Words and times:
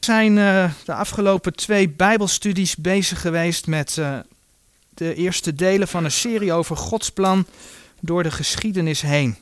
Zijn 0.00 0.36
uh, 0.36 0.70
de 0.84 0.94
afgelopen 0.94 1.54
twee 1.54 1.88
Bijbelstudies 1.88 2.76
bezig 2.76 3.20
geweest 3.20 3.66
met 3.66 3.96
uh, 3.96 4.18
de 4.94 5.14
eerste 5.14 5.54
delen 5.54 5.88
van 5.88 6.04
een 6.04 6.12
serie 6.12 6.52
over 6.52 6.76
Gods 6.76 7.10
plan 7.10 7.46
door 8.00 8.22
de 8.22 8.30
geschiedenis 8.30 9.00
heen. 9.00 9.36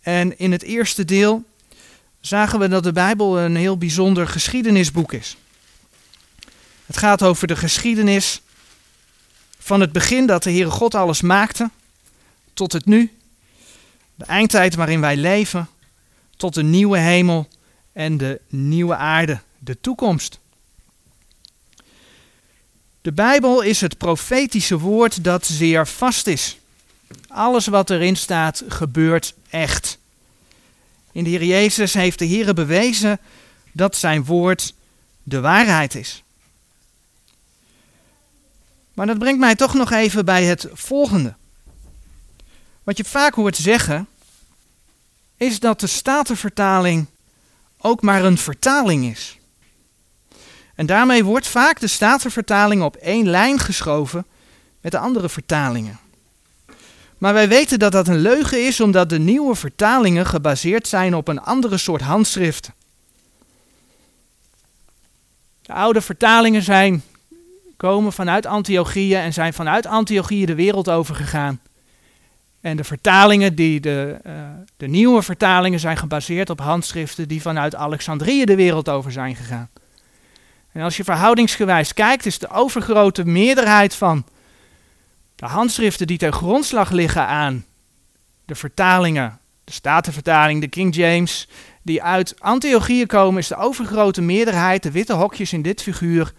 En 0.00 0.38
in 0.38 0.52
het 0.52 0.62
eerste 0.62 1.04
deel 1.04 1.44
zagen 2.20 2.58
we 2.58 2.68
dat 2.68 2.82
de 2.82 2.92
Bijbel 2.92 3.38
een 3.38 3.56
heel 3.56 3.78
bijzonder 3.78 4.28
geschiedenisboek 4.28 5.12
is. 5.12 5.36
Het 6.86 6.96
gaat 6.96 7.22
over 7.22 7.46
de 7.46 7.56
geschiedenis 7.56 8.42
van 9.58 9.80
het 9.80 9.92
begin 9.92 10.26
dat 10.26 10.42
de 10.42 10.50
Heere 10.50 10.70
God 10.70 10.94
alles 10.94 11.20
maakte, 11.20 11.70
tot 12.54 12.72
het 12.72 12.84
nu, 12.86 13.12
de 14.14 14.24
eindtijd 14.24 14.74
waarin 14.74 15.00
wij 15.00 15.16
leven, 15.16 15.68
tot 16.36 16.54
de 16.54 16.62
nieuwe 16.62 16.98
hemel 16.98 17.48
en 17.98 18.16
de 18.16 18.40
nieuwe 18.48 18.96
aarde, 18.96 19.40
de 19.58 19.80
toekomst. 19.80 20.38
De 23.00 23.12
Bijbel 23.12 23.60
is 23.60 23.80
het 23.80 23.98
profetische 23.98 24.78
woord 24.78 25.24
dat 25.24 25.46
zeer 25.46 25.86
vast 25.86 26.26
is. 26.26 26.58
Alles 27.28 27.66
wat 27.66 27.90
erin 27.90 28.16
staat 28.16 28.64
gebeurt 28.68 29.34
echt. 29.50 29.98
In 31.12 31.24
de 31.24 31.30
Heer 31.30 31.44
Jezus 31.44 31.94
heeft 31.94 32.18
de 32.18 32.24
Heer 32.24 32.54
bewezen 32.54 33.18
dat 33.72 33.96
zijn 33.96 34.24
woord 34.24 34.74
de 35.22 35.40
waarheid 35.40 35.94
is. 35.94 36.22
Maar 38.94 39.06
dat 39.06 39.18
brengt 39.18 39.40
mij 39.40 39.54
toch 39.54 39.74
nog 39.74 39.90
even 39.90 40.24
bij 40.24 40.44
het 40.44 40.68
volgende. 40.72 41.34
Wat 42.82 42.96
je 42.96 43.04
vaak 43.04 43.34
hoort 43.34 43.56
zeggen, 43.56 44.08
is 45.36 45.60
dat 45.60 45.80
de 45.80 45.86
Statenvertaling 45.86 47.06
ook 47.88 48.02
maar 48.02 48.24
een 48.24 48.38
vertaling 48.38 49.04
is. 49.04 49.38
En 50.74 50.86
daarmee 50.86 51.24
wordt 51.24 51.46
vaak 51.46 51.80
de 51.80 51.86
Statenvertaling 51.86 52.82
op 52.82 52.96
één 52.96 53.28
lijn 53.28 53.58
geschoven 53.58 54.26
met 54.80 54.92
de 54.92 54.98
andere 54.98 55.28
vertalingen. 55.28 55.98
Maar 57.18 57.32
wij 57.32 57.48
weten 57.48 57.78
dat 57.78 57.92
dat 57.92 58.08
een 58.08 58.18
leugen 58.18 58.66
is 58.66 58.80
omdat 58.80 59.08
de 59.08 59.18
nieuwe 59.18 59.54
vertalingen 59.54 60.26
gebaseerd 60.26 60.88
zijn 60.88 61.14
op 61.14 61.28
een 61.28 61.40
andere 61.40 61.76
soort 61.76 62.02
handschriften. 62.02 62.74
De 65.62 65.72
oude 65.72 66.00
vertalingen 66.00 66.62
zijn 66.62 67.02
komen 67.76 68.12
vanuit 68.12 68.46
Antiochieën 68.46 69.20
en 69.20 69.32
zijn 69.32 69.52
vanuit 69.52 69.86
Antiochieën 69.86 70.46
de 70.46 70.54
wereld 70.54 70.88
overgegaan. 70.88 71.60
En 72.60 72.76
de 72.76 72.84
vertalingen, 72.84 73.54
die 73.54 73.80
de, 73.80 74.18
uh, 74.26 74.32
de 74.76 74.86
nieuwe 74.86 75.22
vertalingen, 75.22 75.80
zijn 75.80 75.96
gebaseerd 75.96 76.50
op 76.50 76.60
handschriften 76.60 77.28
die 77.28 77.42
vanuit 77.42 77.74
Alexandrië 77.74 78.44
de 78.44 78.56
wereld 78.56 78.88
over 78.88 79.12
zijn 79.12 79.36
gegaan. 79.36 79.68
En 80.72 80.82
als 80.82 80.96
je 80.96 81.04
verhoudingsgewijs 81.04 81.94
kijkt, 81.94 82.26
is 82.26 82.38
de 82.38 82.50
overgrote 82.50 83.24
meerderheid 83.24 83.94
van 83.94 84.24
de 85.34 85.46
handschriften 85.46 86.06
die 86.06 86.18
ten 86.18 86.32
grondslag 86.32 86.90
liggen 86.90 87.26
aan 87.26 87.64
de 88.44 88.54
vertalingen, 88.54 89.38
de 89.64 89.72
Statenvertaling, 89.72 90.60
de 90.60 90.68
King 90.68 90.94
James, 90.94 91.48
die 91.82 92.02
uit 92.02 92.34
Antiochieën 92.38 93.06
komen, 93.06 93.40
is 93.40 93.48
de 93.48 93.56
overgrote 93.56 94.20
meerderheid, 94.20 94.82
de 94.82 94.90
witte 94.90 95.12
hokjes 95.12 95.52
in 95.52 95.62
dit 95.62 95.82
figuur, 95.82 96.32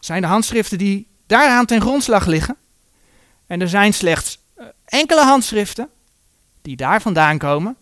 zijn 0.00 0.22
de 0.22 0.28
handschriften 0.28 0.78
die 0.78 1.06
daaraan 1.26 1.66
ten 1.66 1.80
grondslag 1.80 2.26
liggen. 2.26 2.56
En 3.46 3.60
er 3.60 3.68
zijn 3.68 3.94
slechts 3.94 4.37
eh, 4.37 4.37
enkele 4.88 5.24
handschriften 5.24 5.88
die 6.62 6.76
daar 6.76 7.02
vandaan 7.02 7.38
komen, 7.38 7.76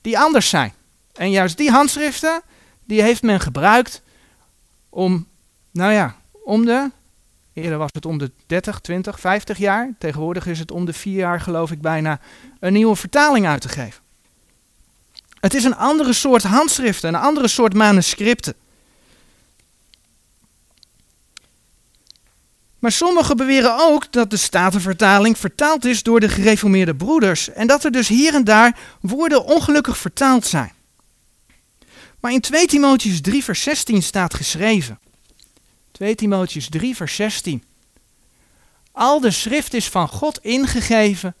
die 0.00 0.18
anders 0.18 0.48
zijn. 0.48 0.72
En 1.12 1.30
juist 1.30 1.56
die 1.56 1.70
handschriften, 1.70 2.42
die 2.84 3.02
heeft 3.02 3.22
men 3.22 3.40
gebruikt 3.40 4.02
om, 4.88 5.26
nou 5.70 5.92
ja, 5.92 6.16
om 6.44 6.64
de, 6.64 6.90
eerder 7.52 7.78
was 7.78 7.90
het 7.92 8.06
om 8.06 8.18
de 8.18 8.30
30, 8.46 8.80
20, 8.80 9.20
50 9.20 9.58
jaar, 9.58 9.92
tegenwoordig 9.98 10.46
is 10.46 10.58
het 10.58 10.70
om 10.70 10.84
de 10.84 10.92
vier 10.92 11.16
jaar 11.16 11.40
geloof 11.40 11.70
ik 11.70 11.80
bijna, 11.80 12.20
een 12.60 12.72
nieuwe 12.72 12.96
vertaling 12.96 13.46
uit 13.46 13.60
te 13.60 13.68
geven. 13.68 14.02
Het 15.40 15.54
is 15.54 15.64
een 15.64 15.76
andere 15.76 16.12
soort 16.12 16.42
handschriften, 16.42 17.08
een 17.08 17.20
andere 17.20 17.48
soort 17.48 17.74
manuscripten. 17.74 18.54
Maar 22.84 22.92
sommigen 22.92 23.36
beweren 23.36 23.78
ook 23.78 24.12
dat 24.12 24.30
de 24.30 24.36
Statenvertaling 24.36 25.38
vertaald 25.38 25.84
is 25.84 26.02
door 26.02 26.20
de 26.20 26.28
gereformeerde 26.28 26.94
broeders 26.94 27.48
en 27.48 27.66
dat 27.66 27.84
er 27.84 27.90
dus 27.90 28.08
hier 28.08 28.34
en 28.34 28.44
daar 28.44 28.78
woorden 29.00 29.44
ongelukkig 29.44 29.96
vertaald 29.96 30.46
zijn. 30.46 30.72
Maar 32.20 32.32
in 32.32 32.40
2 32.40 32.66
Timotheus 32.66 33.20
3 33.20 33.44
vers 33.44 33.62
16 33.62 34.02
staat 34.02 34.34
geschreven. 34.34 34.98
2 35.92 36.14
Timotheus 36.14 36.68
3 36.68 36.96
vers 36.96 37.14
16. 37.14 37.64
Al 38.92 39.20
de 39.20 39.30
schrift 39.30 39.74
is 39.74 39.88
van 39.88 40.08
God 40.08 40.38
ingegeven 40.42 41.34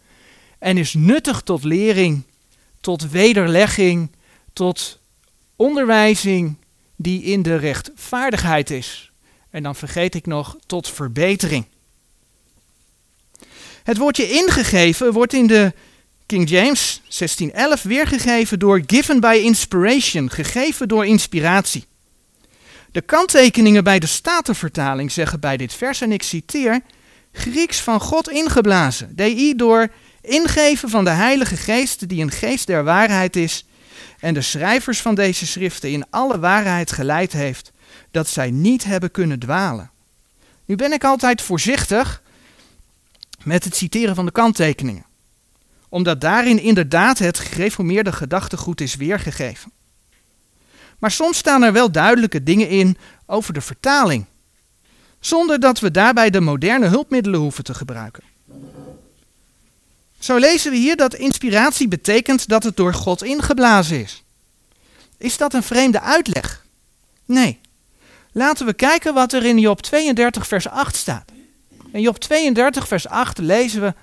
en 0.58 0.78
is 0.78 0.94
nuttig 0.94 1.40
tot 1.40 1.64
lering, 1.64 2.22
tot 2.80 3.10
wederlegging, 3.10 4.10
tot 4.52 4.98
onderwijzing 5.56 6.56
die 6.96 7.22
in 7.22 7.42
de 7.42 7.56
rechtvaardigheid 7.56 8.70
is 8.70 9.12
en 9.54 9.62
dan 9.62 9.74
vergeet 9.74 10.14
ik 10.14 10.26
nog 10.26 10.56
tot 10.66 10.88
verbetering. 10.88 11.66
Het 13.82 13.96
woordje 13.96 14.30
ingegeven 14.30 15.12
wordt 15.12 15.32
in 15.32 15.46
de 15.46 15.72
King 16.26 16.48
James 16.48 17.00
1611 17.02 17.82
weergegeven 17.82 18.58
door 18.58 18.82
given 18.86 19.20
by 19.20 19.40
inspiration, 19.42 20.30
gegeven 20.30 20.88
door 20.88 21.06
inspiratie. 21.06 21.84
De 22.92 23.00
kanttekeningen 23.00 23.84
bij 23.84 23.98
de 23.98 24.06
Statenvertaling 24.06 25.12
zeggen 25.12 25.40
bij 25.40 25.56
dit 25.56 25.74
vers, 25.74 26.00
en 26.00 26.12
ik 26.12 26.22
citeer, 26.22 26.80
Grieks 27.32 27.80
van 27.80 28.00
God 28.00 28.30
ingeblazen, 28.30 29.16
di 29.16 29.54
door 29.54 29.88
ingeven 30.20 30.88
van 30.88 31.04
de 31.04 31.10
Heilige 31.10 31.56
Geest, 31.56 32.08
die 32.08 32.22
een 32.22 32.30
geest 32.30 32.66
der 32.66 32.84
waarheid 32.84 33.36
is, 33.36 33.64
en 34.20 34.34
de 34.34 34.42
schrijvers 34.42 35.00
van 35.00 35.14
deze 35.14 35.46
schriften 35.46 35.90
in 35.90 36.04
alle 36.10 36.38
waarheid 36.38 36.92
geleid 36.92 37.32
heeft, 37.32 37.72
dat 38.10 38.28
zij 38.28 38.50
niet 38.50 38.84
hebben 38.84 39.10
kunnen 39.10 39.38
dwalen. 39.38 39.90
Nu 40.64 40.76
ben 40.76 40.92
ik 40.92 41.04
altijd 41.04 41.42
voorzichtig 41.42 42.22
met 43.42 43.64
het 43.64 43.76
citeren 43.76 44.14
van 44.14 44.24
de 44.24 44.32
kanttekeningen, 44.32 45.04
omdat 45.88 46.20
daarin 46.20 46.60
inderdaad 46.60 47.18
het 47.18 47.38
gereformeerde 47.38 48.12
gedachtegoed 48.12 48.80
is 48.80 48.94
weergegeven. 48.94 49.72
Maar 50.98 51.10
soms 51.10 51.38
staan 51.38 51.62
er 51.62 51.72
wel 51.72 51.90
duidelijke 51.90 52.42
dingen 52.42 52.68
in 52.68 52.96
over 53.26 53.54
de 53.54 53.60
vertaling, 53.60 54.24
zonder 55.20 55.60
dat 55.60 55.80
we 55.80 55.90
daarbij 55.90 56.30
de 56.30 56.40
moderne 56.40 56.86
hulpmiddelen 56.86 57.40
hoeven 57.40 57.64
te 57.64 57.74
gebruiken. 57.74 58.22
Zo 60.18 60.36
lezen 60.36 60.70
we 60.70 60.76
hier 60.76 60.96
dat 60.96 61.14
inspiratie 61.14 61.88
betekent 61.88 62.48
dat 62.48 62.62
het 62.62 62.76
door 62.76 62.94
God 62.94 63.22
ingeblazen 63.22 64.00
is. 64.00 64.22
Is 65.16 65.36
dat 65.36 65.54
een 65.54 65.62
vreemde 65.62 66.00
uitleg? 66.00 66.64
Nee. 67.24 67.60
Laten 68.36 68.66
we 68.66 68.72
kijken 68.72 69.14
wat 69.14 69.32
er 69.32 69.44
in 69.44 69.58
Job 69.58 69.80
32, 69.80 70.46
vers 70.46 70.68
8 70.68 70.96
staat. 70.96 71.30
In 71.92 72.00
Job 72.00 72.18
32, 72.18 72.88
vers 72.88 73.08
8 73.08 73.38
lezen 73.38 73.80
we: 73.80 73.94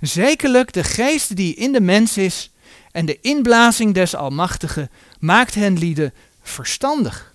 Zekerlijk 0.00 0.72
de 0.72 0.84
geest 0.84 1.36
die 1.36 1.54
in 1.54 1.72
de 1.72 1.80
mens 1.80 2.16
is 2.16 2.50
en 2.92 3.06
de 3.06 3.18
inblazing 3.20 3.94
des 3.94 4.14
Almachtigen 4.14 4.90
maakt 5.18 5.54
hen 5.54 5.78
lieden 5.78 6.12
verstandig. 6.42 7.34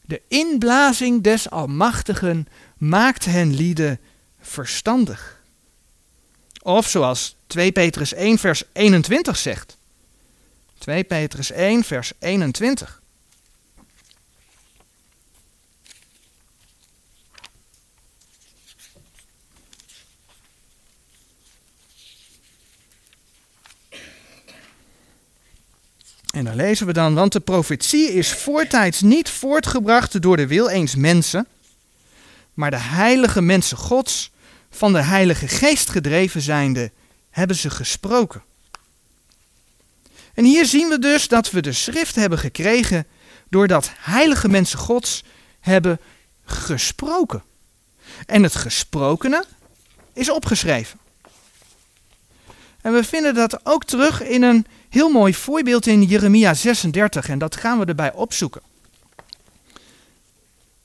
De 0.00 0.22
inblazing 0.28 1.22
des 1.22 1.50
Almachtigen 1.50 2.46
maakt 2.78 3.24
hen 3.24 3.54
lieden 3.54 4.00
verstandig. 4.40 5.40
Of 6.62 6.88
zoals 6.88 7.36
2 7.46 7.72
Petrus 7.72 8.14
1, 8.14 8.38
vers 8.38 8.62
21 8.72 9.36
zegt. 9.36 9.76
2 10.78 11.04
Petrus 11.04 11.50
1, 11.50 11.84
vers 11.84 12.12
21. 12.18 13.00
En 26.36 26.44
dan 26.44 26.56
lezen 26.56 26.86
we 26.86 26.92
dan, 26.92 27.14
want 27.14 27.32
de 27.32 27.40
profetie 27.40 28.12
is 28.12 28.32
voortijds 28.32 29.00
niet 29.00 29.30
voortgebracht 29.30 30.22
door 30.22 30.36
de 30.36 30.46
wil 30.46 30.68
eens 30.68 30.94
mensen, 30.94 31.46
maar 32.54 32.70
de 32.70 32.78
heilige 32.78 33.42
mensen 33.42 33.76
Gods, 33.76 34.30
van 34.70 34.92
de 34.92 35.02
Heilige 35.02 35.48
Geest 35.48 35.90
gedreven 35.90 36.40
zijnde, 36.40 36.90
hebben 37.30 37.56
ze 37.56 37.70
gesproken. 37.70 38.42
En 40.34 40.44
hier 40.44 40.66
zien 40.66 40.88
we 40.88 40.98
dus 40.98 41.28
dat 41.28 41.50
we 41.50 41.62
de 41.62 41.72
schrift 41.72 42.14
hebben 42.14 42.38
gekregen 42.38 43.06
doordat 43.48 43.90
heilige 43.98 44.48
mensen 44.48 44.78
Gods 44.78 45.24
hebben 45.60 46.00
gesproken. 46.44 47.42
En 48.26 48.42
het 48.42 48.54
gesprokene 48.54 49.44
is 50.12 50.30
opgeschreven. 50.30 50.98
En 52.80 52.92
we 52.92 53.04
vinden 53.04 53.34
dat 53.34 53.66
ook 53.66 53.84
terug 53.84 54.22
in 54.22 54.42
een 54.42 54.66
heel 54.96 55.10
mooi 55.10 55.34
voorbeeld 55.34 55.86
in 55.86 56.02
Jeremia 56.02 56.54
36 56.54 57.28
en 57.28 57.38
dat 57.38 57.56
gaan 57.56 57.78
we 57.78 57.84
erbij 57.84 58.12
opzoeken. 58.12 58.62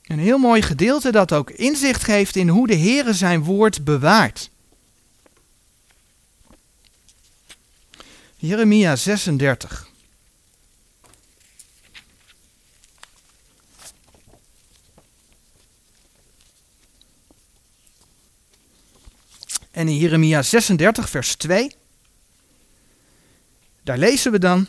Een 0.06 0.18
heel 0.18 0.38
mooi 0.38 0.62
gedeelte 0.62 1.12
dat 1.12 1.32
ook 1.32 1.50
inzicht 1.50 2.04
geeft 2.04 2.36
in 2.36 2.48
hoe 2.48 2.66
de 2.66 2.76
Heere 2.76 3.12
zijn 3.12 3.44
woord 3.44 3.84
bewaart. 3.84 4.50
Jeremia 8.36 8.96
36. 8.96 9.88
En 19.70 19.88
in 19.88 19.96
Jeremia 19.96 20.42
36, 20.42 21.10
vers 21.10 21.34
2, 21.34 21.80
daar 23.82 23.98
lezen 23.98 24.32
we 24.32 24.38
dan: 24.38 24.66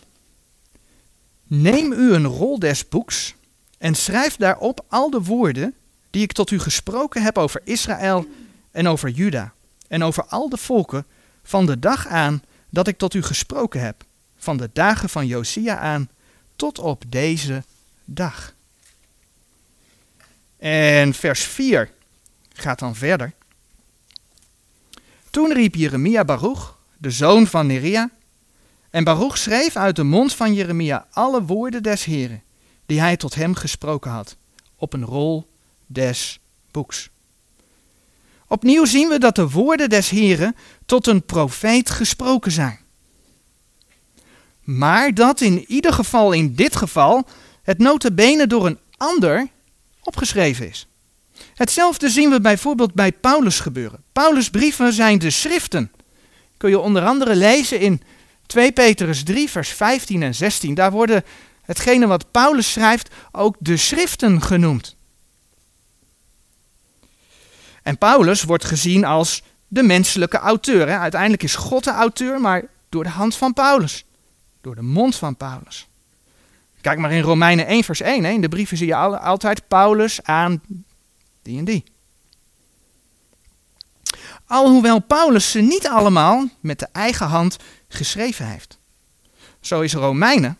Neem 1.43 1.91
u 1.91 2.13
een 2.13 2.25
rol 2.25 2.59
des 2.59 2.87
boeks 2.87 3.35
en 3.77 3.95
schrijf 3.95 4.35
daarop 4.35 4.85
al 4.87 5.09
de 5.09 5.21
woorden 5.21 5.75
die 6.09 6.23
ik 6.23 6.31
tot 6.31 6.51
u 6.51 6.59
gesproken 6.59 7.23
heb 7.23 7.37
over 7.37 7.61
Israël 7.63 8.25
en 8.71 8.87
over 8.87 9.09
Juda 9.09 9.53
en 9.87 10.03
over 10.03 10.25
al 10.25 10.49
de 10.49 10.57
volken 10.57 11.05
van 11.43 11.65
de 11.65 11.79
dag 11.79 12.07
aan 12.07 12.43
dat 12.69 12.87
ik 12.87 12.97
tot 12.97 13.13
u 13.13 13.21
gesproken 13.21 13.81
heb, 13.81 14.03
van 14.37 14.57
de 14.57 14.69
dagen 14.73 15.09
van 15.09 15.27
Josia 15.27 15.77
aan 15.77 16.09
tot 16.55 16.79
op 16.79 17.03
deze 17.07 17.63
dag. 18.05 18.53
En 20.57 21.13
vers 21.13 21.43
4 21.43 21.91
gaat 22.53 22.79
dan 22.79 22.95
verder. 22.95 23.33
Toen 25.29 25.53
riep 25.53 25.75
Jeremia 25.75 26.25
Baruch, 26.25 26.77
de 26.97 27.11
zoon 27.11 27.47
van 27.47 27.67
Neria, 27.67 28.09
en 28.93 29.03
Baruch 29.03 29.37
schreef 29.37 29.75
uit 29.75 29.95
de 29.95 30.03
mond 30.03 30.33
van 30.33 30.53
Jeremia 30.53 31.07
alle 31.11 31.43
woorden 31.43 31.83
des 31.83 32.03
Heren, 32.03 32.43
die 32.85 32.99
hij 32.99 33.17
tot 33.17 33.35
hem 33.35 33.55
gesproken 33.55 34.11
had, 34.11 34.35
op 34.75 34.93
een 34.93 35.05
rol 35.05 35.47
des 35.85 36.39
boeks. 36.71 37.09
Opnieuw 38.47 38.85
zien 38.85 39.07
we 39.09 39.19
dat 39.19 39.35
de 39.35 39.49
woorden 39.49 39.89
des 39.89 40.09
Heren 40.09 40.55
tot 40.85 41.07
een 41.07 41.23
profeet 41.23 41.89
gesproken 41.89 42.51
zijn. 42.51 42.79
Maar 44.63 45.13
dat 45.13 45.41
in 45.41 45.65
ieder 45.67 45.93
geval 45.93 46.31
in 46.31 46.55
dit 46.55 46.75
geval 46.75 47.27
het 47.63 47.77
notabene 47.77 48.47
door 48.47 48.65
een 48.65 48.79
ander 48.97 49.47
opgeschreven 50.01 50.69
is. 50.69 50.87
Hetzelfde 51.55 52.09
zien 52.09 52.29
we 52.29 52.41
bijvoorbeeld 52.41 52.93
bij 52.93 53.11
Paulus 53.11 53.59
gebeuren. 53.59 54.03
Paulus' 54.11 54.49
brieven 54.49 54.93
zijn 54.93 55.19
de 55.19 55.29
schriften. 55.29 55.91
Kun 56.57 56.69
je 56.69 56.79
onder 56.79 57.05
andere 57.05 57.35
lezen 57.35 57.79
in 57.79 58.01
2 58.45 58.71
Petrus 58.71 59.23
3, 59.23 59.49
vers 59.49 59.69
15 59.69 60.23
en 60.23 60.35
16. 60.35 60.73
Daar 60.73 60.91
worden 60.91 61.23
hetgene 61.61 62.07
wat 62.07 62.31
Paulus 62.31 62.71
schrijft 62.71 63.09
ook 63.31 63.55
de 63.59 63.77
schriften 63.77 64.41
genoemd. 64.41 64.95
En 67.83 67.97
Paulus 67.97 68.43
wordt 68.43 68.65
gezien 68.65 69.05
als 69.05 69.41
de 69.67 69.83
menselijke 69.83 70.37
auteur. 70.37 70.87
Hè? 70.87 70.97
Uiteindelijk 70.97 71.43
is 71.43 71.55
God 71.55 71.83
de 71.83 71.91
auteur, 71.91 72.41
maar 72.41 72.63
door 72.89 73.03
de 73.03 73.09
hand 73.09 73.35
van 73.35 73.53
Paulus. 73.53 74.05
Door 74.61 74.75
de 74.75 74.81
mond 74.81 75.15
van 75.15 75.35
Paulus. 75.35 75.87
Kijk 76.81 76.99
maar 76.99 77.11
in 77.11 77.21
Romeinen 77.21 77.67
1, 77.67 77.83
vers 77.83 78.01
1. 78.01 78.23
Hè? 78.23 78.31
In 78.31 78.41
de 78.41 78.49
brieven 78.49 78.77
zie 78.77 78.87
je 78.87 78.95
altijd 78.95 79.67
Paulus 79.67 80.23
aan 80.23 80.61
die 81.41 81.57
en 81.57 81.65
die. 81.65 81.83
Alhoewel 84.45 84.99
Paulus 84.99 85.51
ze 85.51 85.59
niet 85.59 85.87
allemaal 85.87 86.47
met 86.59 86.79
de 86.79 86.87
eigen 86.91 87.27
hand 87.27 87.57
geschreven 87.93 88.47
heeft. 88.47 88.77
Zo 89.59 89.81
is 89.81 89.93
Romeinen, 89.93 90.57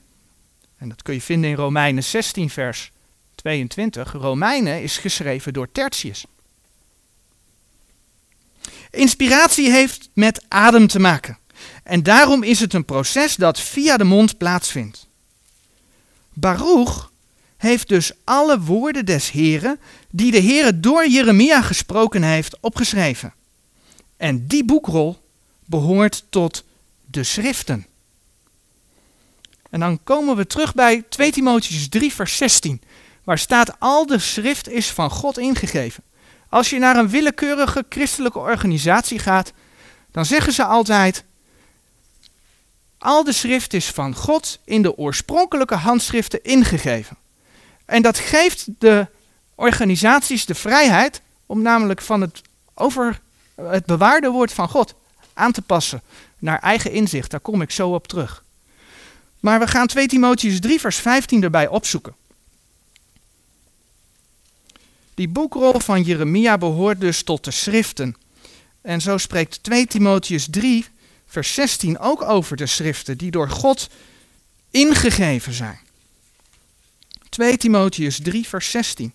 en 0.78 0.90
dat 0.90 1.02
kun 1.02 1.14
je 1.14 1.22
vinden 1.22 1.50
in 1.50 1.56
Romeinen 1.56 2.04
16, 2.04 2.50
vers 2.50 2.92
22. 3.36 4.12
Romeinen 4.12 4.82
is 4.82 4.98
geschreven 4.98 5.54
door 5.54 5.72
Tertius. 5.72 6.26
Inspiratie 8.90 9.72
heeft 9.72 10.10
met 10.14 10.44
adem 10.48 10.88
te 10.88 11.00
maken. 11.00 11.38
En 11.84 12.04
daarom 12.04 12.44
is 12.44 12.60
het 12.60 12.74
een 12.74 12.86
proces 12.86 13.36
dat 13.36 13.60
via 13.60 13.98
de 13.98 14.04
mond 14.04 14.38
plaatsvindt. 14.38 15.08
Baruch 16.34 17.12
heeft 17.58 17.88
dus 17.88 18.12
alle 18.24 18.60
woorden 18.60 19.06
des 19.06 19.32
Heren, 19.32 19.80
die 20.10 20.32
de 20.32 20.42
Heere 20.42 20.80
door 20.80 21.08
Jeremia 21.08 21.62
gesproken 21.62 22.24
heeft, 22.24 22.58
opgeschreven. 22.60 23.34
En 24.18 24.48
die 24.48 24.66
boekrol 24.66 25.22
behoort 25.66 26.24
tot 26.30 26.64
de 27.14 27.24
schriften. 27.24 27.86
En 29.70 29.80
dan 29.80 30.04
komen 30.04 30.36
we 30.36 30.48
terug 30.48 30.74
bij 30.74 31.04
2 31.10 31.32
Timotheus 31.32 31.90
3 31.90 32.14
vers 32.14 32.38
16, 32.38 32.82
waar 33.24 33.38
staat 33.38 33.80
al 33.80 34.06
de 34.06 34.20
schrift 34.20 34.70
is 34.70 34.92
van 34.92 35.10
God 35.10 35.38
ingegeven. 35.38 36.04
Als 36.50 36.70
je 36.70 36.80
naar 36.80 36.96
een 36.96 37.10
willekeurige 37.10 37.86
christelijke 37.90 38.40
organisatie 38.40 39.20
gaat, 39.20 39.52
dan 40.12 40.26
zeggen 40.26 40.54
ze 40.54 40.64
altijd, 40.64 41.24
al 42.98 43.24
de 43.24 43.34
schrift 43.34 43.74
is 43.74 43.86
van 43.86 44.16
God 44.16 44.60
in 44.64 44.82
de 44.82 44.98
oorspronkelijke 44.98 45.76
handschriften 45.76 46.44
ingegeven. 46.44 47.18
En 47.86 48.02
dat 48.02 48.18
geeft 48.18 48.66
de 48.80 49.08
organisaties 49.56 50.46
de 50.46 50.56
vrijheid 50.56 51.22
om 51.46 51.62
namelijk 51.62 52.02
van 52.02 52.22
het, 52.22 52.42
over 52.74 53.20
het 53.56 53.86
bewaarde 53.86 54.30
woord 54.30 54.54
van 54.54 54.70
God 54.70 54.94
aan 55.34 55.52
te 55.52 55.62
passen 55.62 56.02
naar 56.44 56.60
eigen 56.60 56.92
inzicht. 56.92 57.32
Daar 57.32 57.40
kom 57.40 57.62
ik 57.62 57.72
zo 57.72 57.90
op 57.90 58.08
terug. 58.08 58.44
Maar 59.40 59.60
we 59.60 59.68
gaan 59.68 59.88
2 59.88 60.08
Timotheus 60.08 60.60
3 60.60 60.80
vers 60.80 60.96
15 60.96 61.44
erbij 61.44 61.68
opzoeken. 61.68 62.16
Die 65.14 65.28
boekrol 65.28 65.80
van 65.80 66.02
Jeremia 66.02 66.58
behoort 66.58 67.00
dus 67.00 67.24
tot 67.24 67.44
de 67.44 67.52
schriften. 67.52 68.16
En 68.82 69.02
zo 69.02 69.18
spreekt 69.18 69.64
2 69.64 69.88
Timotheus 69.88 70.48
3 70.50 70.86
vers 71.26 71.54
16 71.54 72.00
ook 72.00 72.22
over 72.22 72.58
de 72.58 72.66
schriften 72.66 73.18
die 73.18 73.32
door 73.32 73.50
God 73.50 73.90
ingegeven 74.72 75.54
zijn. 75.54 75.80
2 77.30 77.58
Timotheus 77.58 78.20
3, 78.22 78.48
vers 78.48 78.72
16. 78.72 79.14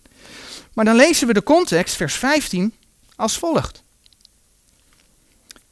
Maar 0.72 0.84
dan 0.84 0.96
lezen 0.96 1.26
we 1.26 1.32
de 1.32 1.42
context, 1.42 1.96
vers 1.96 2.14
15, 2.14 2.74
als 3.16 3.38
volgt. 3.38 3.82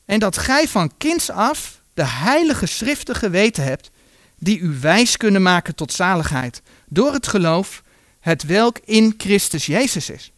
En 0.06 0.18
dat 0.18 0.38
gij 0.38 0.68
van 0.68 0.92
kinds 0.96 1.30
af 1.30 1.80
de 1.94 2.06
heilige 2.06 2.66
schriften 2.66 3.14
geweten 3.14 3.64
hebt, 3.64 3.90
die 4.38 4.58
u 4.58 4.78
wijs 4.80 5.16
kunnen 5.16 5.42
maken 5.42 5.74
tot 5.74 5.92
zaligheid, 5.92 6.62
door 6.88 7.12
het 7.12 7.26
geloof, 7.26 7.82
het 8.20 8.42
welk 8.42 8.78
in 8.84 9.14
Christus 9.16 9.66
Jezus 9.66 10.10
is. 10.10 10.30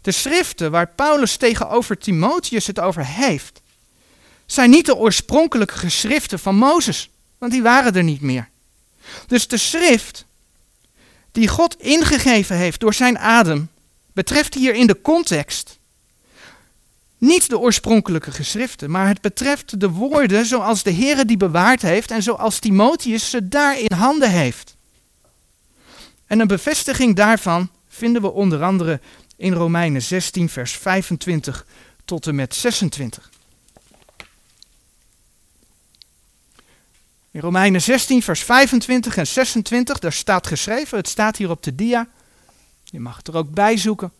De 0.00 0.12
schriften 0.12 0.70
waar 0.70 0.88
Paulus 0.88 1.36
tegenover 1.36 1.98
Timotheus 1.98 2.66
het 2.66 2.80
over 2.80 3.06
heeft, 3.06 3.60
zijn 4.46 4.70
niet 4.70 4.86
de 4.86 4.96
oorspronkelijke 4.96 5.78
geschriften 5.78 6.38
van 6.38 6.54
Mozes, 6.54 7.10
want 7.38 7.52
die 7.52 7.62
waren 7.62 7.94
er 7.94 8.02
niet 8.02 8.20
meer. 8.20 8.48
Dus 9.26 9.48
de 9.48 9.56
schrift 9.56 10.24
die 11.32 11.48
God 11.48 11.80
ingegeven 11.80 12.56
heeft 12.56 12.80
door 12.80 12.94
zijn 12.94 13.18
adem, 13.18 13.70
betreft 14.12 14.54
hier 14.54 14.74
in 14.74 14.86
de 14.86 15.00
context 15.00 15.78
niet 17.22 17.48
de 17.48 17.58
oorspronkelijke 17.58 18.30
geschriften, 18.30 18.90
maar 18.90 19.08
het 19.08 19.20
betreft 19.20 19.80
de 19.80 19.90
woorden 19.90 20.46
zoals 20.46 20.82
de 20.82 20.92
Heere 20.92 21.24
die 21.24 21.36
bewaard 21.36 21.82
heeft 21.82 22.10
en 22.10 22.22
zoals 22.22 22.58
Timotheus 22.58 23.30
ze 23.30 23.48
daar 23.48 23.78
in 23.78 23.92
handen 23.96 24.30
heeft. 24.30 24.76
En 26.26 26.40
een 26.40 26.46
bevestiging 26.46 27.16
daarvan 27.16 27.70
vinden 27.88 28.22
we 28.22 28.30
onder 28.30 28.62
andere 28.62 29.00
in 29.36 29.52
Romeinen 29.52 30.02
16, 30.02 30.48
vers 30.48 30.72
25 30.72 31.66
tot 32.04 32.26
en 32.26 32.34
met 32.34 32.54
26. 32.54 33.30
In 37.30 37.40
Romeinen 37.40 37.82
16, 37.82 38.22
vers 38.22 38.42
25 38.42 39.16
en 39.16 39.26
26, 39.26 39.98
daar 39.98 40.12
staat 40.12 40.46
geschreven, 40.46 40.98
het 40.98 41.08
staat 41.08 41.36
hier 41.36 41.50
op 41.50 41.62
de 41.62 41.74
dia. 41.74 42.08
Je 42.84 43.00
mag 43.00 43.16
het 43.16 43.28
er 43.28 43.36
ook 43.36 43.50
bij 43.50 43.76
zoeken. 43.76 44.12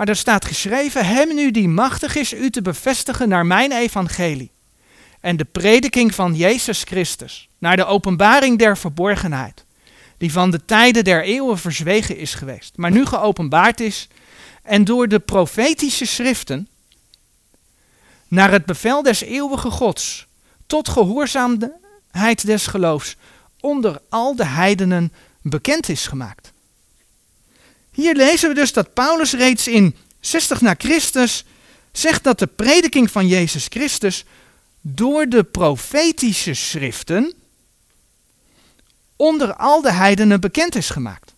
Maar 0.00 0.08
daar 0.08 0.18
staat 0.18 0.44
geschreven, 0.44 1.06
hem 1.06 1.34
nu 1.34 1.50
die 1.50 1.68
machtig 1.68 2.16
is 2.16 2.32
u 2.32 2.50
te 2.50 2.62
bevestigen 2.62 3.28
naar 3.28 3.46
mijn 3.46 3.72
evangelie. 3.72 4.50
En 5.20 5.36
de 5.36 5.44
prediking 5.44 6.14
van 6.14 6.34
Jezus 6.34 6.82
Christus, 6.82 7.48
naar 7.58 7.76
de 7.76 7.84
openbaring 7.84 8.58
der 8.58 8.78
verborgenheid, 8.78 9.64
die 10.18 10.32
van 10.32 10.50
de 10.50 10.64
tijden 10.64 11.04
der 11.04 11.22
eeuwen 11.22 11.58
verzwegen 11.58 12.16
is 12.16 12.34
geweest, 12.34 12.76
maar 12.76 12.90
nu 12.90 13.06
geopenbaard 13.06 13.80
is 13.80 14.08
en 14.62 14.84
door 14.84 15.08
de 15.08 15.18
profetische 15.18 16.06
schriften 16.06 16.68
naar 18.28 18.50
het 18.50 18.64
bevel 18.66 19.02
des 19.02 19.20
eeuwige 19.20 19.70
Gods 19.70 20.26
tot 20.66 20.88
gehoorzaamheid 20.88 22.46
des 22.46 22.66
geloofs 22.66 23.16
onder 23.60 24.00
al 24.08 24.36
de 24.36 24.46
heidenen 24.46 25.12
bekend 25.42 25.88
is 25.88 26.06
gemaakt. 26.06 26.52
Hier 28.00 28.16
lezen 28.16 28.48
we 28.48 28.54
dus 28.54 28.72
dat 28.72 28.94
Paulus 28.94 29.32
reeds 29.32 29.68
in 29.68 29.96
60 30.20 30.60
na 30.60 30.74
Christus 30.78 31.44
zegt 31.92 32.24
dat 32.24 32.38
de 32.38 32.46
prediking 32.46 33.10
van 33.10 33.26
Jezus 33.26 33.66
Christus 33.68 34.24
door 34.80 35.26
de 35.26 35.44
profetische 35.44 36.54
schriften 36.54 37.34
onder 39.16 39.54
al 39.54 39.82
de 39.82 39.92
heidenen 39.92 40.40
bekend 40.40 40.74
is 40.74 40.90
gemaakt. 40.90 41.34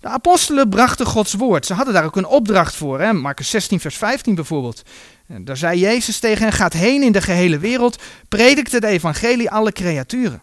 De 0.00 0.08
apostelen 0.08 0.68
brachten 0.68 1.06
Gods 1.06 1.34
woord. 1.34 1.66
Ze 1.66 1.74
hadden 1.74 1.94
daar 1.94 2.04
ook 2.04 2.16
een 2.16 2.26
opdracht 2.26 2.74
voor. 2.74 3.00
Hè? 3.00 3.12
Marcus 3.12 3.50
16, 3.50 3.80
vers 3.80 3.96
15 3.96 4.34
bijvoorbeeld. 4.34 4.82
En 5.26 5.44
daar 5.44 5.56
zei 5.56 5.78
Jezus 5.80 6.18
tegen 6.18 6.42
hen: 6.42 6.52
Gaat 6.52 6.72
heen 6.72 7.02
in 7.02 7.12
de 7.12 7.22
gehele 7.22 7.58
wereld, 7.58 8.02
predikt 8.28 8.72
het 8.72 8.84
evangelie 8.84 9.50
alle 9.50 9.72
creaturen. 9.72 10.42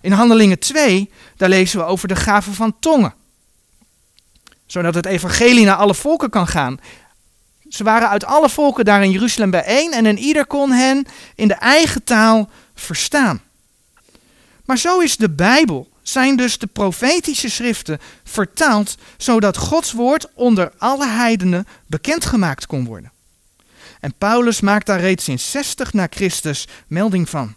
In 0.00 0.12
Handelingen 0.12 0.58
2, 0.58 1.10
daar 1.36 1.48
lezen 1.48 1.78
we 1.78 1.84
over 1.84 2.08
de 2.08 2.16
gave 2.16 2.52
van 2.52 2.76
tongen. 2.80 3.14
Zodat 4.66 4.94
het 4.94 5.06
evangelie 5.06 5.64
naar 5.64 5.76
alle 5.76 5.94
volken 5.94 6.30
kan 6.30 6.46
gaan. 6.46 6.80
Ze 7.68 7.84
waren 7.84 8.08
uit 8.08 8.24
alle 8.24 8.48
volken 8.48 8.84
daar 8.84 9.04
in 9.04 9.10
Jeruzalem 9.10 9.50
bijeen 9.50 9.92
en 9.92 10.04
een 10.04 10.18
ieder 10.18 10.46
kon 10.46 10.70
hen 10.70 11.06
in 11.34 11.48
de 11.48 11.54
eigen 11.54 12.04
taal 12.04 12.50
verstaan. 12.74 13.40
Maar 14.64 14.78
zo 14.78 15.00
is 15.00 15.16
de 15.16 15.30
Bijbel, 15.30 15.88
zijn 16.02 16.36
dus 16.36 16.58
de 16.58 16.66
profetische 16.66 17.50
schriften 17.50 17.98
vertaald 18.24 18.96
zodat 19.16 19.56
Gods 19.56 19.92
woord 19.92 20.28
onder 20.34 20.72
alle 20.78 21.06
heidenen 21.06 21.66
bekendgemaakt 21.86 22.66
kon 22.66 22.84
worden. 22.84 23.12
En 24.00 24.14
Paulus 24.18 24.60
maakt 24.60 24.86
daar 24.86 25.00
reeds 25.00 25.28
in 25.28 25.38
60 25.38 25.92
na 25.92 26.06
Christus 26.10 26.68
melding 26.86 27.28
van. 27.28 27.54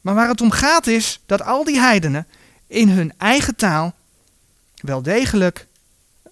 Maar 0.00 0.14
waar 0.14 0.28
het 0.28 0.40
om 0.40 0.50
gaat 0.50 0.86
is 0.86 1.20
dat 1.26 1.42
al 1.42 1.64
die 1.64 1.78
heidenen 1.78 2.26
in 2.66 2.88
hun 2.88 3.12
eigen 3.18 3.56
taal 3.56 3.94
wel 4.74 5.02
degelijk 5.02 5.66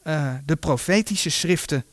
uh, 0.05 0.35
de 0.45 0.57
profetische 0.57 1.31
schriften 1.31 1.85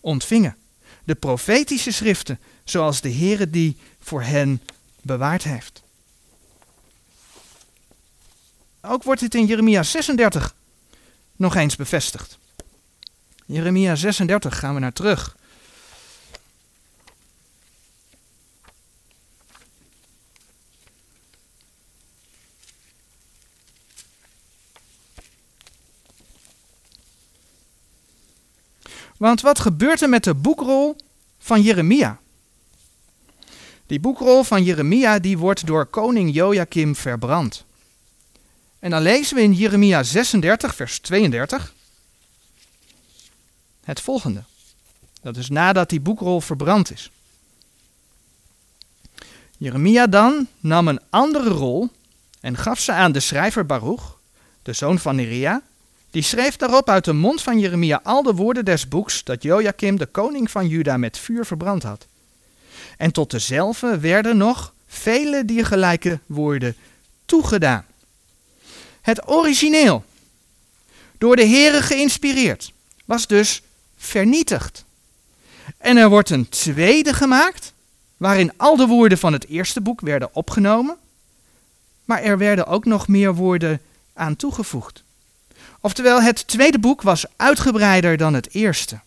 ontvingen. 0.00 0.56
De 1.04 1.14
profetische 1.14 1.92
schriften 1.92 2.40
zoals 2.64 3.00
de 3.00 3.12
Heere 3.12 3.50
die 3.50 3.76
voor 4.00 4.22
hen 4.22 4.62
bewaard 5.02 5.42
heeft. 5.42 5.82
Ook 8.80 9.02
wordt 9.02 9.20
dit 9.20 9.34
in 9.34 9.46
Jeremia 9.46 9.82
36 9.82 10.54
nog 11.36 11.54
eens 11.54 11.76
bevestigd. 11.76 12.38
Jeremia 13.46 13.94
36 13.94 14.58
gaan 14.58 14.74
we 14.74 14.80
naar 14.80 14.92
terug. 14.92 15.36
Want 29.16 29.40
wat 29.40 29.58
gebeurt 29.58 30.00
er 30.00 30.08
met 30.08 30.24
de 30.24 30.34
boekrol 30.34 30.96
van 31.38 31.62
Jeremia? 31.62 32.20
Die 33.86 34.00
boekrol 34.00 34.42
van 34.42 34.62
Jeremia 34.62 35.18
die 35.18 35.38
wordt 35.38 35.66
door 35.66 35.86
koning 35.86 36.34
Joachim 36.34 36.96
verbrand. 36.96 37.64
En 38.78 38.90
dan 38.90 39.02
lezen 39.02 39.36
we 39.36 39.42
in 39.42 39.52
Jeremia 39.52 40.02
36, 40.02 40.74
vers 40.74 40.98
32 40.98 41.74
het 43.86 44.00
volgende. 44.00 44.42
Dat 45.22 45.36
is 45.36 45.48
nadat 45.48 45.90
die 45.90 46.00
boekrol 46.00 46.40
verbrand 46.40 46.92
is. 46.92 47.10
Jeremia 49.56 50.06
dan 50.06 50.48
nam 50.60 50.88
een 50.88 51.00
andere 51.10 51.48
rol 51.48 51.88
en 52.40 52.56
gaf 52.56 52.80
ze 52.80 52.92
aan 52.92 53.12
de 53.12 53.20
schrijver 53.20 53.66
Baruch, 53.66 54.18
de 54.62 54.72
zoon 54.72 54.98
van 54.98 55.16
Neria, 55.16 55.62
die 56.10 56.22
schreef 56.22 56.56
daarop 56.56 56.88
uit 56.88 57.04
de 57.04 57.12
mond 57.12 57.42
van 57.42 57.58
Jeremia 57.58 58.00
al 58.02 58.22
de 58.22 58.34
woorden 58.34 58.64
des 58.64 58.88
boeks 58.88 59.24
dat 59.24 59.42
Joachim, 59.42 59.96
de 59.96 60.06
koning 60.06 60.50
van 60.50 60.68
Juda, 60.68 60.96
met 60.96 61.18
vuur 61.18 61.46
verbrand 61.46 61.82
had. 61.82 62.06
En 62.96 63.12
tot 63.12 63.30
dezelfde 63.30 63.98
werden 63.98 64.36
nog 64.36 64.74
vele 64.86 65.44
diergelijke 65.44 66.20
woorden 66.26 66.76
toegedaan. 67.24 67.84
Het 69.00 69.28
origineel, 69.28 70.04
door 71.18 71.36
de 71.36 71.46
Here 71.46 71.82
geïnspireerd, 71.82 72.72
was 73.04 73.26
dus 73.26 73.62
vernietigd. 73.96 74.84
En 75.78 75.96
er 75.96 76.08
wordt 76.08 76.30
een 76.30 76.48
tweede 76.48 77.14
gemaakt, 77.14 77.72
waarin 78.16 78.52
al 78.56 78.76
de 78.76 78.86
woorden 78.86 79.18
van 79.18 79.32
het 79.32 79.46
eerste 79.46 79.80
boek 79.80 80.00
werden 80.00 80.34
opgenomen, 80.34 80.96
maar 82.04 82.22
er 82.22 82.38
werden 82.38 82.66
ook 82.66 82.84
nog 82.84 83.08
meer 83.08 83.34
woorden 83.34 83.80
aan 84.14 84.36
toegevoegd. 84.36 85.04
Oftewel, 85.86 86.22
het 86.22 86.46
tweede 86.46 86.78
boek 86.78 87.02
was 87.02 87.24
uitgebreider 87.36 88.16
dan 88.16 88.34
het 88.34 88.54
eerste. 88.54 89.00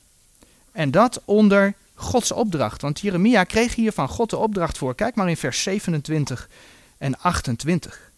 En 0.72 0.92
dat 0.92 1.22
onder 1.26 1.74
Gods 1.94 2.32
opdracht. 2.32 2.82
Want 2.82 3.00
Jeremia 3.00 3.44
kreeg 3.44 3.76
hier 3.76 3.92
van 3.92 4.08
God 4.08 4.30
de 4.30 4.38
opdracht 4.38 4.78
voor. 4.78 4.96
Kijk 4.96 5.16
maar 5.16 5.30
in 5.30 5.38
vers 5.38 5.64
27 5.64 6.50
en 6.98 7.20
28. 7.20 8.12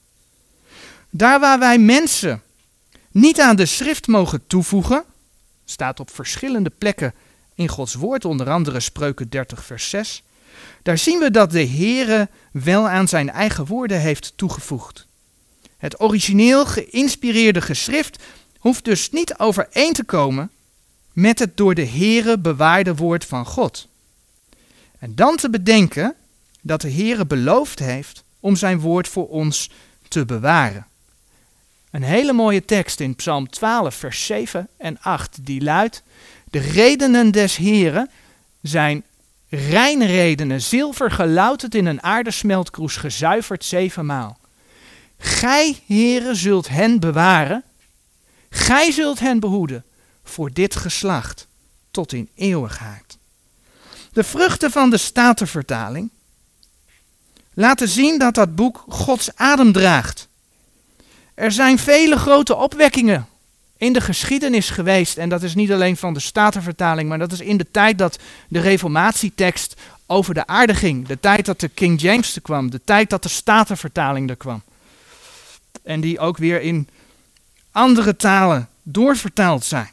Daar 1.09 1.39
waar 1.39 1.59
wij 1.59 1.77
mensen 1.77 2.41
niet 3.11 3.39
aan 3.39 3.55
de 3.55 3.65
schrift 3.65 4.07
mogen 4.07 4.47
toevoegen, 4.47 5.03
staat 5.65 5.99
op 5.99 6.11
verschillende 6.11 6.71
plekken 6.77 7.13
in 7.55 7.67
Gods 7.67 7.93
woord, 7.93 8.25
onder 8.25 8.49
andere 8.49 8.79
Spreuken 8.79 9.29
30 9.29 9.63
vers 9.63 9.89
6. 9.89 10.23
Daar 10.83 10.97
zien 10.97 11.19
we 11.19 11.31
dat 11.31 11.51
de 11.51 11.67
Heere 11.67 12.29
wel 12.51 12.89
aan 12.89 13.07
zijn 13.07 13.29
eigen 13.29 13.65
woorden 13.65 13.99
heeft 13.99 14.33
toegevoegd. 14.35 15.07
Het 15.77 16.01
origineel 16.01 16.65
geïnspireerde 16.65 17.61
geschrift 17.61 18.23
hoeft 18.61 18.85
dus 18.85 19.11
niet 19.11 19.37
overeen 19.37 19.93
te 19.93 20.03
komen 20.03 20.51
met 21.13 21.39
het 21.39 21.57
door 21.57 21.75
de 21.75 21.85
Heere 21.85 22.37
bewaarde 22.37 22.95
woord 22.95 23.25
van 23.25 23.45
God. 23.45 23.87
En 24.99 25.15
dan 25.15 25.35
te 25.35 25.49
bedenken 25.49 26.15
dat 26.61 26.81
de 26.81 26.91
Heere 26.91 27.25
beloofd 27.25 27.79
heeft 27.79 28.23
om 28.39 28.55
zijn 28.55 28.79
woord 28.79 29.07
voor 29.07 29.27
ons 29.27 29.69
te 30.07 30.25
bewaren. 30.25 30.85
Een 31.91 32.03
hele 32.03 32.33
mooie 32.33 32.65
tekst 32.65 32.99
in 32.99 33.15
Psalm 33.15 33.49
12, 33.49 33.95
vers 33.95 34.25
7 34.25 34.67
en 34.77 34.97
8, 35.01 35.45
die 35.45 35.61
luidt: 35.61 36.03
De 36.49 36.59
redenen 36.59 37.31
des 37.31 37.55
Heeren 37.55 38.09
zijn 38.61 39.03
reine 39.49 40.05
redenen, 40.05 40.61
zilver 40.61 41.11
gelouterd 41.11 41.75
in 41.75 41.85
een 41.85 42.03
aardesmeltkroes, 42.03 42.95
gezuiverd 42.95 43.65
zevenmaal. 43.65 44.39
Gij, 45.17 45.79
Heere, 45.85 46.35
zult 46.35 46.69
hen 46.69 46.99
bewaren 46.99 47.63
Gij 48.53 48.91
zult 48.91 49.19
hen 49.19 49.39
behoeden 49.39 49.83
voor 50.23 50.53
dit 50.53 50.75
geslacht 50.75 51.47
tot 51.91 52.13
in 52.13 52.29
eeuwigheid. 52.35 53.17
De 54.13 54.23
vruchten 54.23 54.71
van 54.71 54.89
de 54.89 54.97
Statenvertaling 54.97 56.09
laten 57.53 57.87
zien 57.87 58.19
dat 58.19 58.33
dat 58.33 58.55
boek 58.55 58.83
Gods 58.87 59.35
adem 59.35 59.71
draagt. 59.71 60.27
Er 61.33 61.51
zijn 61.51 61.79
vele 61.79 62.17
grote 62.17 62.55
opwekkingen 62.55 63.27
in 63.77 63.93
de 63.93 64.01
geschiedenis 64.01 64.69
geweest. 64.69 65.17
En 65.17 65.29
dat 65.29 65.43
is 65.43 65.55
niet 65.55 65.71
alleen 65.71 65.97
van 65.97 66.13
de 66.13 66.19
Statenvertaling, 66.19 67.09
maar 67.09 67.19
dat 67.19 67.31
is 67.31 67.39
in 67.39 67.57
de 67.57 67.67
tijd 67.71 67.97
dat 67.97 68.19
de 68.47 68.59
Reformatietekst 68.59 69.75
over 70.05 70.33
de 70.33 70.47
aarde 70.47 70.73
ging. 70.73 71.07
De 71.07 71.19
tijd 71.19 71.45
dat 71.45 71.59
de 71.59 71.67
King 71.67 72.01
James 72.01 72.35
er 72.35 72.41
kwam. 72.41 72.69
De 72.69 72.81
tijd 72.85 73.09
dat 73.09 73.23
de 73.23 73.29
Statenvertaling 73.29 74.29
er 74.29 74.35
kwam. 74.35 74.61
En 75.83 76.01
die 76.01 76.19
ook 76.19 76.37
weer 76.37 76.61
in 76.61 76.87
andere 77.71 78.15
talen 78.15 78.69
doorvertaald 78.83 79.65
zijn. 79.65 79.89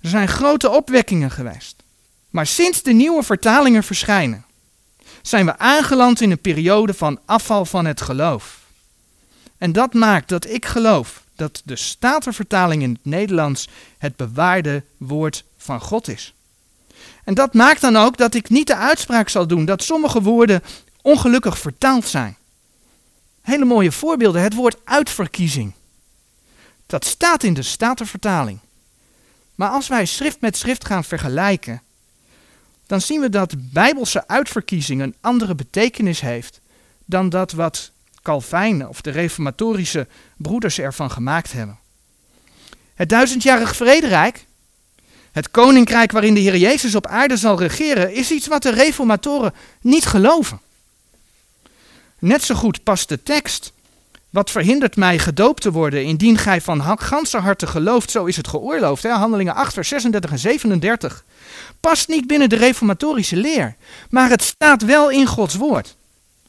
Er 0.00 0.08
zijn 0.08 0.28
grote 0.28 0.70
opwekkingen 0.70 1.30
geweest. 1.30 1.82
Maar 2.30 2.46
sinds 2.46 2.82
de 2.82 2.92
nieuwe 2.92 3.22
vertalingen 3.22 3.82
verschijnen, 3.82 4.44
zijn 5.22 5.46
we 5.46 5.58
aangeland 5.58 6.20
in 6.20 6.30
een 6.30 6.38
periode 6.38 6.94
van 6.94 7.18
afval 7.24 7.64
van 7.64 7.84
het 7.84 8.00
geloof. 8.00 8.60
En 9.58 9.72
dat 9.72 9.94
maakt 9.94 10.28
dat 10.28 10.46
ik 10.46 10.66
geloof 10.66 11.22
dat 11.36 11.62
de 11.64 11.76
Statenvertaling 11.76 12.82
in 12.82 12.90
het 12.90 13.04
Nederlands 13.04 13.68
het 13.98 14.16
bewaarde 14.16 14.82
woord 14.96 15.44
van 15.56 15.80
God 15.80 16.08
is. 16.08 16.34
En 17.24 17.34
dat 17.34 17.54
maakt 17.54 17.80
dan 17.80 17.96
ook 17.96 18.16
dat 18.16 18.34
ik 18.34 18.48
niet 18.48 18.66
de 18.66 18.76
uitspraak 18.76 19.28
zal 19.28 19.46
doen 19.46 19.64
dat 19.64 19.82
sommige 19.82 20.22
woorden 20.22 20.62
ongelukkig 21.02 21.58
vertaald 21.58 22.06
zijn. 22.06 22.36
Hele 23.42 23.64
mooie 23.64 23.92
voorbeelden, 23.92 24.42
het 24.42 24.54
woord 24.54 24.76
uitverkiezing. 24.84 25.72
Dat 26.92 27.04
staat 27.04 27.42
in 27.42 27.54
de 27.54 27.62
Statenvertaling. 27.62 28.58
Maar 29.54 29.68
als 29.68 29.88
wij 29.88 30.06
schrift 30.06 30.40
met 30.40 30.56
schrift 30.56 30.86
gaan 30.86 31.04
vergelijken, 31.04 31.82
dan 32.86 33.00
zien 33.00 33.20
we 33.20 33.28
dat 33.28 33.54
bijbelse 33.72 34.28
uitverkiezing 34.28 35.00
een 35.00 35.14
andere 35.20 35.54
betekenis 35.54 36.20
heeft 36.20 36.60
dan 37.04 37.28
dat 37.28 37.52
wat 37.52 37.90
Calvijn 38.22 38.88
of 38.88 39.00
de 39.00 39.10
reformatorische 39.10 40.06
broeders 40.36 40.78
ervan 40.78 41.10
gemaakt 41.10 41.52
hebben. 41.52 41.78
Het 42.94 43.08
duizendjarig 43.08 43.76
vrederijk, 43.76 44.46
het 45.30 45.50
koninkrijk 45.50 46.12
waarin 46.12 46.34
de 46.34 46.40
Heer 46.40 46.56
Jezus 46.56 46.94
op 46.94 47.06
aarde 47.06 47.36
zal 47.36 47.58
regeren, 47.58 48.14
is 48.14 48.30
iets 48.30 48.46
wat 48.46 48.62
de 48.62 48.70
reformatoren 48.70 49.54
niet 49.80 50.06
geloven. 50.06 50.60
Net 52.18 52.42
zo 52.42 52.54
goed 52.54 52.82
past 52.82 53.08
de 53.08 53.22
tekst 53.22 53.72
Wat 54.32 54.50
verhindert 54.50 54.96
mij 54.96 55.18
gedoopt 55.18 55.62
te 55.62 55.72
worden, 55.72 56.04
indien 56.04 56.38
gij 56.38 56.60
van 56.60 56.98
ganse 56.98 57.38
harte 57.38 57.66
gelooft, 57.66 58.10
zo 58.10 58.24
is 58.24 58.36
het 58.36 58.48
geoorloofd. 58.48 59.02
Hè? 59.02 59.10
Handelingen 59.10 59.54
8, 59.54 59.72
vers 59.72 59.88
36 59.88 60.30
en 60.30 60.38
37. 60.38 61.24
Past 61.80 62.08
niet 62.08 62.26
binnen 62.26 62.48
de 62.48 62.56
reformatorische 62.56 63.36
leer, 63.36 63.76
maar 64.10 64.28
het 64.28 64.42
staat 64.42 64.82
wel 64.82 65.10
in 65.10 65.26
Gods 65.26 65.54
woord. 65.54 65.96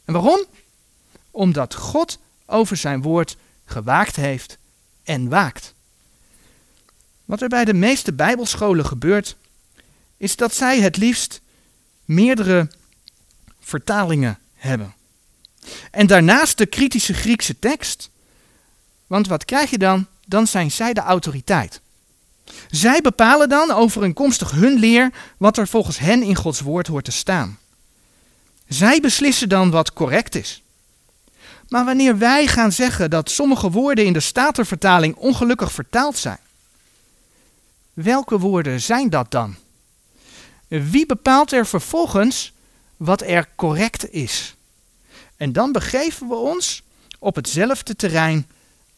En 0.05 0.13
waarom? 0.13 0.45
Omdat 1.31 1.75
God 1.75 2.19
over 2.45 2.77
zijn 2.77 3.01
woord 3.01 3.35
gewaakt 3.65 4.15
heeft 4.15 4.57
en 5.03 5.29
waakt. 5.29 5.73
Wat 7.25 7.41
er 7.41 7.49
bij 7.49 7.65
de 7.65 7.73
meeste 7.73 8.13
bijbelscholen 8.13 8.85
gebeurt, 8.85 9.35
is 10.17 10.35
dat 10.35 10.53
zij 10.53 10.79
het 10.79 10.97
liefst 10.97 11.41
meerdere 12.05 12.69
vertalingen 13.59 14.39
hebben. 14.55 14.93
En 15.91 16.07
daarnaast 16.07 16.57
de 16.57 16.65
kritische 16.65 17.13
Griekse 17.13 17.59
tekst. 17.59 18.09
Want 19.07 19.27
wat 19.27 19.45
krijg 19.45 19.69
je 19.69 19.77
dan? 19.77 20.07
Dan 20.25 20.47
zijn 20.47 20.71
zij 20.71 20.93
de 20.93 21.01
autoriteit. 21.01 21.81
Zij 22.69 23.01
bepalen 23.01 23.49
dan 23.49 23.71
overeenkomstig 23.71 24.51
hun 24.51 24.79
leer 24.79 25.11
wat 25.37 25.57
er 25.57 25.67
volgens 25.67 25.99
hen 25.99 26.23
in 26.23 26.35
Gods 26.35 26.59
woord 26.59 26.87
hoort 26.87 27.05
te 27.05 27.11
staan. 27.11 27.57
Zij 28.67 28.99
beslissen 28.99 29.49
dan 29.49 29.71
wat 29.71 29.93
correct 29.93 30.35
is. 30.35 30.63
Maar 31.67 31.85
wanneer 31.85 32.17
wij 32.17 32.47
gaan 32.47 32.71
zeggen 32.71 33.09
dat 33.09 33.29
sommige 33.29 33.71
woorden 33.71 34.05
in 34.05 34.13
de 34.13 34.19
Statenvertaling 34.19 35.15
ongelukkig 35.15 35.71
vertaald 35.71 36.17
zijn, 36.17 36.39
welke 37.93 38.39
woorden 38.39 38.81
zijn 38.81 39.09
dat 39.09 39.31
dan? 39.31 39.55
Wie 40.67 41.05
bepaalt 41.05 41.51
er 41.51 41.65
vervolgens 41.65 42.53
wat 42.97 43.21
er 43.21 43.47
correct 43.55 44.11
is? 44.11 44.55
En 45.43 45.51
dan 45.51 45.71
begeven 45.71 46.27
we 46.27 46.35
ons 46.35 46.83
op 47.19 47.35
hetzelfde 47.35 47.95
terrein 47.95 48.47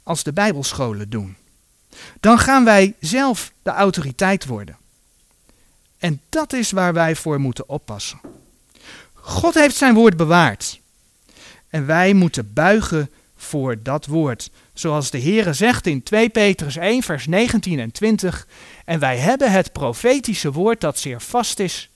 als 0.03 0.23
de 0.23 0.33
Bijbelscholen 0.33 1.09
doen. 1.09 1.35
Dan 2.19 2.39
gaan 2.39 2.63
wij 2.63 2.95
zelf 2.99 3.51
de 3.63 3.69
autoriteit 3.69 4.45
worden. 4.45 4.77
En 5.97 6.21
dat 6.29 6.53
is 6.53 6.71
waar 6.71 6.93
wij 6.93 7.15
voor 7.15 7.39
moeten 7.39 7.69
oppassen. 7.69 8.19
God 9.13 9.53
heeft 9.53 9.75
zijn 9.75 9.93
woord 9.93 10.17
bewaard. 10.17 10.79
En 11.69 11.85
wij 11.85 12.13
moeten 12.13 12.53
buigen 12.53 13.09
voor 13.35 13.83
dat 13.83 14.05
woord. 14.05 14.49
Zoals 14.73 15.09
de 15.09 15.21
Heere 15.21 15.53
zegt 15.53 15.87
in 15.87 16.03
2 16.03 16.29
Petrus 16.29 16.75
1, 16.75 17.03
vers 17.03 17.27
19 17.27 17.79
en 17.79 17.91
20. 17.91 18.47
En 18.85 18.99
wij 18.99 19.17
hebben 19.17 19.51
het 19.51 19.71
profetische 19.71 20.51
woord 20.51 20.81
dat 20.81 20.99
zeer 20.99 21.21
vast 21.21 21.59
is. 21.59 21.89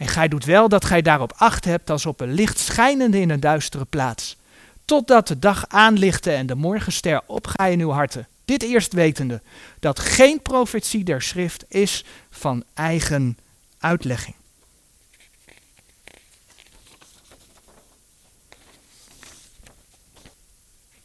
En 0.00 0.08
gij 0.08 0.28
doet 0.28 0.44
wel 0.44 0.68
dat 0.68 0.84
gij 0.84 1.02
daarop 1.02 1.32
acht 1.36 1.64
hebt 1.64 1.90
als 1.90 2.06
op 2.06 2.20
een 2.20 2.32
licht 2.32 2.58
schijnende 2.58 3.20
in 3.20 3.30
een 3.30 3.40
duistere 3.40 3.84
plaats. 3.84 4.36
Totdat 4.84 5.28
de 5.28 5.38
dag 5.38 5.64
aanlichte 5.68 6.30
en 6.30 6.46
de 6.46 6.54
morgenster 6.54 7.20
opgaat 7.26 7.70
in 7.70 7.80
uw 7.80 7.90
harten. 7.90 8.28
Dit 8.44 8.62
eerst 8.62 8.92
wetende, 8.92 9.42
dat 9.80 9.98
geen 9.98 10.42
profetie 10.42 11.04
der 11.04 11.22
schrift 11.22 11.64
is 11.68 12.04
van 12.30 12.64
eigen 12.74 13.38
uitlegging. 13.78 14.34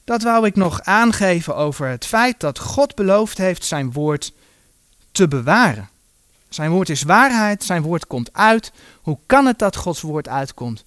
Dat 0.04 0.24
wou 0.24 0.46
ik 0.46 0.56
nog 0.56 0.82
aangeven 0.82 1.56
over 1.56 1.88
het 1.88 2.06
feit 2.06 2.40
dat 2.40 2.60
God 2.60 2.96
beloofd 2.96 3.38
heeft 3.38 3.66
zijn 3.66 3.92
woord 3.92 4.34
te 5.12 5.28
bewaren. 5.28 5.90
Zijn 6.56 6.72
woord 6.72 6.90
is 6.90 7.04
waarheid, 7.04 7.64
zijn 7.64 7.82
woord 7.82 8.08
komt 8.08 8.34
uit. 8.34 8.72
Hoe 9.02 9.18
kan 9.26 9.46
het 9.46 9.60
dat 9.60 9.76
Gods 9.76 10.02
woord 10.02 10.28
uitkomt? 10.28 10.84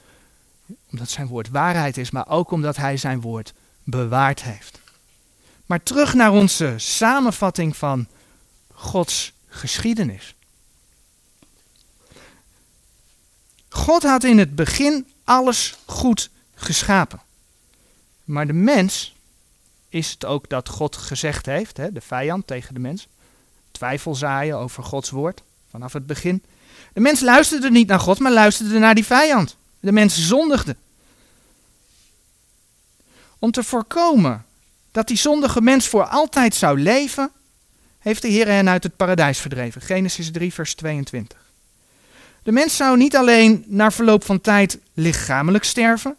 Omdat 0.90 1.08
zijn 1.08 1.26
woord 1.26 1.48
waarheid 1.48 1.96
is, 1.96 2.10
maar 2.10 2.28
ook 2.28 2.50
omdat 2.50 2.76
hij 2.76 2.96
zijn 2.96 3.20
woord 3.20 3.54
bewaard 3.84 4.42
heeft. 4.42 4.80
Maar 5.66 5.82
terug 5.82 6.14
naar 6.14 6.32
onze 6.32 6.75
samenvatting 6.76 7.76
van 7.76 8.06
Gods 8.72 9.32
geschiedenis. 9.48 10.34
God 13.68 14.02
had 14.02 14.25
in 14.25 14.38
het 14.38 14.54
begin 14.54 15.06
alles 15.25 15.76
goed 15.87 16.30
geschapen. 16.54 17.20
Maar 18.25 18.46
de 18.46 18.52
mens 18.52 19.14
is 19.88 20.10
het 20.10 20.25
ook 20.25 20.48
dat 20.48 20.68
God 20.68 20.96
gezegd 20.96 21.46
heeft, 21.46 21.76
hè, 21.76 21.92
de 21.92 22.00
vijand 22.00 22.46
tegen 22.46 22.75
de 22.75 22.80
mens. 22.80 23.08
Twijfel 23.70 24.14
zaaien 24.14 24.57
over 24.57 24.83
Gods 24.83 25.11
woord 25.11 25.42
vanaf 25.70 25.92
het 25.92 26.07
begin. 26.07 26.42
De 26.92 27.00
mens 27.00 27.20
luisterde 27.20 27.70
niet 27.70 27.88
naar 27.88 28.00
God, 28.00 28.18
maar 28.18 28.33
luisterde 28.33 28.78
naar 28.78 28.94
die 28.94 29.04
vijand. 29.04 29.57
De 29.81 29.92
mens 29.92 30.26
zondigde. 30.26 30.76
Om 33.38 33.50
te 33.50 33.62
voorkomen 33.62 34.44
dat 34.90 35.07
die 35.07 35.16
zondige 35.16 35.61
mens 35.61 35.88
voor 35.88 36.07
altijd 36.07 36.54
zou 36.54 36.81
leven, 36.81 37.31
heeft 37.98 38.22
de 38.22 38.28
Heer 38.28 38.46
hen 38.46 38.68
uit 38.68 38.83
het 38.83 38.96
paradijs 38.96 39.38
verdreven. 39.38 39.81
Genesis 39.81 40.31
3, 40.31 40.52
vers 40.52 40.74
22. 40.74 41.38
De 42.42 42.52
mens 42.52 42.76
zou 42.76 42.96
niet 42.96 43.16
alleen 43.16 43.64
na 43.66 43.90
verloop 43.90 44.24
van 44.24 44.40
tijd 44.40 44.78
lichamelijk 44.94 45.64
sterven, 45.64 46.16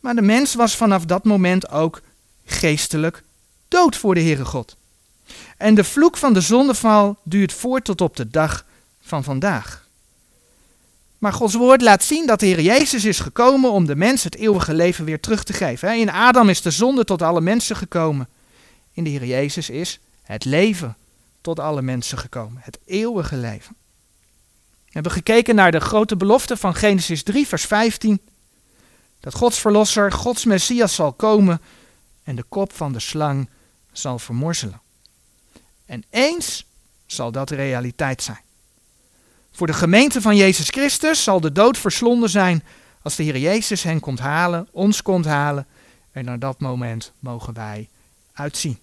maar 0.00 0.14
de 0.14 0.22
mens 0.22 0.54
was 0.54 0.76
vanaf 0.76 1.04
dat 1.04 1.24
moment 1.24 1.70
ook 1.70 2.02
geestelijk 2.44 3.22
dood 3.68 3.96
voor 3.96 4.14
de 4.14 4.20
Heere 4.20 4.44
God. 4.44 4.76
En 5.56 5.74
de 5.74 5.84
vloek 5.84 6.16
van 6.16 6.32
de 6.32 6.40
zondeval 6.40 7.16
duurt 7.22 7.52
voort 7.52 7.84
tot 7.84 8.00
op 8.00 8.16
de 8.16 8.30
dag 8.30 8.64
van 9.00 9.24
vandaag. 9.24 9.86
Maar 11.18 11.32
Gods 11.32 11.54
woord 11.54 11.82
laat 11.82 12.02
zien 12.02 12.26
dat 12.26 12.40
de 12.40 12.46
Heer 12.46 12.60
Jezus 12.60 13.04
is 13.04 13.20
gekomen 13.20 13.70
om 13.70 13.86
de 13.86 13.96
mens 13.96 14.24
het 14.24 14.34
eeuwige 14.34 14.74
leven 14.74 15.04
weer 15.04 15.20
terug 15.20 15.44
te 15.44 15.52
geven. 15.52 15.98
In 15.98 16.10
Adam 16.10 16.48
is 16.48 16.62
de 16.62 16.70
zonde 16.70 17.04
tot 17.04 17.22
alle 17.22 17.40
mensen 17.40 17.76
gekomen. 17.76 18.28
In 18.92 19.04
de 19.04 19.10
Heer 19.10 19.24
Jezus 19.24 19.70
is 19.70 20.00
het 20.22 20.44
leven 20.44 20.96
tot 21.40 21.60
alle 21.60 21.82
mensen 21.82 22.18
gekomen. 22.18 22.60
Het 22.64 22.78
eeuwige 22.84 23.36
leven. 23.36 23.76
We 24.84 24.92
hebben 24.92 25.12
gekeken 25.12 25.54
naar 25.54 25.70
de 25.70 25.80
grote 25.80 26.16
belofte 26.16 26.56
van 26.56 26.74
Genesis 26.74 27.22
3, 27.22 27.46
vers 27.46 27.64
15. 27.64 28.20
Dat 29.20 29.34
Gods 29.34 29.58
verlosser, 29.58 30.12
Gods 30.12 30.44
Messias 30.44 30.94
zal 30.94 31.12
komen 31.12 31.60
en 32.22 32.36
de 32.36 32.44
kop 32.48 32.72
van 32.72 32.92
de 32.92 33.00
slang 33.00 33.48
zal 33.92 34.18
vermorzelen. 34.18 34.80
En 35.86 36.04
eens 36.10 36.66
zal 37.06 37.32
dat 37.32 37.50
realiteit 37.50 38.22
zijn. 38.22 38.40
Voor 39.52 39.66
de 39.66 39.72
gemeente 39.72 40.20
van 40.20 40.36
Jezus 40.36 40.68
Christus 40.68 41.22
zal 41.22 41.40
de 41.40 41.52
dood 41.52 41.78
verslonden 41.78 42.30
zijn 42.30 42.62
als 43.02 43.16
de 43.16 43.22
Heer 43.22 43.38
Jezus 43.38 43.82
hen 43.82 44.00
komt 44.00 44.18
halen, 44.18 44.68
ons 44.70 45.02
komt 45.02 45.24
halen. 45.24 45.66
En 46.12 46.24
naar 46.24 46.38
dat 46.38 46.60
moment 46.60 47.12
mogen 47.18 47.54
wij 47.54 47.88
uitzien. 48.32 48.78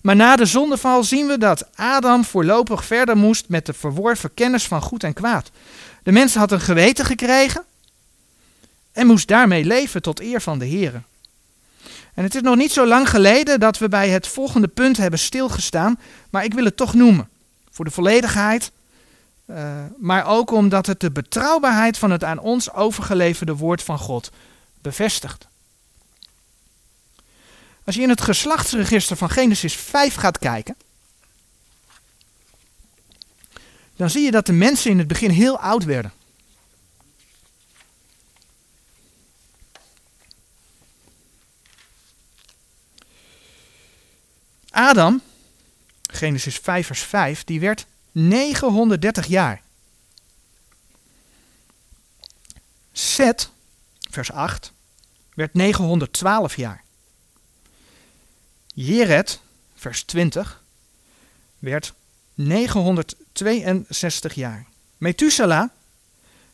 Maar 0.00 0.16
na 0.16 0.36
de 0.36 0.46
zondeval 0.46 1.04
zien 1.04 1.26
we 1.26 1.38
dat 1.38 1.76
Adam 1.76 2.24
voorlopig 2.24 2.84
verder 2.84 3.16
moest 3.16 3.48
met 3.48 3.66
de 3.66 3.72
verworven 3.72 4.34
kennis 4.34 4.66
van 4.66 4.82
goed 4.82 5.04
en 5.04 5.12
kwaad. 5.12 5.50
De 6.02 6.12
mens 6.12 6.34
had 6.34 6.52
een 6.52 6.60
geweten 6.60 7.04
gekregen 7.04 7.64
en 8.92 9.06
moest 9.06 9.28
daarmee 9.28 9.64
leven 9.64 10.02
tot 10.02 10.20
eer 10.20 10.40
van 10.40 10.58
de 10.58 10.64
Heer. 10.64 11.02
En 12.18 12.24
het 12.24 12.34
is 12.34 12.42
nog 12.42 12.56
niet 12.56 12.72
zo 12.72 12.86
lang 12.86 13.08
geleden 13.10 13.60
dat 13.60 13.78
we 13.78 13.88
bij 13.88 14.08
het 14.08 14.26
volgende 14.26 14.68
punt 14.68 14.96
hebben 14.96 15.18
stilgestaan, 15.18 15.98
maar 16.30 16.44
ik 16.44 16.54
wil 16.54 16.64
het 16.64 16.76
toch 16.76 16.94
noemen. 16.94 17.28
Voor 17.70 17.84
de 17.84 17.90
volledigheid, 17.90 18.70
uh, 19.46 19.84
maar 19.98 20.26
ook 20.26 20.50
omdat 20.50 20.86
het 20.86 21.00
de 21.00 21.10
betrouwbaarheid 21.10 21.98
van 21.98 22.10
het 22.10 22.24
aan 22.24 22.38
ons 22.38 22.72
overgeleverde 22.72 23.56
woord 23.56 23.82
van 23.82 23.98
God 23.98 24.30
bevestigt. 24.82 25.46
Als 27.84 27.94
je 27.94 28.02
in 28.02 28.08
het 28.08 28.20
geslachtsregister 28.20 29.16
van 29.16 29.30
Genesis 29.30 29.74
5 29.74 30.14
gaat 30.14 30.38
kijken, 30.38 30.76
dan 33.96 34.10
zie 34.10 34.24
je 34.24 34.30
dat 34.30 34.46
de 34.46 34.52
mensen 34.52 34.90
in 34.90 34.98
het 34.98 35.08
begin 35.08 35.30
heel 35.30 35.58
oud 35.58 35.84
werden. 35.84 36.12
Adam, 44.78 45.22
Genesis 46.06 46.58
5 46.58 46.86
vers 46.86 47.00
5, 47.00 47.44
die 47.44 47.60
werd 47.60 47.86
930 48.12 49.26
jaar. 49.26 49.62
Seth, 52.92 53.50
vers 54.10 54.32
8, 54.32 54.72
werd 55.34 55.54
912 55.54 56.56
jaar. 56.56 56.84
Jered, 58.74 59.40
vers 59.74 60.02
20, 60.02 60.62
werd 61.58 61.94
962 62.34 64.34
jaar. 64.34 64.66
Methuselah 64.98 65.68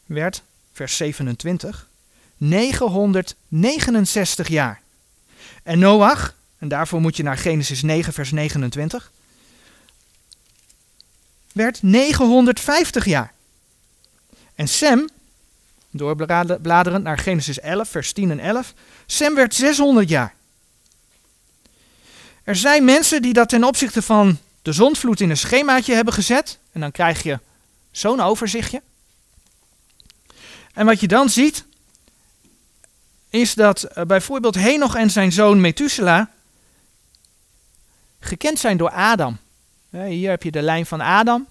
werd, 0.06 0.42
vers 0.72 0.96
27, 0.96 1.88
969 2.36 4.48
jaar. 4.48 4.82
En 5.62 5.78
Noach, 5.78 6.34
en 6.64 6.70
daarvoor 6.70 7.00
moet 7.00 7.16
je 7.16 7.22
naar 7.22 7.36
Genesis 7.36 7.82
9, 7.82 8.12
vers 8.12 8.30
29, 8.30 9.10
werd 11.52 11.82
950 11.82 13.04
jaar. 13.04 13.32
En 14.54 14.68
Sem, 14.68 15.08
doorbladerend 15.90 17.04
naar 17.04 17.18
Genesis 17.18 17.60
11, 17.60 17.88
vers 17.88 18.12
10 18.12 18.30
en 18.30 18.40
11, 18.40 18.74
Sem 19.06 19.34
werd 19.34 19.54
600 19.54 20.08
jaar. 20.08 20.34
Er 22.44 22.56
zijn 22.56 22.84
mensen 22.84 23.22
die 23.22 23.32
dat 23.32 23.48
ten 23.48 23.64
opzichte 23.64 24.02
van 24.02 24.38
de 24.62 24.72
zondvloed 24.72 25.20
in 25.20 25.30
een 25.30 25.36
schemaatje 25.36 25.94
hebben 25.94 26.14
gezet. 26.14 26.58
En 26.72 26.80
dan 26.80 26.90
krijg 26.92 27.22
je 27.22 27.38
zo'n 27.90 28.20
overzichtje. 28.20 28.82
En 30.74 30.86
wat 30.86 31.00
je 31.00 31.08
dan 31.08 31.28
ziet, 31.28 31.64
is 33.30 33.54
dat 33.54 33.82
eh, 33.82 34.04
bijvoorbeeld 34.04 34.54
Henoch 34.54 34.94
en 34.96 35.10
zijn 35.10 35.32
zoon 35.32 35.60
Methuselah 35.60 36.26
gekend 38.24 38.58
zijn 38.58 38.76
door 38.76 38.90
Adam. 38.90 39.38
Hier 39.90 40.30
heb 40.30 40.42
je 40.42 40.50
de 40.50 40.62
lijn 40.62 40.86
van 40.86 41.00
Adam. 41.00 41.46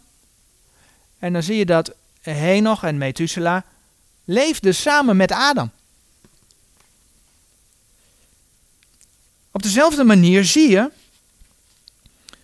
En 1.20 1.34
dan 1.34 1.44
zie 1.44 1.58
je 1.58 1.66
dat 1.66 1.94
Henoch 2.22 2.84
en 2.84 2.98
Methuselah 2.98 3.62
leefden 4.24 4.76
samen 4.76 5.18
met 5.18 5.32
Adam. 5.32 5.72
Op 9.52 9.64
dezelfde 9.64 10.04
manier 10.04 10.46
zie 10.46 10.70
je 10.70 10.92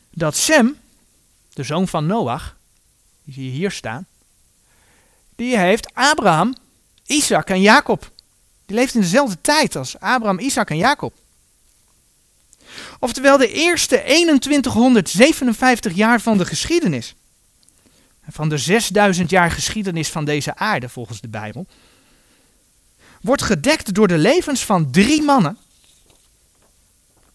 dat 0.09 0.35
Sem, 0.35 0.79
de 1.53 1.63
zoon 1.63 1.87
van 1.87 2.05
Noach, 2.05 2.55
die 3.23 3.33
zie 3.33 3.45
je 3.45 3.51
hier 3.51 3.71
staan, 3.71 4.07
die 5.35 5.57
heeft 5.57 5.93
Abraham, 5.93 6.55
Isaac 7.05 7.49
en 7.49 7.61
Jacob. 7.61 8.11
Die 8.65 8.75
leeft 8.75 8.95
in 8.95 9.01
dezelfde 9.01 9.37
tijd 9.41 9.75
als 9.75 9.99
Abraham, 9.99 10.39
Isaac 10.39 10.69
en 10.69 10.77
Jacob. 10.77 11.13
Oftewel 12.99 13.37
de 13.37 13.51
eerste 13.51 14.01
2157 14.39 15.93
jaar 15.93 16.21
van 16.21 16.37
de 16.37 16.45
geschiedenis. 16.45 17.15
Van 18.29 18.49
de 18.49 18.57
6000 18.57 19.29
jaar 19.29 19.51
geschiedenis 19.51 20.09
van 20.09 20.25
deze 20.25 20.55
aarde 20.55 20.89
volgens 20.89 21.21
de 21.21 21.27
Bijbel. 21.27 21.65
Wordt 23.21 23.41
gedekt 23.41 23.93
door 23.93 24.07
de 24.07 24.17
levens 24.17 24.65
van 24.65 24.91
drie 24.91 25.21
mannen. 25.21 25.57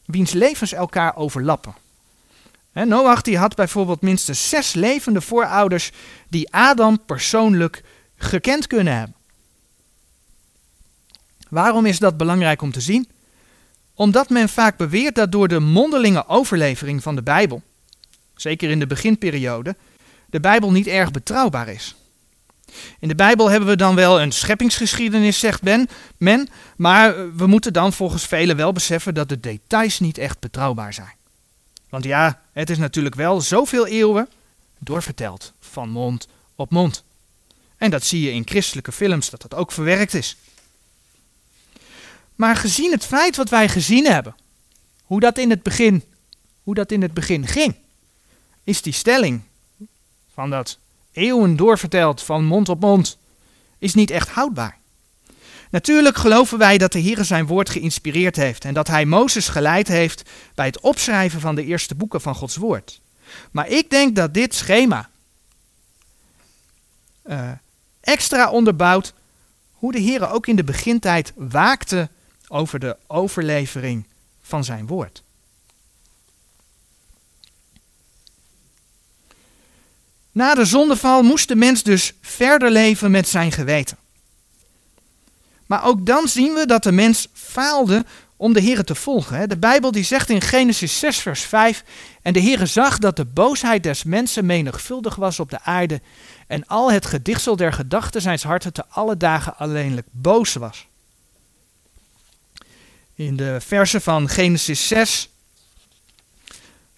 Wiens 0.05 0.33
levens 0.33 0.73
elkaar 0.73 1.17
overlappen. 1.17 1.75
Noach 2.73 3.23
die 3.23 3.39
had 3.39 3.55
bijvoorbeeld 3.55 4.01
minstens 4.01 4.49
zes 4.49 4.73
levende 4.73 5.21
voorouders 5.21 5.91
die 6.29 6.53
Adam 6.53 7.05
persoonlijk 7.05 7.83
gekend 8.17 8.67
kunnen 8.67 8.97
hebben. 8.97 9.17
Waarom 11.49 11.87
is 11.87 11.99
dat 11.99 12.17
belangrijk 12.17 12.63
om 12.63 12.73
te 12.73 12.81
zien? 12.81 13.09
Omdat 13.95 14.29
men 14.29 14.49
vaak 14.49 14.77
beweert 14.77 15.15
dat 15.15 15.33
door 15.33 15.49
de 15.49 15.61
mondelinge 15.61 16.29
overlevering 16.29 17.03
van 17.03 17.15
de 17.15 17.23
Bijbel, 17.23 17.63
zeker 18.37 18.71
in 18.71 18.79
de 18.79 18.87
beginperiode, 18.87 19.77
de 20.27 20.41
Bijbel 20.41 20.71
niet 20.71 20.87
erg 20.87 21.11
betrouwbaar 21.11 21.69
is. 21.69 21.95
In 22.99 23.09
de 23.09 23.15
Bijbel 23.15 23.51
hebben 23.51 23.69
we 23.69 23.77
dan 23.77 23.95
wel 23.95 24.21
een 24.21 24.33
scheppingsgeschiedenis, 24.33 25.39
zegt 25.39 25.63
men, 25.63 25.89
men, 26.17 26.49
maar 26.77 27.37
we 27.37 27.47
moeten 27.47 27.73
dan 27.73 27.93
volgens 27.93 28.27
velen 28.27 28.57
wel 28.57 28.73
beseffen 28.73 29.15
dat 29.15 29.29
de 29.29 29.41
details 29.41 30.01
niet 30.01 30.19
echt 30.19 30.39
betrouwbaar 30.39 30.95
zijn. 30.95 31.13
Want 31.89 32.05
ja, 32.05 32.41
het 32.53 32.71
is 32.71 32.79
natuurlijk 32.79 33.15
wel 33.15 33.41
zoveel 33.41 33.87
eeuwen 33.87 34.29
doorverteld, 34.79 35.53
van 35.61 35.91
mond 35.91 36.29
op 36.55 36.71
mond. 36.71 37.05
En 37.77 37.91
dat 37.91 38.05
zie 38.05 38.21
je 38.21 38.33
in 38.33 38.47
christelijke 38.47 38.93
films, 38.93 39.31
dat 39.31 39.43
dat 39.43 39.55
ook 39.55 39.73
verwerkt 39.73 40.15
is. 40.15 40.37
Maar 42.35 42.57
gezien 42.57 42.91
het 42.91 43.05
feit 43.05 43.37
wat 43.37 43.49
wij 43.49 43.69
gezien 43.69 44.07
hebben, 44.07 44.35
hoe 45.05 45.21
dat 45.21 45.39
in 45.39 45.51
het 45.51 45.63
begin, 45.63 46.05
hoe 46.63 46.75
dat 46.75 46.93
in 46.93 47.03
het 47.03 47.15
begin 47.15 47.47
ging, 47.47 47.75
is 48.65 48.83
die 48.83 48.93
stelling 48.93 49.43
van 50.35 50.51
dat 50.51 50.79
eeuwen 51.13 51.57
doorverteld 51.57 52.23
van 52.23 52.45
mond 52.45 52.69
op 52.69 52.81
mond, 52.81 53.19
is 53.79 53.95
niet 53.95 54.11
echt 54.11 54.29
houdbaar. 54.29 54.79
Natuurlijk 55.71 56.17
geloven 56.17 56.59
wij 56.59 56.79
dat 56.79 56.93
de 56.93 56.99
Heer 56.99 57.25
zijn 57.25 57.47
woord 57.47 57.71
geïnspireerd 57.71 58.37
heeft 58.37 58.65
en 58.65 58.75
dat 58.75 58.87
hij 58.87 59.05
Mozes 59.05 59.49
geleid 59.49 59.89
heeft 59.89 60.31
bij 60.55 60.67
het 60.67 60.81
opschrijven 60.81 61.41
van 61.41 61.55
de 61.55 61.65
eerste 61.65 61.95
boeken 61.95 62.21
van 62.21 62.35
Gods 62.35 62.57
woord. 62.57 63.01
Maar 63.51 63.69
ik 63.69 63.91
denk 63.91 64.17
dat 64.17 64.35
dit 64.35 64.55
schema 64.55 65.09
uh, 67.27 67.51
extra 68.01 68.51
onderbouwt 68.51 69.15
hoe 69.73 69.93
de 69.93 69.99
Heer 69.99 70.31
ook 70.31 70.47
in 70.47 70.57
de 70.57 70.65
begintijd 70.65 71.33
waakte 71.37 72.09
over 72.49 72.79
de 72.79 72.97
overlevering 73.07 74.07
van 74.43 74.65
zijn 74.65 74.87
woord. 74.87 75.23
Na 80.33 80.55
de 80.55 80.65
zondeval 80.65 81.23
moest 81.23 81.49
de 81.49 81.57
mens 81.57 81.83
dus 81.83 82.13
verder 82.21 82.71
leven 82.71 83.11
met 83.11 83.29
zijn 83.29 83.53
geweten. 83.53 83.97
Maar 85.67 85.85
ook 85.85 86.07
dan 86.07 86.29
zien 86.29 86.53
we 86.53 86.67
dat 86.67 86.83
de 86.83 86.93
mens 86.93 87.29
faalde 87.33 88.05
om 88.37 88.53
de 88.53 88.61
Heer 88.61 88.85
te 88.85 88.95
volgen. 88.95 89.49
De 89.49 89.59
Bijbel 89.59 89.91
die 89.91 90.05
zegt 90.05 90.31
in 90.31 90.41
Genesis 90.41 90.99
6 90.99 91.19
vers 91.19 91.41
5, 91.41 91.85
en 92.23 92.33
de 92.33 92.41
Heer 92.41 92.67
zag 92.67 92.99
dat 92.99 93.17
de 93.17 93.25
boosheid 93.25 93.83
des 93.83 94.05
mensen 94.05 94.47
menigvuldig 94.47 95.15
was 95.15 95.41
op 95.41 95.51
de 95.51 95.61
aarde 95.61 96.01
en 96.47 96.67
al 96.67 96.93
het 96.93 97.07
gedichtsel 97.07 97.57
der 97.57 97.73
gedachten 97.73 98.21
zijns 98.21 98.43
harten 98.43 98.73
te 98.73 98.85
alle 98.89 99.17
dagen 99.17 99.57
alleenlijk 99.57 100.07
boos 100.11 100.55
was. 100.55 100.87
In 103.15 103.37
de 103.37 103.61
versen 103.61 104.03
van 104.03 104.29
Genesis 104.29 104.89
6, 104.89 105.29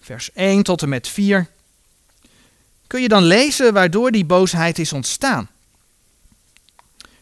vers 0.00 0.32
1 0.32 0.62
tot 0.62 0.82
en 0.82 0.88
met 0.88 1.08
4, 1.08 1.46
kun 2.86 3.02
je 3.02 3.08
dan 3.08 3.22
lezen 3.22 3.72
waardoor 3.72 4.10
die 4.10 4.24
boosheid 4.24 4.78
is 4.78 4.92
ontstaan. 4.92 5.48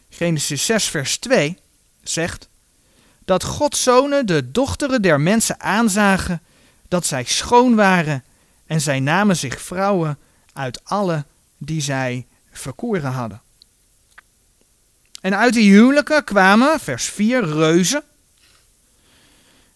Genesis 0.09 0.65
6, 0.65 0.85
vers 0.85 1.17
2 1.17 1.57
zegt 2.03 2.47
dat 3.25 3.43
Gods 3.43 3.83
zonen 3.83 4.25
de 4.25 4.51
dochteren 4.51 5.01
der 5.01 5.21
mensen 5.21 5.59
aanzagen 5.59 6.41
dat 6.87 7.05
zij 7.05 7.23
schoon 7.23 7.75
waren 7.75 8.23
en 8.65 8.81
zij 8.81 8.99
namen 8.99 9.37
zich 9.37 9.61
vrouwen 9.61 10.17
uit 10.53 10.83
alle 10.83 11.25
die 11.57 11.81
zij 11.81 12.27
verkoren 12.51 13.11
hadden. 13.11 13.41
En 15.21 15.37
uit 15.37 15.53
die 15.53 15.71
huwelijken 15.71 16.23
kwamen, 16.23 16.79
vers 16.79 17.05
4, 17.05 17.45
reuzen. 17.45 18.03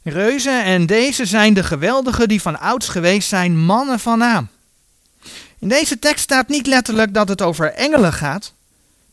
Reuzen 0.04 0.64
en 0.64 0.86
deze 0.86 1.26
zijn 1.26 1.54
de 1.54 1.64
geweldigen 1.64 2.28
die 2.28 2.42
van 2.42 2.60
ouds 2.60 2.90
geweest 2.90 3.28
zijn, 3.28 3.58
mannen 3.58 4.00
van 4.00 4.18
naam. 4.18 4.50
In 5.60 5.68
deze 5.68 6.00
tekst 6.00 6.24
staat 6.24 6.48
niet 6.48 6.68
letterlijk 6.68 7.14
dat 7.14 7.30
het 7.30 7.42
over 7.42 7.74
engelen 7.74 8.14
gaat, 8.14 8.54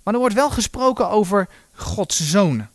maar 0.03 0.14
er 0.14 0.20
wordt 0.20 0.35
wel 0.35 0.51
gesproken 0.51 1.09
over 1.09 1.49
Gods 1.75 2.31
zonen. 2.31 2.70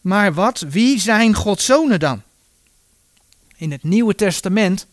Maar 0.00 0.34
wat, 0.34 0.64
wie 0.68 1.00
zijn 1.00 1.34
Gods 1.34 1.64
zonen 1.64 2.00
dan? 2.00 2.22
In 3.56 3.70
het 3.72 3.82
Nieuwe 3.82 4.14
Testament, 4.14 4.86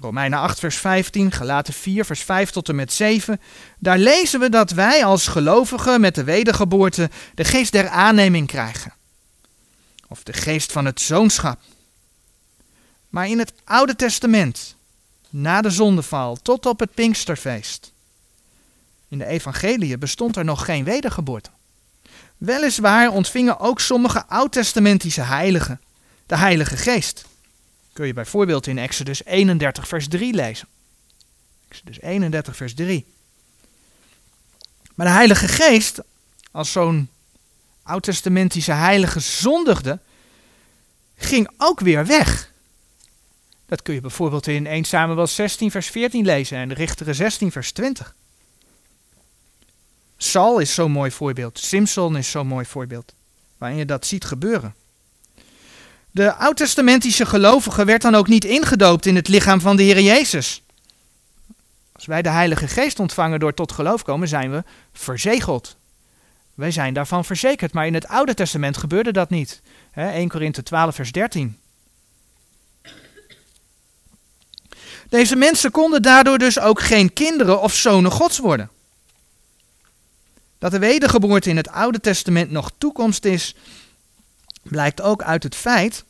Romeinen 0.00 0.38
8 0.38 0.58
vers 0.58 0.76
15, 0.76 1.32
Galaten 1.32 1.74
4 1.74 2.04
vers 2.04 2.22
5 2.22 2.50
tot 2.50 2.68
en 2.68 2.74
met 2.74 2.92
7, 2.92 3.40
daar 3.78 3.98
lezen 3.98 4.40
we 4.40 4.48
dat 4.48 4.70
wij 4.70 5.04
als 5.04 5.26
gelovigen 5.26 6.00
met 6.00 6.14
de 6.14 6.24
wedergeboorte 6.24 7.10
de 7.34 7.44
geest 7.44 7.72
der 7.72 7.88
aanneming 7.88 8.46
krijgen. 8.46 8.92
Of 10.12 10.22
de 10.22 10.32
geest 10.32 10.72
van 10.72 10.84
het 10.84 11.00
zoonschap. 11.00 11.60
Maar 13.08 13.28
in 13.28 13.38
het 13.38 13.52
Oude 13.64 13.96
Testament, 13.96 14.76
na 15.30 15.60
de 15.60 15.70
zondeval 15.70 16.36
tot 16.36 16.66
op 16.66 16.80
het 16.80 16.94
Pinksterfeest, 16.94 17.92
in 19.08 19.18
de 19.18 19.26
evangelie 19.26 19.98
bestond 19.98 20.36
er 20.36 20.44
nog 20.44 20.64
geen 20.64 20.84
wedergeboorte. 20.84 21.50
Weliswaar 22.36 23.10
ontvingen 23.10 23.58
ook 23.58 23.80
sommige 23.80 24.26
oud-testamentische 24.26 25.20
heiligen 25.20 25.80
de 26.26 26.36
Heilige 26.36 26.76
Geest. 26.76 27.24
Kun 27.92 28.06
je 28.06 28.12
bijvoorbeeld 28.12 28.66
in 28.66 28.78
Exodus 28.78 29.24
31 29.24 29.88
vers 29.88 30.08
3 30.08 30.34
lezen. 30.34 30.68
Exodus 31.68 32.00
31 32.00 32.56
vers 32.56 32.74
3. 32.74 33.06
Maar 34.94 35.06
de 35.06 35.12
Heilige 35.12 35.48
Geest, 35.48 36.00
als 36.50 36.72
zo'n 36.72 37.08
oud-testamentische 37.82 38.72
heilige 38.72 39.20
zondigde, 39.20 39.98
ging 41.16 41.50
ook 41.56 41.80
weer 41.80 42.06
weg. 42.06 42.50
Dat 43.66 43.82
kun 43.82 43.94
je 43.94 44.00
bijvoorbeeld 44.00 44.46
in 44.46 44.66
1 44.66 44.84
Samuel 44.84 45.26
16 45.26 45.70
vers 45.70 45.86
14 45.86 46.24
lezen 46.24 46.58
en 46.58 46.68
de 46.68 46.74
Richteren 46.74 47.14
16 47.14 47.52
vers 47.52 47.72
20. 47.72 48.14
Saul 50.16 50.58
is 50.58 50.74
zo'n 50.74 50.90
mooi 50.90 51.10
voorbeeld. 51.10 51.58
Simson 51.58 52.16
is 52.16 52.30
zo'n 52.30 52.46
mooi 52.46 52.64
voorbeeld. 52.64 53.12
Waarin 53.58 53.78
je 53.78 53.84
dat 53.84 54.06
ziet 54.06 54.24
gebeuren. 54.24 54.74
De 56.10 56.34
oud-testamentische 56.34 57.26
gelovige 57.26 57.84
werd 57.84 58.02
dan 58.02 58.14
ook 58.14 58.28
niet 58.28 58.44
ingedoopt 58.44 59.06
in 59.06 59.16
het 59.16 59.28
lichaam 59.28 59.60
van 59.60 59.76
de 59.76 59.82
Heer 59.82 60.00
Jezus. 60.00 60.62
Als 61.92 62.06
wij 62.06 62.22
de 62.22 62.28
Heilige 62.28 62.68
Geest 62.68 62.98
ontvangen 62.98 63.40
door 63.40 63.54
tot 63.54 63.72
geloof 63.72 64.02
komen, 64.02 64.28
zijn 64.28 64.50
we 64.50 64.64
verzegeld. 64.92 65.76
Wij 66.54 66.70
zijn 66.70 66.94
daarvan 66.94 67.24
verzekerd, 67.24 67.72
maar 67.72 67.86
in 67.86 67.94
het 67.94 68.08
Oude 68.08 68.34
Testament 68.34 68.76
gebeurde 68.76 69.12
dat 69.12 69.30
niet. 69.30 69.62
1 69.94 70.28
Korinthe 70.28 70.62
12, 70.62 70.94
vers 70.94 71.12
13. 71.12 71.58
Deze 75.08 75.36
mensen 75.36 75.70
konden 75.70 76.02
daardoor 76.02 76.38
dus 76.38 76.58
ook 76.58 76.80
geen 76.80 77.12
kinderen 77.12 77.60
of 77.60 77.74
zonen 77.74 78.10
Gods 78.10 78.38
worden. 78.38 78.70
Dat 80.58 80.70
de 80.70 80.78
wedergeboorte 80.78 81.50
in 81.50 81.56
het 81.56 81.68
Oude 81.68 82.00
Testament 82.00 82.50
nog 82.50 82.70
toekomst 82.78 83.24
is, 83.24 83.54
blijkt 84.62 85.00
ook 85.00 85.22
uit 85.22 85.42
het 85.42 85.54
feit 85.54 86.04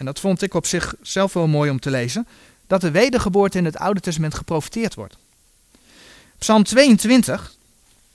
en 0.00 0.06
dat 0.06 0.20
vond 0.20 0.42
ik 0.42 0.54
op 0.54 0.66
zichzelf 0.66 1.32
wel 1.32 1.46
mooi 1.46 1.70
om 1.70 1.80
te 1.80 1.90
lezen, 1.90 2.26
dat 2.66 2.80
de 2.80 2.90
wedergeboorte 2.90 3.58
in 3.58 3.64
het 3.64 3.76
Oude 3.76 4.00
Testament 4.00 4.34
geprofiteerd 4.34 4.94
wordt. 4.94 5.16
Psalm 6.38 6.64
22, 6.64 7.54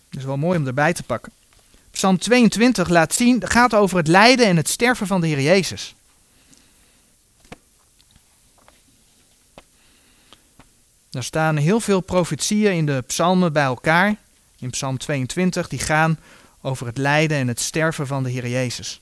dat 0.09 0.19
is 0.19 0.25
wel 0.25 0.37
mooi 0.37 0.57
om 0.57 0.67
erbij 0.67 0.93
te 0.93 1.03
pakken. 1.03 1.31
Psalm 1.95 2.17
22 2.17 2.89
laat 2.89 3.13
zien, 3.13 3.47
gaat 3.47 3.73
over 3.73 3.97
het 3.97 4.07
lijden 4.07 4.45
en 4.45 4.57
het 4.57 4.69
sterven 4.69 5.07
van 5.07 5.21
de 5.21 5.27
Heer 5.27 5.41
Jezus. 5.41 5.95
Er 11.11 11.23
staan 11.23 11.57
heel 11.57 11.79
veel 11.79 12.01
profetieën 12.01 12.73
in 12.73 12.85
de 12.85 13.03
psalmen 13.07 13.53
bij 13.53 13.63
elkaar, 13.63 14.15
in 14.59 14.69
Psalm 14.69 14.97
22, 14.97 15.67
die 15.67 15.79
gaan 15.79 16.19
over 16.61 16.85
het 16.85 16.97
lijden 16.97 17.37
en 17.37 17.47
het 17.47 17.59
sterven 17.59 18.07
van 18.07 18.23
de 18.23 18.29
Heer 18.29 18.47
Jezus. 18.47 19.01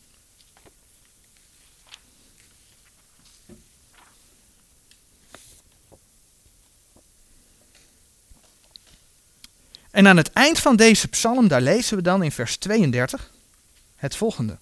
En 9.94 10.08
aan 10.08 10.18
het 10.18 10.32
eind 10.32 10.60
van 10.60 10.76
deze 10.76 11.08
psalm, 11.08 11.48
daar 11.48 11.62
lezen 11.62 11.98
we 11.98 12.04
dan 12.04 12.24
in 12.24 12.32
vers 12.32 12.58
32 12.58 13.32
het 13.96 14.16
volgende. 14.16 14.58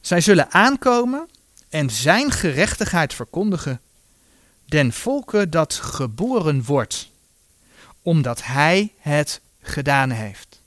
Zij 0.00 0.20
zullen 0.20 0.52
aankomen 0.52 1.28
en 1.68 1.90
zijn 1.90 2.30
gerechtigheid 2.30 3.14
verkondigen 3.14 3.80
den 4.64 4.92
volke 4.92 5.48
dat 5.48 5.74
geboren 5.74 6.64
wordt, 6.64 7.10
omdat 8.02 8.44
hij 8.44 8.92
het 8.98 9.40
gedaan 9.62 10.10
heeft. 10.10 10.60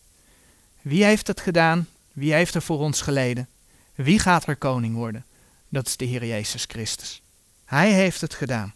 Wie 0.81 1.03
heeft 1.03 1.27
het 1.27 1.41
gedaan? 1.41 1.87
Wie 2.11 2.33
heeft 2.33 2.55
er 2.55 2.61
voor 2.61 2.79
ons 2.79 3.01
geleden? 3.01 3.47
Wie 3.95 4.19
gaat 4.19 4.47
er 4.47 4.55
koning 4.55 4.95
worden? 4.95 5.25
Dat 5.69 5.87
is 5.87 5.97
de 5.97 6.05
Heer 6.05 6.25
Jezus 6.25 6.65
Christus. 6.67 7.21
Hij 7.65 7.91
heeft 7.91 8.21
het 8.21 8.33
gedaan. 8.33 8.73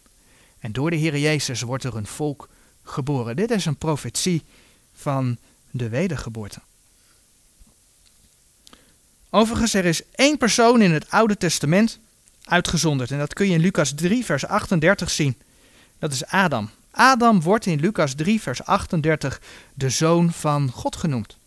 En 0.58 0.72
door 0.72 0.90
de 0.90 0.96
Heer 0.96 1.18
Jezus 1.18 1.60
wordt 1.60 1.84
er 1.84 1.96
een 1.96 2.06
volk 2.06 2.48
Dit 3.34 3.50
is 3.50 3.66
een 3.66 3.76
profetie 3.76 4.42
van 4.92 5.36
de 5.70 5.88
wedergeboorte. 5.88 6.60
Overigens, 9.30 9.74
er 9.74 9.84
is 9.84 10.02
één 10.10 10.38
persoon 10.38 10.82
in 10.82 10.92
het 10.92 11.10
Oude 11.10 11.36
Testament 11.36 11.98
uitgezonderd. 12.44 13.10
En 13.10 13.18
dat 13.18 13.34
kun 13.34 13.46
je 13.46 13.54
in 13.54 13.60
Lucas 13.60 13.92
3, 13.94 14.24
vers 14.24 14.46
38 14.46 15.10
zien. 15.10 15.36
Dat 15.98 16.12
is 16.12 16.26
Adam. 16.26 16.70
Adam 16.90 17.40
wordt 17.42 17.66
in 17.66 17.80
Lucas 17.80 18.14
3, 18.14 18.40
vers 18.40 18.64
38 18.64 19.40
de 19.74 19.90
zoon 19.90 20.32
van 20.32 20.70
God 20.70 20.96
genoemd. 20.96 21.38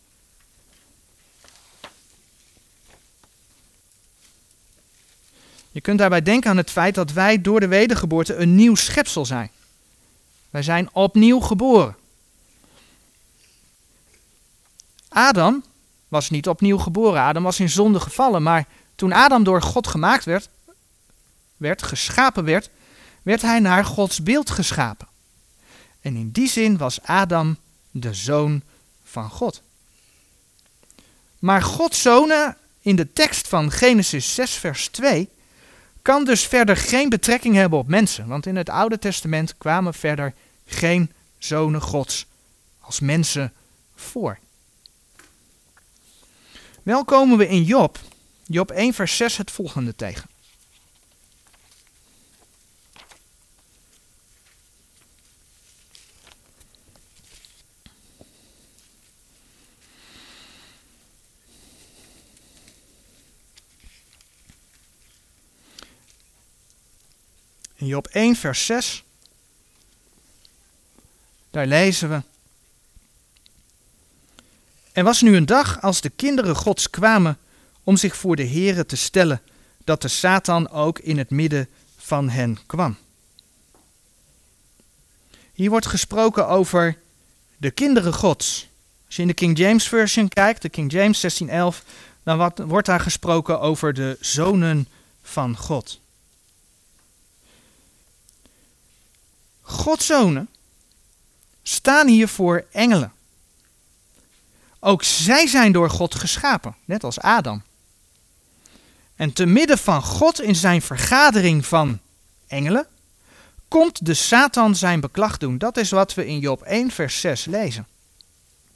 Je 5.72 5.82
kunt 5.82 6.00
daarbij 6.00 6.22
denken 6.22 6.50
aan 6.50 6.58
het 6.58 6.72
feit 6.72 6.96
dat 6.96 7.12
wij 7.12 7.42
door 7.42 7.60
de 7.60 7.68
wedergeboorte 7.68 8.36
een 8.36 8.56
nieuw 8.56 8.76
schepsel 8.76 9.26
zijn. 9.26 9.52
Wij 10.54 10.64
zijn 10.64 10.90
opnieuw 10.92 11.40
geboren. 11.40 11.96
Adam 15.10 15.64
was 16.08 16.30
niet 16.30 16.48
opnieuw 16.48 16.78
geboren. 16.78 17.22
Adam 17.22 17.44
was 17.44 17.60
in 17.60 17.70
zonde 17.70 18.00
gevallen. 18.00 18.44
Maar 18.44 18.68
toen 18.96 19.14
Adam 19.14 19.44
door 19.44 19.62
God 19.62 19.88
gemaakt 19.88 20.26
werd, 20.26 20.50
werd 21.58 21.84
geschapen 21.84 22.44
werd, 22.44 22.70
werd 23.24 23.42
hij 23.42 23.60
naar 23.60 23.86
Gods 23.86 24.24
beeld 24.24 24.50
geschapen. 24.50 25.08
En 26.02 26.16
in 26.16 26.32
die 26.32 26.48
zin 26.48 26.78
was 26.78 27.02
Adam 27.02 27.58
de 27.92 28.14
zoon 28.14 28.62
van 29.04 29.30
God. 29.30 29.62
Maar 31.40 31.62
Gods 31.62 32.02
zonen 32.02 32.58
in 32.82 32.96
de 32.96 33.14
tekst 33.14 33.48
van 33.48 33.72
Genesis 33.72 34.34
6, 34.34 34.52
vers 34.52 34.88
2 34.88 35.30
kan 36.04 36.26
dus 36.26 36.48
verder 36.48 36.78
geen 36.78 37.10
betrekking 37.10 37.56
hebben 37.56 37.80
op 37.80 37.88
mensen. 37.88 38.28
Want 38.28 38.46
in 38.46 38.56
het 38.56 38.70
Oude 38.70 39.00
Testament 39.00 39.58
kwamen 39.58 39.94
verder 39.94 40.34
geen 40.66 41.12
zonen 41.38 41.82
Gods 41.82 42.26
als 42.80 43.00
mensen 43.00 43.54
voor. 43.96 44.40
Wel 46.84 47.06
komen 47.06 47.38
we 47.38 47.48
in 47.48 47.64
Job, 47.64 48.00
Job 48.44 48.72
1, 48.72 48.94
vers 48.94 49.18
6, 49.18 49.38
het 49.38 49.52
volgende 49.52 49.96
tegen. 49.96 50.30
In 67.84 67.90
Job 67.90 68.08
1, 68.08 68.36
vers 68.36 68.66
6, 68.66 69.04
daar 71.52 71.68
lezen 71.68 72.10
we. 72.10 72.22
Er 74.92 75.04
was 75.04 75.22
nu 75.22 75.36
een 75.36 75.46
dag 75.46 75.82
als 75.82 76.02
de 76.02 76.10
kinderen 76.10 76.56
Gods 76.56 76.90
kwamen 76.90 77.38
om 77.84 77.98
zich 77.98 78.16
voor 78.16 78.36
de 78.36 78.48
Here 78.48 78.86
te 78.86 78.96
stellen, 78.96 79.42
dat 79.84 80.02
de 80.02 80.08
Satan 80.08 80.70
ook 80.70 81.00
in 81.00 81.18
het 81.18 81.30
midden 81.30 81.70
van 81.98 82.30
hen 82.30 82.58
kwam. 82.66 82.98
Hier 85.54 85.70
wordt 85.70 85.88
gesproken 85.88 86.48
over 86.48 86.98
de 87.58 87.72
kinderen 87.72 88.14
Gods. 88.14 88.68
Als 89.06 89.16
je 89.16 89.22
in 89.22 89.28
de 89.28 89.34
King 89.34 89.58
James 89.58 89.88
Version 89.88 90.28
kijkt, 90.28 90.62
de 90.62 90.70
King 90.70 90.92
James 90.92 91.22
1611, 91.22 91.84
dan 92.24 92.68
wordt 92.68 92.88
daar 92.88 93.00
gesproken 93.00 93.60
over 93.60 93.94
de 93.94 94.18
zonen 94.20 94.88
van 95.22 95.58
God. 95.58 96.02
Gods 99.64 100.06
zonen 100.06 100.50
staan 101.64 102.08
hier 102.08 102.28
voor 102.28 102.66
engelen. 102.72 103.14
Ook 104.80 105.04
zij 105.04 105.48
zijn 105.48 105.72
door 105.72 105.90
God 105.90 106.16
geschapen, 106.16 106.76
net 106.86 107.04
als 107.04 107.20
Adam. 107.20 107.64
En 109.16 109.34
te 109.34 109.46
midden 109.46 109.78
van 109.78 110.02
God 110.04 110.42
in 110.42 110.56
zijn 110.56 110.82
vergadering 110.82 111.66
van 111.66 112.00
engelen, 112.48 112.88
komt 113.68 114.06
de 114.06 114.14
Satan 114.14 114.76
zijn 114.76 115.00
beklag 115.00 115.38
doen. 115.38 115.58
Dat 115.58 115.78
is 115.78 115.90
wat 115.90 116.14
we 116.14 116.28
in 116.28 116.40
Job 116.40 116.62
1, 116.62 116.92
vers 116.92 117.20
6 117.20 117.46
lezen. 117.46 117.88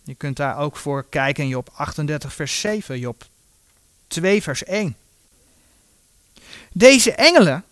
Je 0.04 0.16
kunt 0.16 0.38
daar 0.38 0.58
ook 0.58 0.78
voor 0.78 1.06
kijken 1.10 1.44
in 1.44 1.50
Job 1.50 1.70
38, 1.74 2.34
vers 2.34 2.60
7, 2.60 3.00
Job 3.00 3.26
2, 4.08 4.44
vers 4.44 4.64
1. 4.64 4.96
Deze 6.72 7.12
engelen, 7.12 7.64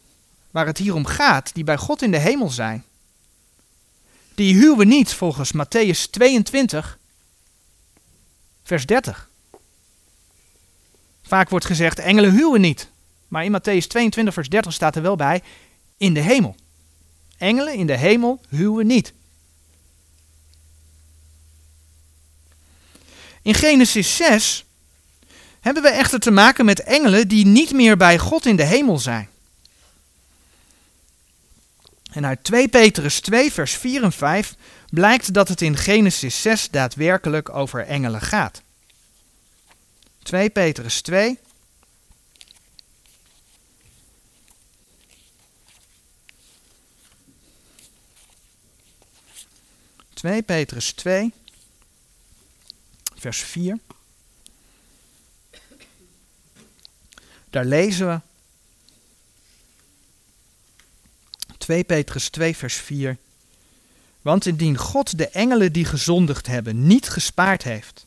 waar 0.52 0.66
het 0.66 0.78
hier 0.78 0.94
om 0.94 1.06
gaat, 1.06 1.54
die 1.54 1.64
bij 1.64 1.78
God 1.78 2.02
in 2.02 2.12
de 2.12 2.18
hemel 2.18 2.50
zijn, 2.50 2.84
die 4.36 4.56
huwen 4.56 4.88
niet 4.88 5.14
volgens 5.14 5.52
Matthäus 5.54 6.10
22, 6.10 6.98
vers 8.64 8.86
30. 8.86 9.30
Vaak 11.24 11.50
wordt 11.50 11.66
gezegd, 11.66 12.00
engelen 12.00 12.32
huwen 12.32 12.62
niet. 12.62 12.90
Maar 13.28 13.44
in 13.44 13.52
Matthäus 13.52 13.88
22, 13.88 14.34
vers 14.34 14.50
30 14.50 14.74
staat 14.74 14.96
er 14.96 15.02
wel 15.02 15.16
bij, 15.16 15.42
in 15.98 16.14
de 16.14 16.20
hemel. 16.20 16.56
Engelen 17.38 17.74
in 17.74 17.88
de 17.88 17.98
hemel 17.98 18.42
huwen 18.50 18.88
niet. 18.88 19.14
In 23.42 23.54
Genesis 23.54 24.16
6 24.16 24.66
hebben 25.60 25.84
we 25.84 25.90
echter 25.90 26.20
te 26.20 26.32
maken 26.32 26.66
met 26.66 26.84
engelen 26.84 27.28
die 27.28 27.46
niet 27.46 27.72
meer 27.72 27.98
bij 27.98 28.18
God 28.18 28.46
in 28.46 28.56
de 28.56 28.64
hemel 28.64 29.00
zijn. 29.00 29.30
En 32.16 32.26
uit 32.26 32.44
2 32.44 32.68
Petrus 32.68 33.20
2, 33.20 33.52
vers 33.52 33.74
4 33.74 34.04
en 34.04 34.12
5 34.12 34.56
blijkt 34.90 35.34
dat 35.34 35.48
het 35.48 35.62
in 35.62 35.78
Genesis 35.78 36.42
6 36.42 36.70
daadwerkelijk 36.70 37.50
over 37.50 37.86
engelen 37.86 38.22
gaat. 38.22 38.62
2 40.24 40.50
Petrus 40.50 41.02
2. 41.02 41.40
Twee 50.14 50.42
Petrus 50.42 50.92
2, 50.92 51.34
vers 53.16 53.40
4. 53.40 53.80
Daar 57.50 57.66
lezen 57.66 58.08
we 58.08 58.35
2 61.66 61.84
Petrus 61.84 62.30
2, 62.30 62.56
vers 62.56 62.76
4. 62.76 63.18
Want 64.22 64.46
indien 64.46 64.78
God 64.78 65.18
de 65.18 65.30
engelen 65.30 65.72
die 65.72 65.86
gezondigd 65.86 66.48
hebben 66.48 66.88
niet 66.88 67.10
gespaard 67.10 67.64
heeft, 67.64 68.06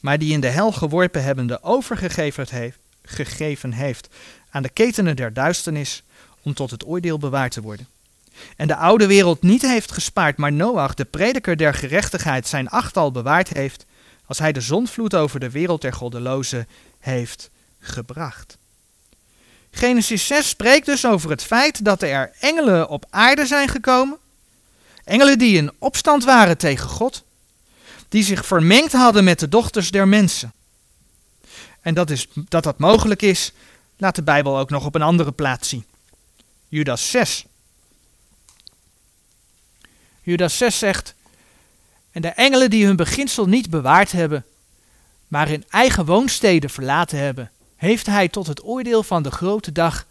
maar 0.00 0.18
die 0.18 0.32
in 0.32 0.40
de 0.40 0.48
hel 0.48 0.72
geworpen 0.72 1.22
hebbende 1.22 1.62
overgegeven 1.62 2.46
heeft, 2.50 2.78
gegeven 3.02 3.72
heeft 3.72 4.08
aan 4.50 4.62
de 4.62 4.68
ketenen 4.68 5.16
der 5.16 5.32
duisternis, 5.32 6.02
om 6.42 6.54
tot 6.54 6.70
het 6.70 6.86
oordeel 6.86 7.18
bewaard 7.18 7.52
te 7.52 7.60
worden. 7.60 7.86
En 8.56 8.66
de 8.66 8.76
oude 8.76 9.06
wereld 9.06 9.42
niet 9.42 9.62
heeft 9.62 9.92
gespaard, 9.92 10.36
maar 10.36 10.52
Noach, 10.52 10.94
de 10.94 11.04
prediker 11.04 11.56
der 11.56 11.74
gerechtigheid, 11.74 12.46
zijn 12.46 12.68
achtal 12.68 13.10
bewaard 13.10 13.48
heeft, 13.48 13.86
als 14.26 14.38
hij 14.38 14.52
de 14.52 14.60
zonvloed 14.60 15.14
over 15.14 15.40
de 15.40 15.50
wereld 15.50 15.80
der 15.80 15.92
goddelozen 15.92 16.68
heeft 16.98 17.50
gebracht. 17.80 18.56
Genesis 19.74 20.26
6 20.26 20.48
spreekt 20.48 20.86
dus 20.86 21.06
over 21.06 21.30
het 21.30 21.42
feit 21.42 21.84
dat 21.84 22.02
er 22.02 22.32
engelen 22.40 22.88
op 22.88 23.06
aarde 23.10 23.46
zijn 23.46 23.68
gekomen. 23.68 24.18
Engelen 25.04 25.38
die 25.38 25.56
in 25.56 25.72
opstand 25.78 26.24
waren 26.24 26.58
tegen 26.58 26.88
God. 26.88 27.22
Die 28.08 28.22
zich 28.22 28.46
vermengd 28.46 28.92
hadden 28.92 29.24
met 29.24 29.38
de 29.38 29.48
dochters 29.48 29.90
der 29.90 30.08
mensen. 30.08 30.52
En 31.80 31.94
dat, 31.94 32.10
is, 32.10 32.26
dat 32.34 32.62
dat 32.62 32.78
mogelijk 32.78 33.22
is, 33.22 33.52
laat 33.96 34.14
de 34.14 34.22
Bijbel 34.22 34.58
ook 34.58 34.70
nog 34.70 34.84
op 34.84 34.94
een 34.94 35.02
andere 35.02 35.32
plaats 35.32 35.68
zien. 35.68 35.84
Judas 36.68 37.10
6. 37.10 37.44
Judas 40.22 40.56
6 40.56 40.78
zegt: 40.78 41.14
En 42.10 42.22
de 42.22 42.28
engelen 42.28 42.70
die 42.70 42.86
hun 42.86 42.96
beginsel 42.96 43.46
niet 43.46 43.70
bewaard 43.70 44.12
hebben, 44.12 44.44
maar 45.28 45.50
in 45.50 45.64
eigen 45.68 46.04
woonsteden 46.04 46.70
verlaten 46.70 47.18
hebben, 47.18 47.50
heeft 47.82 48.06
hij 48.06 48.28
tot 48.28 48.46
het 48.46 48.64
oordeel 48.64 49.02
van 49.02 49.22
de 49.22 49.30
grote 49.30 49.72
dag 49.72 50.06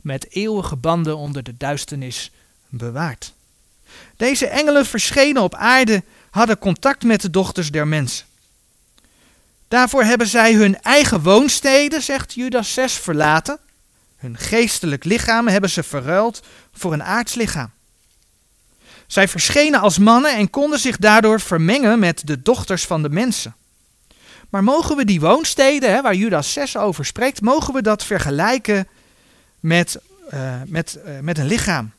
met 0.00 0.30
eeuwige 0.30 0.76
banden 0.76 1.16
onder 1.16 1.42
de 1.42 1.56
duisternis 1.56 2.30
bewaard. 2.68 3.32
Deze 4.16 4.46
engelen 4.46 4.86
verschenen 4.86 5.42
op 5.42 5.54
aarde, 5.54 6.02
hadden 6.30 6.58
contact 6.58 7.02
met 7.02 7.20
de 7.20 7.30
dochters 7.30 7.70
der 7.70 7.88
mensen. 7.88 8.26
Daarvoor 9.68 10.04
hebben 10.04 10.26
zij 10.26 10.54
hun 10.54 10.82
eigen 10.82 11.22
woonsteden, 11.22 12.02
zegt 12.02 12.34
Judas 12.34 12.72
6, 12.72 12.92
verlaten. 12.92 13.58
Hun 14.16 14.36
geestelijk 14.36 15.04
lichaam 15.04 15.48
hebben 15.48 15.70
ze 15.70 15.82
verruild 15.82 16.42
voor 16.72 16.92
een 16.92 17.02
aards 17.02 17.34
lichaam. 17.34 17.70
Zij 19.06 19.28
verschenen 19.28 19.80
als 19.80 19.98
mannen 19.98 20.36
en 20.36 20.50
konden 20.50 20.78
zich 20.78 20.96
daardoor 20.96 21.40
vermengen 21.40 21.98
met 21.98 22.26
de 22.26 22.42
dochters 22.42 22.84
van 22.84 23.02
de 23.02 23.10
mensen. 23.10 23.54
Maar 24.50 24.64
mogen 24.64 24.96
we 24.96 25.04
die 25.04 25.20
woonsteden, 25.20 25.92
hè, 25.92 26.02
waar 26.02 26.14
Judas 26.14 26.52
6 26.52 26.76
over 26.76 27.04
spreekt, 27.04 27.40
mogen 27.40 27.74
we 27.74 27.82
dat 27.82 28.04
vergelijken 28.04 28.88
met, 29.60 30.00
uh, 30.34 30.54
met, 30.66 30.98
uh, 31.06 31.18
met 31.18 31.38
een 31.38 31.46
lichaam? 31.46 31.92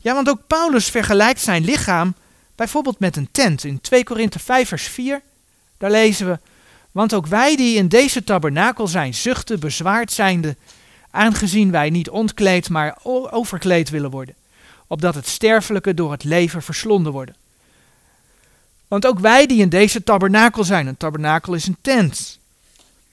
Ja, 0.00 0.14
want 0.14 0.28
ook 0.28 0.46
Paulus 0.46 0.88
vergelijkt 0.88 1.40
zijn 1.40 1.64
lichaam 1.64 2.14
bijvoorbeeld 2.54 2.98
met 2.98 3.16
een 3.16 3.28
tent. 3.32 3.64
In 3.64 3.80
2 3.80 4.04
Korinthe 4.04 4.38
5 4.38 4.68
vers 4.68 4.86
4, 4.86 5.20
daar 5.78 5.90
lezen 5.90 6.26
we, 6.26 6.38
want 6.90 7.14
ook 7.14 7.26
wij 7.26 7.56
die 7.56 7.76
in 7.76 7.88
deze 7.88 8.24
tabernakel 8.24 8.86
zijn, 8.86 9.14
zuchten, 9.14 9.60
bezwaard 9.60 10.12
zijnde, 10.12 10.56
aangezien 11.10 11.70
wij 11.70 11.90
niet 11.90 12.10
ontkleed, 12.10 12.68
maar 12.68 12.98
overkleed 13.30 13.90
willen 13.90 14.10
worden, 14.10 14.34
opdat 14.86 15.14
het 15.14 15.26
sterfelijke 15.26 15.94
door 15.94 16.10
het 16.10 16.24
leven 16.24 16.62
verslonden 16.62 17.12
worden. 17.12 17.34
Want 18.92 19.06
ook 19.06 19.18
wij 19.18 19.46
die 19.46 19.60
in 19.60 19.68
deze 19.68 20.02
tabernakel 20.02 20.64
zijn, 20.64 20.86
een 20.86 20.96
tabernakel 20.96 21.54
is 21.54 21.66
een 21.66 21.76
tent. 21.80 22.38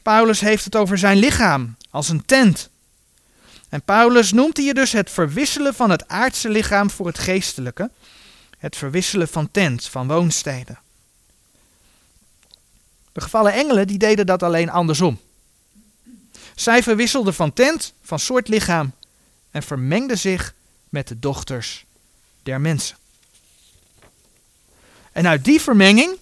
Paulus 0.01 0.39
heeft 0.39 0.65
het 0.65 0.75
over 0.75 0.97
zijn 0.97 1.17
lichaam 1.17 1.75
als 1.89 2.09
een 2.09 2.25
tent. 2.25 2.69
En 3.69 3.81
Paulus 3.81 4.31
noemt 4.31 4.57
hier 4.57 4.73
dus 4.73 4.91
het 4.91 5.09
verwisselen 5.09 5.73
van 5.73 5.89
het 5.89 6.07
aardse 6.07 6.49
lichaam 6.49 6.89
voor 6.89 7.07
het 7.07 7.19
geestelijke. 7.19 7.89
Het 8.57 8.75
verwisselen 8.75 9.27
van 9.27 9.51
tent, 9.51 9.85
van 9.85 10.07
woonsteden. 10.07 10.79
De 13.11 13.21
gevallen 13.21 13.53
engelen 13.53 13.87
die 13.87 13.97
deden 13.97 14.25
dat 14.25 14.43
alleen 14.43 14.69
andersom. 14.69 15.19
Zij 16.55 16.83
verwisselden 16.83 17.33
van 17.33 17.53
tent, 17.53 17.93
van 18.01 18.19
soort 18.19 18.47
lichaam 18.47 18.91
en 19.51 19.63
vermengden 19.63 20.17
zich 20.17 20.53
met 20.89 21.07
de 21.07 21.19
dochters 21.19 21.85
der 22.43 22.61
mensen. 22.61 22.97
En 25.11 25.27
uit 25.27 25.45
die 25.45 25.61
vermenging, 25.61 26.17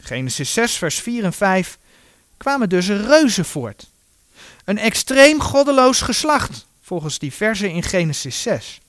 Genesis 0.00 0.52
6, 0.52 0.72
vers 0.76 0.98
4 0.98 1.24
en 1.24 1.32
5, 1.32 1.78
kwamen 2.36 2.68
dus 2.68 2.88
reuzen 2.88 3.44
voort. 3.44 3.86
Een 4.64 4.78
extreem 4.78 5.40
goddeloos 5.40 6.00
geslacht, 6.00 6.66
volgens 6.82 7.18
die 7.18 7.32
versen 7.32 7.70
in 7.70 7.82
Genesis 7.82 8.42
6. 8.42 8.80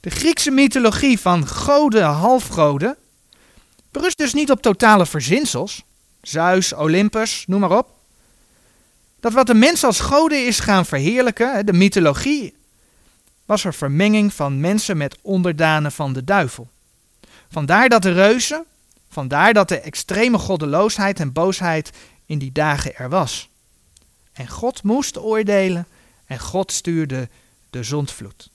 De 0.00 0.10
Griekse 0.10 0.50
mythologie 0.50 1.18
van 1.18 1.46
goden, 1.46 2.04
halfgoden, 2.04 2.96
berust 3.90 4.18
dus 4.18 4.32
niet 4.32 4.50
op 4.50 4.62
totale 4.62 5.06
verzinsels, 5.06 5.82
Zeus, 6.22 6.72
Olympus, 6.72 7.44
noem 7.46 7.60
maar 7.60 7.78
op. 7.78 7.88
Dat 9.20 9.32
wat 9.32 9.46
de 9.46 9.54
mens 9.54 9.84
als 9.84 10.00
goden 10.00 10.46
is 10.46 10.60
gaan 10.60 10.86
verheerlijken, 10.86 11.66
de 11.66 11.72
mythologie, 11.72 12.54
was 13.44 13.64
er 13.64 13.74
vermenging 13.74 14.34
van 14.34 14.60
mensen 14.60 14.96
met 14.96 15.18
onderdanen 15.22 15.92
van 15.92 16.12
de 16.12 16.24
duivel. 16.24 16.68
Vandaar 17.50 17.88
dat 17.88 18.02
de 18.02 18.12
reuzen, 18.12 18.64
vandaar 19.08 19.52
dat 19.52 19.68
de 19.68 19.80
extreme 19.80 20.38
goddeloosheid 20.38 21.20
en 21.20 21.32
boosheid 21.32 21.90
in 22.26 22.38
die 22.38 22.52
dagen 22.52 22.96
er 22.96 23.08
was. 23.08 23.48
En 24.32 24.48
God 24.48 24.82
moest 24.82 25.18
oordelen 25.18 25.86
en 26.26 26.38
God 26.38 26.72
stuurde 26.72 27.28
de 27.70 27.82
zondvloed. 27.82 28.50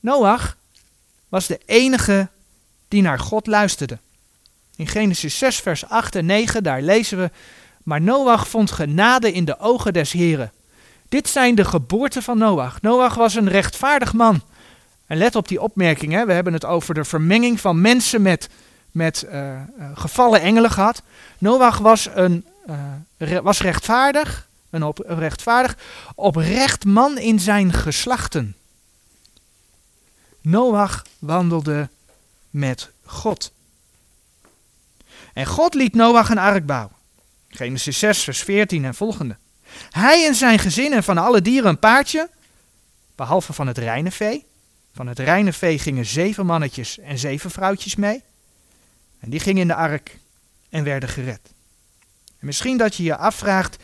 Noach 0.00 0.56
was 1.28 1.46
de 1.46 1.60
enige 1.66 2.28
die 2.88 3.02
naar 3.02 3.18
God 3.18 3.46
luisterde. 3.46 3.98
In 4.76 4.86
Genesis 4.86 5.38
6, 5.38 5.56
vers 5.56 5.88
8 5.88 6.14
en 6.14 6.26
9, 6.26 6.62
daar 6.62 6.82
lezen 6.82 7.18
we: 7.18 7.30
Maar 7.82 8.00
Noach 8.00 8.48
vond 8.48 8.70
genade 8.70 9.32
in 9.32 9.44
de 9.44 9.58
ogen 9.58 9.92
des 9.92 10.12
Heren. 10.12 10.52
Dit 11.08 11.28
zijn 11.28 11.54
de 11.54 11.64
geboorten 11.64 12.22
van 12.22 12.38
Noach. 12.38 12.80
Noach 12.80 13.14
was 13.14 13.34
een 13.34 13.48
rechtvaardig 13.48 14.12
man. 14.12 14.42
En 15.06 15.16
let 15.16 15.36
op 15.36 15.48
die 15.48 15.60
opmerking, 15.60 16.12
hè. 16.12 16.26
we 16.26 16.32
hebben 16.32 16.52
het 16.52 16.64
over 16.64 16.94
de 16.94 17.04
vermenging 17.04 17.60
van 17.60 17.80
mensen 17.80 18.22
met, 18.22 18.48
met 18.90 19.26
uh, 19.32 19.60
gevallen 19.94 20.40
engelen 20.40 20.70
gehad. 20.70 21.02
Noach 21.38 21.78
was, 21.78 22.08
een, 22.14 22.46
uh, 23.18 23.38
was 23.38 23.60
rechtvaardig, 23.60 24.48
een, 24.70 24.82
op, 24.82 24.98
rechtvaardig, 25.06 25.76
oprecht 26.14 26.84
man 26.84 27.18
in 27.18 27.40
zijn 27.40 27.72
geslachten. 27.72 28.56
Noach 30.40 31.04
wandelde 31.18 31.88
met 32.50 32.90
God. 33.04 33.52
En 35.32 35.46
God 35.46 35.74
liet 35.74 35.94
Noach 35.94 36.30
een 36.30 36.38
ark 36.38 36.66
bouwen. 36.66 36.96
Genesis 37.48 37.98
6, 37.98 38.22
vers 38.22 38.42
14 38.42 38.84
en 38.84 38.94
volgende. 38.94 39.36
Hij 39.90 40.26
en 40.26 40.34
zijn 40.34 40.58
gezin 40.58 40.92
en 40.92 41.02
van 41.02 41.18
alle 41.18 41.42
dieren 41.42 41.70
een 41.70 41.78
paardje, 41.78 42.28
behalve 43.14 43.52
van 43.52 43.66
het 43.66 43.78
reine 43.78 44.10
vee. 44.10 44.46
Van 44.92 45.06
het 45.06 45.18
reine 45.18 45.52
vee 45.52 45.78
gingen 45.78 46.06
zeven 46.06 46.46
mannetjes 46.46 46.98
en 46.98 47.18
zeven 47.18 47.50
vrouwtjes 47.50 47.96
mee. 47.96 48.22
En 49.18 49.30
die 49.30 49.40
gingen 49.40 49.60
in 49.60 49.66
de 49.66 49.74
ark 49.74 50.18
en 50.68 50.84
werden 50.84 51.08
gered. 51.08 51.40
En 52.38 52.46
misschien 52.46 52.76
dat 52.76 52.94
je 52.94 53.02
je 53.02 53.16
afvraagt, 53.16 53.76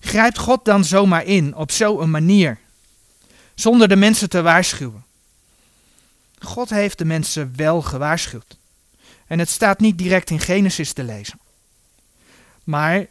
grijpt 0.00 0.38
God 0.38 0.64
dan 0.64 0.84
zomaar 0.84 1.24
in 1.24 1.54
op 1.54 1.70
zo'n 1.70 2.10
manier, 2.10 2.58
zonder 3.54 3.88
de 3.88 3.96
mensen 3.96 4.28
te 4.28 4.42
waarschuwen? 4.42 5.04
God 6.38 6.70
heeft 6.70 6.98
de 6.98 7.04
mensen 7.04 7.52
wel 7.56 7.82
gewaarschuwd. 7.82 8.56
En 9.26 9.38
het 9.38 9.48
staat 9.48 9.80
niet 9.80 9.98
direct 9.98 10.30
in 10.30 10.40
Genesis 10.40 10.92
te 10.92 11.04
lezen. 11.04 11.40
Maar 12.64 12.96
eh, 12.96 13.06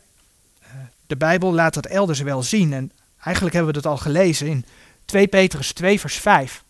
de 1.08 1.16
Bijbel 1.16 1.54
laat 1.54 1.74
dat 1.74 1.86
elders 1.86 2.20
wel 2.20 2.44
zien. 2.44 2.74
En 2.74 2.92
eigenlijk 3.24 3.56
hebben 3.56 3.74
we 3.74 3.82
dat 3.82 3.92
al 3.92 3.98
gelezen 3.98 4.48
in 4.48 4.66
2 5.06 5.28
Petrus 5.28 5.74
2, 5.74 6.00
vers 6.00 6.16
5. 6.16 6.64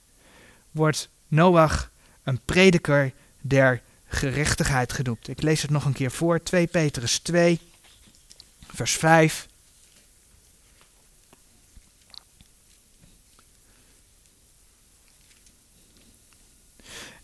Wordt 0.75 1.09
Noach 1.27 1.89
een 2.23 2.39
prediker 2.45 3.11
der 3.41 3.81
gerechtigheid 4.07 4.93
genoemd. 4.93 5.27
Ik 5.27 5.41
lees 5.41 5.61
het 5.61 5.71
nog 5.71 5.85
een 5.85 5.93
keer 5.93 6.11
voor. 6.11 6.43
2 6.43 6.67
Petrus 6.67 7.19
2, 7.19 7.59
vers 8.73 8.93
5. 8.93 9.47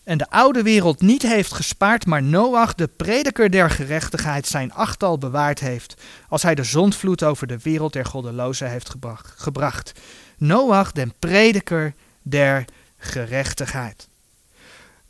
en 0.04 0.18
de 0.18 0.30
oude 0.30 0.64
wereld 0.64 1.02
niet 1.02 1.22
heeft 1.22 1.54
gespaard, 1.54 2.06
maar 2.06 2.24
Noach, 2.24 2.76
de 2.76 2.88
prediker 2.88 3.50
der 3.50 3.70
gerechtigheid, 3.70 4.48
zijn 4.48 4.74
achtal 4.74 5.18
bewaard 5.18 5.60
heeft, 5.60 6.02
als 6.30 6.44
hij 6.44 6.56
de 6.56 6.64
zondvloed 6.64 7.24
over 7.24 7.48
de 7.48 7.58
wereld 7.58 7.94
der 7.94 8.06
goddelozen 8.06 8.70
heeft 8.70 8.96
gebracht. 9.36 10.00
Noach, 10.38 10.92
de 10.92 11.08
prediker 11.20 11.94
der 12.22 12.66
gerechtigheid. 13.02 14.08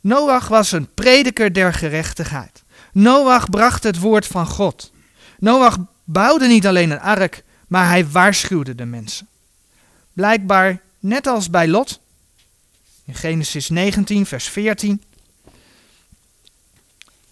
Noach 0.00 0.48
was 0.48 0.72
een 0.72 0.94
prediker 0.94 1.52
der 1.52 1.74
gerechtigheid. 1.74 2.62
Noach 2.92 3.50
bracht 3.50 3.82
het 3.82 3.98
woord 3.98 4.26
van 4.26 4.46
God. 4.46 4.92
Noach 5.38 5.78
bouwde 6.04 6.46
niet 6.46 6.66
alleen 6.66 6.90
een 6.90 7.00
ark, 7.00 7.44
maar 7.66 7.88
hij 7.88 8.08
waarschuwde 8.08 8.74
de 8.74 8.84
mensen. 8.84 9.28
Blijkbaar, 10.12 10.80
net 10.98 11.26
als 11.26 11.50
bij 11.50 11.68
Lot, 11.68 12.00
in 13.04 13.14
Genesis 13.14 13.68
19, 13.68 14.26
vers 14.26 14.48
14 14.48 15.02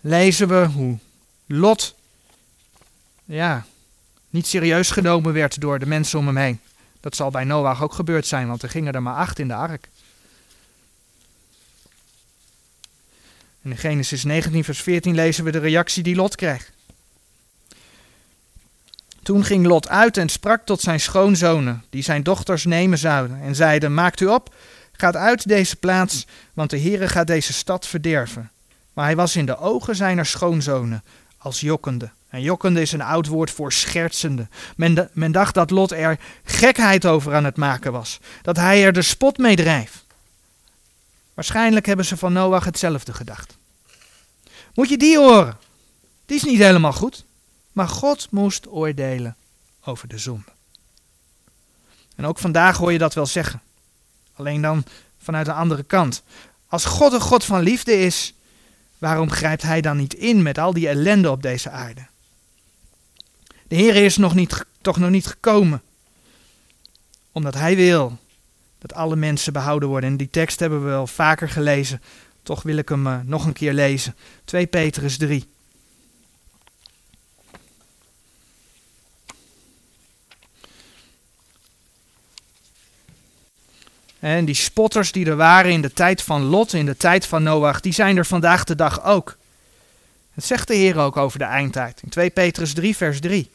lezen 0.01 0.49
we 0.49 0.67
hoe 0.75 0.99
Lot 1.47 1.95
ja, 3.25 3.67
niet 4.31 4.47
serieus 4.47 4.91
genomen 4.91 5.33
werd 5.33 5.61
door 5.61 5.79
de 5.79 5.87
mensen 5.87 6.19
om 6.19 6.27
hem 6.27 6.37
heen. 6.37 6.61
Dat 7.01 7.17
zal 7.17 7.31
bij 7.31 7.45
Noach 7.45 7.83
ook 7.83 7.93
gebeurd 7.93 8.27
zijn, 8.27 8.49
want 8.49 8.63
er 8.63 8.69
gingen 8.69 8.93
er 8.93 9.03
maar 9.03 9.17
acht 9.17 9.39
in 9.39 9.49
de 9.49 9.55
ark. 9.55 9.89
In 13.63 13.77
Genesis 13.77 14.25
19, 14.25 14.65
vers 14.65 14.83
14 14.83 15.15
lezen 15.15 15.45
we 15.45 15.51
de 15.51 15.59
reactie 15.59 16.03
die 16.03 16.17
Lot 16.17 16.35
kreeg. 16.35 16.71
Toen 19.23 19.45
ging 19.45 19.67
Lot 19.67 19.89
uit 19.89 20.17
en 20.17 20.29
sprak 20.29 20.65
tot 20.65 20.81
zijn 20.81 21.01
schoonzonen, 21.01 21.85
die 21.91 22.03
zijn 22.03 22.23
dochters 22.23 22.65
nemen 22.65 22.99
zouden, 22.99 23.41
en 23.41 23.55
zeiden: 23.55 23.95
Maakt 23.95 24.21
u 24.21 24.27
op, 24.27 24.55
gaat 24.93 25.17
uit 25.17 25.49
deze 25.49 25.77
plaats, 25.77 26.27
want 26.55 26.71
de 26.71 26.81
Heere 26.81 27.09
gaat 27.09 27.27
deze 27.27 27.53
stad 27.53 27.87
verderven. 27.87 28.51
Maar 28.93 29.05
hij 29.05 29.17
was 29.17 29.37
in 29.37 29.47
de 29.47 29.59
ogen 29.59 29.97
zijner 29.97 30.27
schoonzonen 30.27 31.05
als 31.39 31.61
jokkende. 31.61 32.11
En 32.29 32.43
jokkende 32.43 32.81
is 32.81 32.93
een 32.93 33.03
oud 33.03 33.27
woord 33.27 33.51
voor 33.51 33.73
schertsende. 33.73 34.49
Men, 34.77 35.11
men 35.13 35.33
dacht 35.33 35.55
dat 35.55 35.71
Lot 35.71 35.93
er 35.93 36.19
gekheid 36.45 37.07
over 37.07 37.35
aan 37.35 37.45
het 37.45 37.57
maken 37.57 37.93
was, 37.93 38.21
dat 38.43 38.57
hij 38.57 38.85
er 38.85 38.93
de 38.93 39.03
spot 39.03 39.39
mee 39.39 39.57
drijft. 39.57 40.05
Waarschijnlijk 41.41 41.87
hebben 41.87 42.05
ze 42.05 42.17
van 42.17 42.33
Noach 42.33 42.65
hetzelfde 42.65 43.13
gedacht. 43.13 43.57
Moet 44.75 44.89
je 44.89 44.99
die 44.99 45.19
horen? 45.19 45.57
Die 46.27 46.37
is 46.37 46.43
niet 46.43 46.59
helemaal 46.59 46.93
goed. 46.93 47.25
Maar 47.73 47.89
God 47.89 48.31
moest 48.31 48.67
oordelen 48.69 49.37
over 49.85 50.09
de 50.09 50.19
zonde. 50.19 50.53
En 52.17 52.27
ook 52.27 52.39
vandaag 52.39 52.77
hoor 52.77 52.93
je 52.93 52.99
dat 52.99 53.15
wel 53.15 53.27
zeggen. 53.27 53.61
Alleen 54.35 54.63
dan 54.63 54.85
vanuit 55.19 55.47
de 55.47 55.53
andere 55.53 55.83
kant. 55.83 56.23
Als 56.69 56.85
God 56.85 57.13
een 57.13 57.21
God 57.21 57.45
van 57.45 57.61
liefde 57.61 57.99
is, 57.99 58.35
waarom 58.99 59.31
grijpt 59.31 59.63
Hij 59.63 59.81
dan 59.81 59.97
niet 59.97 60.15
in 60.15 60.43
met 60.43 60.59
al 60.59 60.73
die 60.73 60.89
ellende 60.89 61.31
op 61.31 61.43
deze 61.43 61.71
aarde? 61.71 62.07
De 63.69 63.77
Heer 63.77 63.97
is 63.97 64.17
nog 64.17 64.35
niet, 64.35 64.65
toch 64.81 64.97
nog 64.97 65.11
niet 65.11 65.27
gekomen, 65.27 65.83
omdat 67.33 67.55
Hij 67.55 67.77
wil 67.77 68.19
dat 68.81 68.95
alle 68.95 69.17
mensen 69.17 69.53
behouden 69.53 69.89
worden. 69.89 70.11
En 70.11 70.17
die 70.17 70.31
tekst 70.31 70.61
hebben 70.61 70.83
we 70.83 70.89
wel 70.89 71.07
vaker 71.07 71.49
gelezen, 71.49 72.03
toch 72.43 72.63
wil 72.63 72.77
ik 72.77 72.89
hem 72.89 73.07
uh, 73.07 73.19
nog 73.25 73.47
een 73.47 73.53
keer 73.53 73.73
lezen. 73.73 74.15
2 74.45 74.67
Petrus 74.67 75.17
3. 75.17 75.49
En 84.21 84.45
die 84.45 84.55
spotters 84.55 85.13
die 85.13 85.27
er 85.27 85.37
waren 85.37 85.71
in 85.71 85.83
de 85.83 85.93
tijd 85.93 86.23
van 86.23 86.43
Lot, 86.43 86.73
in 86.73 86.87
de 86.87 86.97
tijd 86.97 87.27
van 87.27 87.43
Noach, 87.43 87.81
die 87.81 87.93
zijn 87.93 88.17
er 88.17 88.27
vandaag 88.27 88.65
de 88.65 88.75
dag 88.75 89.05
ook. 89.05 89.37
Het 90.35 90.45
zegt 90.45 90.69
de 90.69 90.75
Heer 90.75 90.99
ook 90.99 91.17
over 91.17 91.39
de 91.39 91.45
eindtijd. 91.45 92.01
In 92.03 92.09
2 92.09 92.31
Petrus 92.31 92.73
3, 92.73 92.97
vers 92.97 93.21
3. 93.21 93.51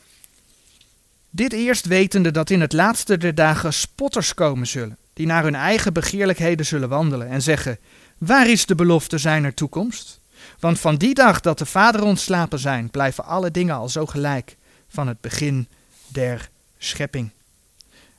Dit 1.29 1.53
eerst 1.53 1.85
wetende 1.85 2.31
dat 2.31 2.49
in 2.49 2.61
het 2.61 2.73
laatste 2.73 3.17
der 3.17 3.35
dagen 3.35 3.73
spotters 3.73 4.33
komen 4.33 4.67
zullen, 4.67 4.97
die 5.15 5.25
naar 5.25 5.43
hun 5.43 5.55
eigen 5.55 5.93
begeerlijkheden 5.93 6.65
zullen 6.65 6.89
wandelen 6.89 7.29
en 7.29 7.41
zeggen: 7.41 7.77
Waar 8.17 8.49
is 8.49 8.65
de 8.65 8.75
belofte 8.75 9.17
zijner 9.17 9.53
toekomst? 9.53 10.19
Want 10.59 10.79
van 10.79 10.95
die 10.95 11.13
dag 11.13 11.39
dat 11.39 11.57
de 11.57 11.65
Vader 11.65 12.03
ontslapen 12.03 12.59
zijn, 12.59 12.89
blijven 12.89 13.25
alle 13.25 13.51
dingen 13.51 13.75
al 13.75 13.89
zo 13.89 14.05
gelijk 14.05 14.55
van 14.87 15.07
het 15.07 15.21
begin 15.21 15.67
der 16.07 16.49
schepping. 16.77 17.29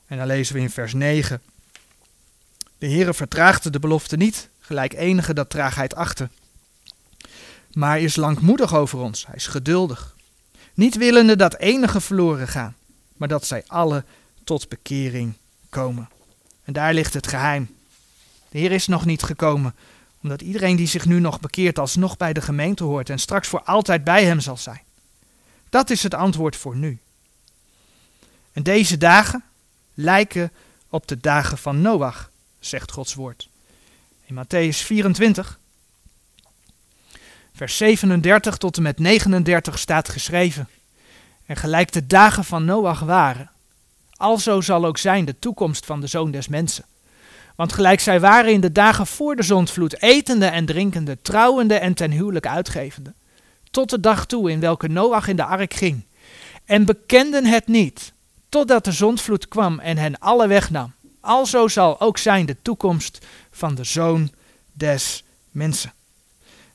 En 0.07 0.17
dan 0.17 0.27
lezen 0.27 0.55
we 0.55 0.61
in 0.61 0.69
vers 0.69 0.93
9. 0.93 1.41
De 2.77 2.87
Heere 2.87 3.13
vertraagde 3.13 3.69
de 3.69 3.79
belofte 3.79 4.17
niet, 4.17 4.49
gelijk 4.59 4.93
enige 4.93 5.33
dat 5.33 5.49
traagheid 5.49 5.95
achter. 5.95 6.29
Maar 7.71 7.99
is 7.99 8.15
langmoedig 8.15 8.75
over 8.75 8.99
ons, 8.99 9.25
hij 9.25 9.35
is 9.35 9.47
geduldig. 9.47 10.15
Niet 10.73 10.97
willende 10.97 11.35
dat 11.35 11.57
enige 11.57 12.01
verloren 12.01 12.47
gaan, 12.47 12.75
maar 13.17 13.27
dat 13.27 13.45
zij 13.45 13.63
alle 13.67 14.03
tot 14.43 14.69
bekering 14.69 15.33
komen. 15.69 16.09
En 16.67 16.73
daar 16.73 16.93
ligt 16.93 17.13
het 17.13 17.27
geheim. 17.27 17.75
De 18.49 18.57
Heer 18.57 18.71
is 18.71 18.87
nog 18.87 19.05
niet 19.05 19.23
gekomen, 19.23 19.75
omdat 20.21 20.41
iedereen 20.41 20.75
die 20.75 20.87
zich 20.87 21.05
nu 21.05 21.19
nog 21.19 21.39
bekeert 21.39 21.79
alsnog 21.79 22.17
bij 22.17 22.33
de 22.33 22.41
gemeente 22.41 22.83
hoort 22.83 23.09
en 23.09 23.19
straks 23.19 23.47
voor 23.47 23.61
altijd 23.61 24.03
bij 24.03 24.25
hem 24.25 24.39
zal 24.39 24.57
zijn. 24.57 24.81
Dat 25.69 25.89
is 25.89 26.03
het 26.03 26.13
antwoord 26.13 26.55
voor 26.55 26.75
nu. 26.75 26.99
En 28.51 28.63
deze 28.63 28.97
dagen 28.97 29.43
lijken 29.93 30.51
op 30.89 31.07
de 31.07 31.17
dagen 31.19 31.57
van 31.57 31.81
Noach, 31.81 32.29
zegt 32.59 32.91
Gods 32.91 33.13
woord. 33.13 33.49
In 34.25 34.35
Matthäus 34.35 34.77
24, 34.77 35.59
vers 37.53 37.77
37 37.77 38.57
tot 38.57 38.77
en 38.77 38.83
met 38.83 38.99
39 38.99 39.79
staat 39.79 40.09
geschreven. 40.09 40.69
En 41.45 41.55
gelijk 41.55 41.91
de 41.91 42.07
dagen 42.07 42.43
van 42.43 42.65
Noach 42.65 42.99
waren, 42.99 43.51
alzo 44.17 44.61
zal 44.61 44.85
ook 44.85 44.97
zijn 44.97 45.25
de 45.25 45.39
toekomst 45.39 45.85
van 45.85 46.01
de 46.01 46.07
zoon 46.07 46.31
des 46.31 46.47
mensen. 46.47 46.85
Want 47.55 47.73
gelijk 47.73 47.99
zij 47.99 48.19
waren 48.19 48.51
in 48.51 48.61
de 48.61 48.71
dagen 48.71 49.07
voor 49.07 49.35
de 49.35 49.43
zondvloed, 49.43 50.01
etende 50.01 50.45
en 50.45 50.65
drinkende, 50.65 51.17
trouwende 51.21 51.75
en 51.75 51.93
ten 51.93 52.11
huwelijk 52.11 52.47
uitgevende, 52.47 53.13
tot 53.71 53.89
de 53.89 53.99
dag 53.99 54.25
toe 54.25 54.51
in 54.51 54.59
welke 54.59 54.87
Noach 54.87 55.27
in 55.27 55.35
de 55.35 55.43
ark 55.43 55.73
ging, 55.73 56.03
en 56.65 56.85
bekenden 56.85 57.45
het 57.45 57.67
niet, 57.67 58.11
totdat 58.49 58.83
de 58.85 58.91
zondvloed 58.91 59.47
kwam 59.47 59.79
en 59.79 59.97
hen 59.97 60.19
alle 60.19 60.47
wegnam. 60.47 60.93
Alzo 61.19 61.67
zal 61.67 61.99
ook 61.99 62.17
zijn 62.17 62.45
de 62.45 62.55
toekomst 62.61 63.25
van 63.51 63.75
de 63.75 63.83
zoon 63.83 64.31
des 64.73 65.23
mensen. 65.51 65.93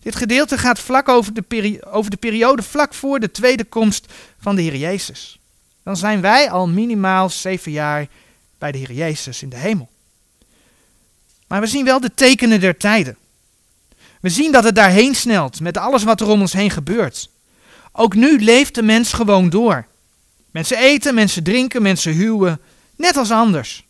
Dit 0.01 0.17
gedeelte 0.17 0.59
gaat 0.59 0.79
vlak 0.79 1.09
over 1.09 1.33
de, 1.35 1.83
over 1.91 2.11
de 2.11 2.17
periode 2.17 2.63
vlak 2.63 2.95
voor 2.95 3.21
de 3.21 3.31
tweede 3.31 3.65
komst 3.65 4.13
van 4.39 4.57
de 4.57 4.63
Heer 4.63 4.77
Jezus. 4.77 5.39
Dan 5.83 5.97
zijn 5.97 6.21
wij 6.21 6.51
al 6.51 6.69
minimaal 6.69 7.31
zeven 7.31 7.73
jaar 7.73 8.07
bij 8.59 8.73
de 8.73 8.79
Heer 8.79 8.93
Jezus 8.93 9.43
in 9.43 9.49
de 9.49 9.57
hemel. 9.57 9.91
Maar 11.47 11.61
we 11.61 11.67
zien 11.67 11.85
wel 11.85 12.01
de 12.01 12.15
tekenen 12.15 12.61
der 12.61 12.77
tijden. 12.77 13.17
We 14.21 14.29
zien 14.29 14.53
dat 14.53 14.65
het 14.65 14.75
daarheen 14.75 15.15
snelt 15.15 15.61
met 15.61 15.77
alles 15.77 16.03
wat 16.03 16.21
er 16.21 16.29
om 16.29 16.41
ons 16.41 16.53
heen 16.53 16.71
gebeurt. 16.71 17.29
Ook 17.93 18.15
nu 18.15 18.41
leeft 18.41 18.75
de 18.75 18.83
mens 18.83 19.13
gewoon 19.13 19.51
door. 19.51 19.87
Mensen 20.51 20.79
eten, 20.79 21.15
mensen 21.15 21.43
drinken, 21.43 21.83
mensen 21.83 22.13
huwen, 22.13 22.61
net 22.97 23.17
als 23.17 23.31
anders. 23.31 23.85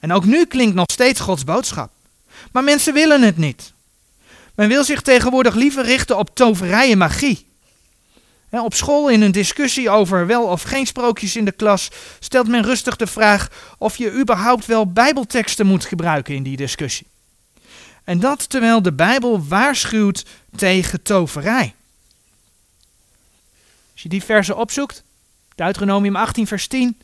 En 0.00 0.12
ook 0.12 0.24
nu 0.24 0.46
klinkt 0.46 0.74
nog 0.74 0.90
steeds 0.92 1.20
Gods 1.20 1.44
boodschap. 1.44 1.90
Maar 2.52 2.64
mensen 2.64 2.94
willen 2.94 3.22
het 3.22 3.36
niet. 3.36 3.72
Men 4.54 4.68
wil 4.68 4.84
zich 4.84 5.02
tegenwoordig 5.02 5.54
liever 5.54 5.84
richten 5.84 6.18
op 6.18 6.34
toverij 6.34 6.90
en 6.90 6.98
magie. 6.98 7.46
Op 8.60 8.74
school 8.74 9.08
in 9.08 9.22
een 9.22 9.32
discussie 9.32 9.90
over 9.90 10.26
wel 10.26 10.44
of 10.44 10.62
geen 10.62 10.86
sprookjes 10.86 11.36
in 11.36 11.44
de 11.44 11.52
klas 11.52 11.90
stelt 12.18 12.48
men 12.48 12.62
rustig 12.62 12.96
de 12.96 13.06
vraag 13.06 13.48
of 13.78 13.96
je 13.96 14.12
überhaupt 14.12 14.66
wel 14.66 14.92
bijbelteksten 14.92 15.66
moet 15.66 15.84
gebruiken 15.84 16.34
in 16.34 16.42
die 16.42 16.56
discussie. 16.56 17.06
En 18.04 18.20
dat 18.20 18.48
terwijl 18.48 18.82
de 18.82 18.92
Bijbel 18.92 19.46
waarschuwt 19.46 20.24
tegen 20.56 21.02
toverij. 21.02 21.74
Als 23.92 24.02
je 24.02 24.08
die 24.08 24.22
versen 24.22 24.56
opzoekt, 24.56 25.04
Deuteronomium 25.54 26.16
18 26.16 26.46
vers 26.46 26.66
10, 26.66 27.00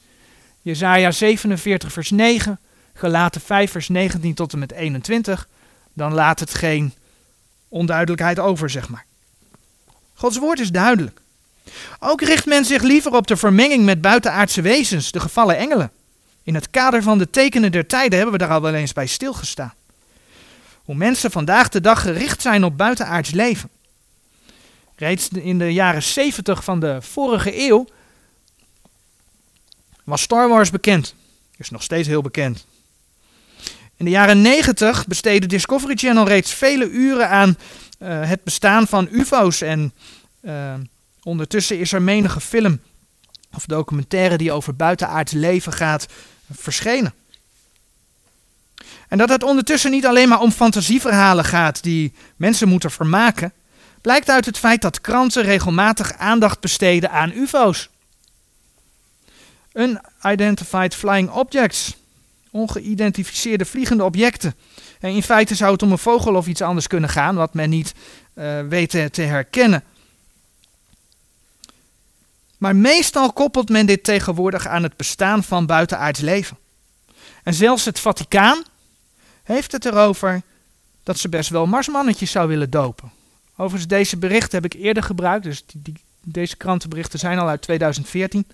Jesaja 0.63 1.11
47 1.11 1.93
vers 1.93 2.11
9, 2.11 2.61
Gelaten 2.95 3.41
5 3.41 3.71
vers 3.71 3.89
19 3.89 4.35
tot 4.35 4.53
en 4.53 4.59
met 4.59 4.73
21, 4.73 5.49
dan 5.93 6.15
laat 6.15 6.41
het 6.41 6.55
geen 6.55 6.93
onduidelijkheid 7.69 8.39
over, 8.39 8.71
zeg 8.71 8.89
maar. 8.89 9.05
Gods 10.15 10.39
woord 10.39 10.61
is 10.61 10.71
duidelijk. 10.71 11.21
Ook 11.99 12.21
richt 12.21 12.47
men 12.47 12.65
zich 12.65 12.83
liever 12.83 13.13
op 13.13 13.27
de 13.27 13.37
vermenging 13.37 13.85
met 13.85 14.01
buitenaardse 14.01 14.63
wezens, 14.63 15.13
de 15.13 15.21
gevallen 15.21 15.57
engelen. 15.57 15.91
In 16.43 16.55
het 16.55 16.71
kader 16.71 17.03
van 17.03 17.19
de 17.19 17.31
tekenen 17.31 17.73
der 17.73 17.87
tijden 17.87 18.19
hebben 18.19 18.39
we 18.39 18.45
daar 18.45 18.55
al 18.55 18.63
wel 18.63 18.75
eens 18.75 18.93
bij 18.93 19.07
stilgestaan. 19.07 19.75
Hoe 20.85 20.95
mensen 20.95 21.31
vandaag 21.31 21.69
de 21.69 21.81
dag 21.81 22.03
gericht 22.03 22.43
zijn 22.43 22.65
op 22.65 22.77
buitenaards 22.77 23.31
leven. 23.31 23.71
Reeds 24.97 25.29
in 25.29 25.59
de 25.59 25.73
jaren 25.73 26.03
70 26.03 26.65
van 26.65 26.81
de 26.81 27.03
vorige 27.03 27.69
eeuw 27.69 27.87
was 30.05 30.23
Star 30.23 30.49
Wars 30.49 30.71
bekend. 30.71 31.15
Is 31.57 31.71
nog 31.71 31.83
steeds 31.83 32.09
heel 32.09 32.23
bekend. 32.23 32.67
In 33.97 34.05
de 34.05 34.11
jaren 34.11 34.43
90 34.43 35.07
besteedde 35.07 35.47
Discovery 35.47 35.97
Channel 35.97 36.27
reeds 36.27 36.53
vele 36.53 36.91
uren 36.91 37.29
aan 37.29 37.57
uh, 37.99 38.29
het 38.29 38.45
bestaan 38.45 38.87
van 38.87 39.09
UFO's. 39.11 39.61
En 39.61 39.93
uh, 40.41 40.75
ondertussen 41.29 41.79
is 41.79 41.93
er 41.93 42.03
menige 42.03 42.41
film 42.41 42.81
of 43.55 43.67
documentaire 43.67 44.37
die 44.37 44.53
over 44.53 44.77
buitenaards 44.77 45.33
leven 45.33 45.73
gaat 45.73 46.07
verschenen. 46.53 47.15
En 49.09 49.19
dat 49.19 49.29
het 49.29 49.43
ondertussen 49.43 49.91
niet 49.91 50.07
alleen 50.07 50.29
maar 50.29 50.41
om 50.41 50.53
fantasieverhalen 50.53 51.45
gaat 51.45 51.83
die 51.83 52.13
mensen 52.37 52.69
moeten 52.69 52.91
vermaken, 52.91 53.53
blijkt 54.01 54.31
uit 54.31 54.45
het 54.45 54.59
feit 54.59 54.83
dat 54.83 55.01
kranten 55.01 55.43
regelmatig 55.43 56.13
aandacht 56.13 56.61
besteden 56.61 57.11
aan 57.11 57.33
UFO's. 57.33 57.89
Unidentified 59.73 60.95
Flying 60.95 61.31
Objects 61.31 61.97
ongeïdentificeerde 62.51 63.65
vliegende 63.65 64.05
objecten. 64.05 64.55
En 65.01 65.11
in 65.11 65.23
feite 65.23 65.55
zou 65.55 65.73
het 65.73 65.83
om 65.83 65.93
een 65.93 65.99
vogel 65.99 66.35
of 66.35 66.47
iets 66.47 66.63
anders 66.63 66.87
kunnen 66.87 67.11
gaan, 67.11 67.35
wat 67.35 67.55
men 67.55 67.71
niet 67.71 67.95
uh, 68.35 68.61
weet 68.69 68.91
te 68.91 69.23
herkennen. 69.23 69.85
Maar 72.59 72.77
meestal 72.77 73.33
koppelt 73.33 73.69
men 73.69 73.87
dit 73.87 74.05
tegenwoordig 74.05 74.67
aan 74.67 74.83
het 74.83 74.97
bestaan 74.97 75.45
van 75.45 75.67
buitenaards 75.67 76.21
leven. 76.21 76.57
En 77.43 77.55
zelfs 77.55 77.85
het 77.85 78.01
Vaticaan 78.01 78.63
heeft 79.43 79.73
het 79.73 79.85
erover 79.85 80.43
dat 81.03 81.19
ze 81.19 81.29
best 81.29 81.51
wel 81.51 81.67
marsmannetjes 81.67 82.31
zou 82.31 82.49
willen 82.49 82.71
dopen. 82.71 83.13
Overigens, 83.57 83.87
deze 83.87 84.17
bericht 84.17 84.53
heb 84.53 84.65
ik 84.65 84.73
eerder 84.73 85.03
gebruikt, 85.03 85.45
dus 85.45 85.65
die 85.75 85.95
Deze 86.25 86.57
krantenberichten 86.57 87.19
zijn 87.19 87.39
al 87.39 87.49
uit 87.49 87.63
2014. 87.63 88.47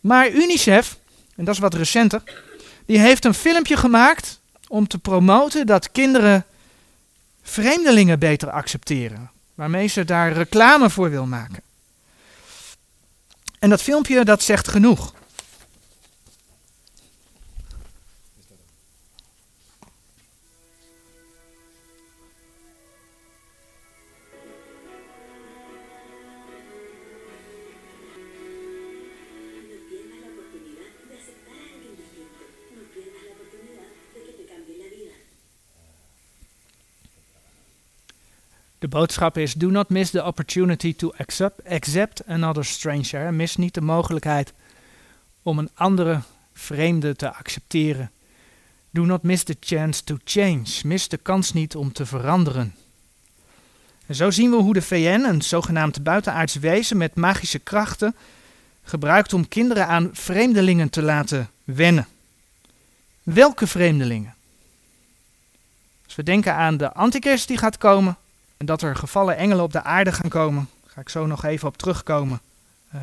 Maar 0.00 0.30
UNICEF, 0.30 0.98
en 1.36 1.44
dat 1.44 1.54
is 1.54 1.60
wat 1.60 1.74
recenter, 1.74 2.22
die 2.86 2.98
heeft 2.98 3.24
een 3.24 3.34
filmpje 3.34 3.76
gemaakt 3.76 4.40
om 4.68 4.88
te 4.88 4.98
promoten 4.98 5.66
dat 5.66 5.92
kinderen 5.92 6.44
vreemdelingen 7.42 8.18
beter 8.18 8.50
accepteren. 8.50 9.30
Waarmee 9.54 9.86
ze 9.86 10.04
daar 10.04 10.32
reclame 10.32 10.90
voor 10.90 11.10
wil 11.10 11.26
maken. 11.26 11.62
En 13.58 13.70
dat 13.70 13.82
filmpje 13.82 14.24
dat 14.24 14.42
zegt 14.42 14.68
genoeg. 14.68 15.14
De 38.78 38.88
boodschap 38.88 39.38
is: 39.38 39.52
do 39.52 39.70
not 39.70 39.88
miss 39.88 40.10
the 40.10 40.24
opportunity 40.24 40.94
to 40.94 41.12
accept, 41.16 41.68
accept 41.68 42.26
another 42.26 42.64
stranger. 42.64 43.34
Mis 43.34 43.56
niet 43.56 43.74
de 43.74 43.80
mogelijkheid 43.80 44.52
om 45.42 45.58
een 45.58 45.70
andere 45.74 46.20
vreemde 46.52 47.16
te 47.16 47.34
accepteren. 47.34 48.10
Do 48.90 49.04
not 49.04 49.22
miss 49.22 49.42
the 49.42 49.56
chance 49.60 50.04
to 50.04 50.16
change. 50.24 50.66
Mis 50.82 51.08
de 51.08 51.16
kans 51.16 51.52
niet 51.52 51.76
om 51.76 51.92
te 51.92 52.06
veranderen. 52.06 52.74
En 54.06 54.14
zo 54.14 54.30
zien 54.30 54.50
we 54.50 54.56
hoe 54.56 54.74
de 54.74 54.82
VN, 54.82 55.24
een 55.24 55.42
zogenaamd 55.42 56.02
buitenaards 56.02 56.54
wezen 56.54 56.96
met 56.96 57.14
magische 57.14 57.58
krachten, 57.58 58.16
gebruikt 58.82 59.32
om 59.32 59.48
kinderen 59.48 59.86
aan 59.86 60.10
vreemdelingen 60.12 60.90
te 60.90 61.02
laten 61.02 61.50
wennen. 61.64 62.06
Welke 63.22 63.66
vreemdelingen? 63.66 64.34
Als 66.04 66.14
we 66.14 66.22
denken 66.22 66.54
aan 66.54 66.76
de 66.76 66.92
antichrist 66.92 67.48
die 67.48 67.56
gaat 67.56 67.78
komen, 67.78 68.16
en 68.58 68.66
dat 68.66 68.82
er 68.82 68.96
gevallen 68.96 69.36
engelen 69.36 69.64
op 69.64 69.72
de 69.72 69.82
aarde 69.82 70.12
gaan 70.12 70.30
komen, 70.30 70.68
ga 70.86 71.00
ik 71.00 71.08
zo 71.08 71.26
nog 71.26 71.44
even 71.44 71.68
op 71.68 71.76
terugkomen. 71.76 72.40
Uh, 72.94 73.00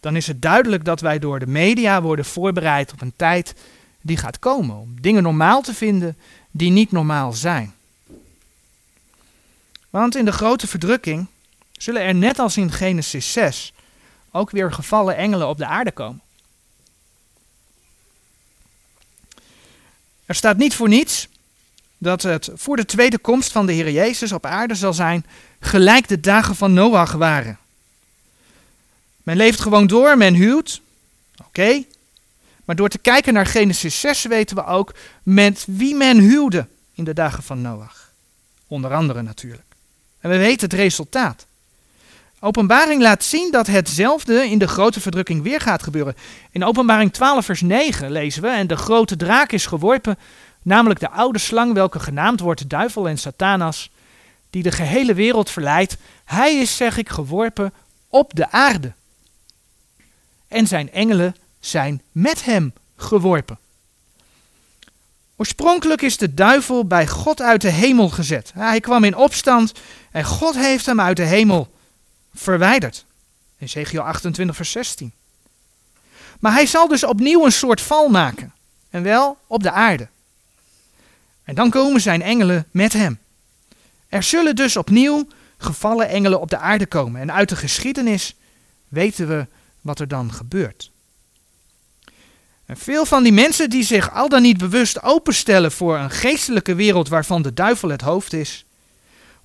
dan 0.00 0.16
is 0.16 0.26
het 0.26 0.42
duidelijk 0.42 0.84
dat 0.84 1.00
wij 1.00 1.18
door 1.18 1.38
de 1.38 1.46
media 1.46 2.02
worden 2.02 2.24
voorbereid 2.24 2.92
op 2.92 3.00
een 3.00 3.12
tijd 3.16 3.54
die 4.00 4.16
gaat 4.16 4.38
komen. 4.38 4.76
Om 4.76 5.00
dingen 5.00 5.22
normaal 5.22 5.62
te 5.62 5.74
vinden 5.74 6.16
die 6.50 6.70
niet 6.70 6.92
normaal 6.92 7.32
zijn. 7.32 7.74
Want 9.90 10.16
in 10.16 10.24
de 10.24 10.32
grote 10.32 10.66
verdrukking 10.66 11.26
zullen 11.72 12.02
er 12.02 12.14
net 12.14 12.38
als 12.38 12.56
in 12.56 12.72
Genesis 12.72 13.32
6 13.32 13.72
ook 14.30 14.50
weer 14.50 14.72
gevallen 14.72 15.16
engelen 15.16 15.48
op 15.48 15.58
de 15.58 15.66
aarde 15.66 15.92
komen. 15.92 16.20
Er 20.26 20.34
staat 20.34 20.56
niet 20.56 20.74
voor 20.74 20.88
niets 20.88 21.28
dat 22.02 22.22
het 22.22 22.50
voor 22.54 22.76
de 22.76 22.84
tweede 22.84 23.18
komst 23.18 23.52
van 23.52 23.66
de 23.66 23.72
Heer 23.72 23.90
Jezus 23.90 24.32
op 24.32 24.46
aarde 24.46 24.74
zal 24.74 24.92
zijn, 24.92 25.26
gelijk 25.60 26.08
de 26.08 26.20
dagen 26.20 26.56
van 26.56 26.72
Noach 26.72 27.12
waren. 27.12 27.58
Men 29.22 29.36
leeft 29.36 29.60
gewoon 29.60 29.86
door, 29.86 30.16
men 30.16 30.34
huwt. 30.34 30.80
Oké. 31.46 31.84
Maar 32.64 32.76
door 32.76 32.88
te 32.88 32.98
kijken 32.98 33.32
naar 33.32 33.46
Genesis 33.46 34.00
6 34.00 34.22
weten 34.22 34.56
we 34.56 34.64
ook 34.64 34.94
met 35.22 35.64
wie 35.68 35.94
men 35.94 36.18
huwde 36.18 36.66
in 36.94 37.04
de 37.04 37.14
dagen 37.14 37.42
van 37.42 37.60
Noach. 37.60 38.10
Onder 38.66 38.94
andere 38.94 39.22
natuurlijk. 39.22 39.66
En 40.20 40.30
we 40.30 40.36
weten 40.36 40.68
het 40.68 40.78
resultaat. 40.78 41.46
Openbaring 42.40 43.02
laat 43.02 43.24
zien 43.24 43.50
dat 43.50 43.66
hetzelfde 43.66 44.48
in 44.48 44.58
de 44.58 44.68
grote 44.68 45.00
verdrukking 45.00 45.42
weer 45.42 45.60
gaat 45.60 45.82
gebeuren. 45.82 46.16
In 46.50 46.64
Openbaring 46.64 47.12
12, 47.12 47.44
vers 47.44 47.60
9 47.60 48.10
lezen 48.10 48.42
we: 48.42 48.48
En 48.48 48.66
de 48.66 48.76
grote 48.76 49.16
draak 49.16 49.52
is 49.52 49.66
geworpen 49.66 50.18
namelijk 50.62 51.00
de 51.00 51.10
oude 51.10 51.38
slang 51.38 51.72
welke 51.72 52.00
genaamd 52.00 52.40
wordt 52.40 52.60
de 52.60 52.66
duivel 52.66 53.08
en 53.08 53.18
Satanas, 53.18 53.90
die 54.50 54.62
de 54.62 54.72
gehele 54.72 55.14
wereld 55.14 55.50
verleidt. 55.50 55.96
Hij 56.24 56.56
is, 56.56 56.76
zeg 56.76 56.96
ik, 56.96 57.08
geworpen 57.08 57.72
op 58.08 58.34
de 58.34 58.50
aarde. 58.50 58.92
En 60.48 60.66
zijn 60.66 60.92
engelen 60.92 61.36
zijn 61.60 62.02
met 62.12 62.44
hem 62.44 62.72
geworpen. 62.96 63.58
Oorspronkelijk 65.36 66.02
is 66.02 66.16
de 66.16 66.34
duivel 66.34 66.84
bij 66.84 67.06
God 67.06 67.40
uit 67.40 67.60
de 67.60 67.70
hemel 67.70 68.08
gezet. 68.08 68.52
Hij 68.54 68.80
kwam 68.80 69.04
in 69.04 69.16
opstand 69.16 69.72
en 70.10 70.24
God 70.24 70.54
heeft 70.54 70.86
hem 70.86 71.00
uit 71.00 71.16
de 71.16 71.24
hemel 71.24 71.72
verwijderd. 72.34 73.04
Ezekiel 73.58 74.02
28, 74.02 74.56
vers 74.56 74.70
16. 74.70 75.12
Maar 76.40 76.52
hij 76.52 76.66
zal 76.66 76.88
dus 76.88 77.04
opnieuw 77.04 77.44
een 77.44 77.52
soort 77.52 77.80
val 77.80 78.08
maken. 78.08 78.52
En 78.90 79.02
wel 79.02 79.38
op 79.46 79.62
de 79.62 79.70
aarde. 79.70 80.08
En 81.44 81.54
dan 81.54 81.70
komen 81.70 82.00
zijn 82.00 82.22
engelen 82.22 82.66
met 82.70 82.92
hem. 82.92 83.18
Er 84.08 84.22
zullen 84.22 84.56
dus 84.56 84.76
opnieuw 84.76 85.28
gevallen 85.56 86.08
engelen 86.08 86.40
op 86.40 86.50
de 86.50 86.58
aarde 86.58 86.86
komen. 86.86 87.20
En 87.20 87.32
uit 87.32 87.48
de 87.48 87.56
geschiedenis 87.56 88.34
weten 88.88 89.28
we 89.28 89.46
wat 89.80 90.00
er 90.00 90.08
dan 90.08 90.32
gebeurt. 90.32 90.90
En 92.66 92.76
veel 92.76 93.04
van 93.04 93.22
die 93.22 93.32
mensen 93.32 93.70
die 93.70 93.84
zich 93.84 94.12
al 94.12 94.28
dan 94.28 94.42
niet 94.42 94.58
bewust 94.58 95.02
openstellen 95.02 95.72
voor 95.72 95.98
een 95.98 96.10
geestelijke 96.10 96.74
wereld 96.74 97.08
waarvan 97.08 97.42
de 97.42 97.54
duivel 97.54 97.88
het 97.88 98.00
hoofd 98.00 98.32
is, 98.32 98.64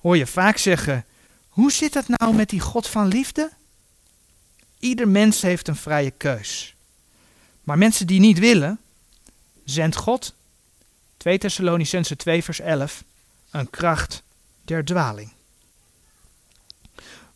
hoor 0.00 0.16
je 0.16 0.26
vaak 0.26 0.56
zeggen: 0.56 1.04
Hoe 1.48 1.72
zit 1.72 1.94
het 1.94 2.08
nou 2.08 2.34
met 2.34 2.48
die 2.48 2.60
God 2.60 2.86
van 2.86 3.08
liefde? 3.08 3.50
Ieder 4.78 5.08
mens 5.08 5.42
heeft 5.42 5.68
een 5.68 5.76
vrije 5.76 6.10
keus. 6.10 6.74
Maar 7.62 7.78
mensen 7.78 8.06
die 8.06 8.20
niet 8.20 8.38
willen, 8.38 8.78
zendt 9.64 9.96
God 9.96 10.34
2 11.28 11.38
Thessalonicense 11.38 12.16
2 12.16 12.44
vers 12.44 12.60
11, 12.60 13.04
een 13.50 13.70
kracht 13.70 14.22
der 14.64 14.84
dwaling. 14.84 15.32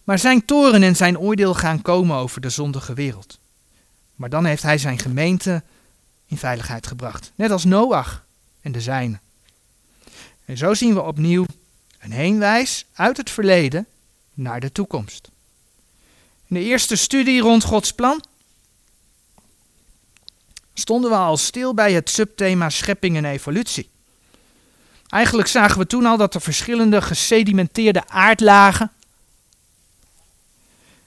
Maar 0.04 0.18
zijn 0.18 0.44
toren 0.44 0.82
en 0.82 0.96
zijn 0.96 1.18
oordeel 1.18 1.54
gaan 1.54 1.82
komen 1.82 2.16
over 2.16 2.40
de 2.40 2.48
zondige 2.48 2.94
wereld. 2.94 3.38
Maar 4.14 4.28
dan 4.28 4.44
heeft 4.44 4.62
hij 4.62 4.78
zijn 4.78 4.98
gemeente 4.98 5.62
in 6.26 6.36
veiligheid 6.36 6.86
gebracht, 6.86 7.32
net 7.34 7.50
als 7.50 7.64
Noach 7.64 8.24
en 8.60 8.72
de 8.72 8.80
zijne. 8.80 9.20
En 10.44 10.56
zo 10.56 10.74
zien 10.74 10.94
we 10.94 11.02
opnieuw 11.02 11.46
een 11.98 12.12
heenwijs 12.12 12.86
uit 12.92 13.16
het 13.16 13.30
verleden 13.30 13.86
naar 14.34 14.60
de 14.60 14.72
toekomst. 14.72 15.30
In 16.46 16.54
de 16.54 16.64
eerste 16.64 16.96
studie 16.96 17.40
rond 17.40 17.64
Gods 17.64 17.92
plan 17.92 18.24
stonden 20.74 21.10
we 21.10 21.16
al 21.16 21.36
stil 21.36 21.74
bij 21.74 21.92
het 21.92 22.10
subthema 22.10 22.68
schepping 22.68 23.16
en 23.16 23.24
evolutie. 23.24 23.88
Eigenlijk 25.08 25.48
zagen 25.48 25.78
we 25.78 25.86
toen 25.86 26.06
al 26.06 26.16
dat 26.16 26.34
er 26.34 26.40
verschillende 26.40 27.02
gesedimenteerde 27.02 28.08
aardlagen 28.08 28.90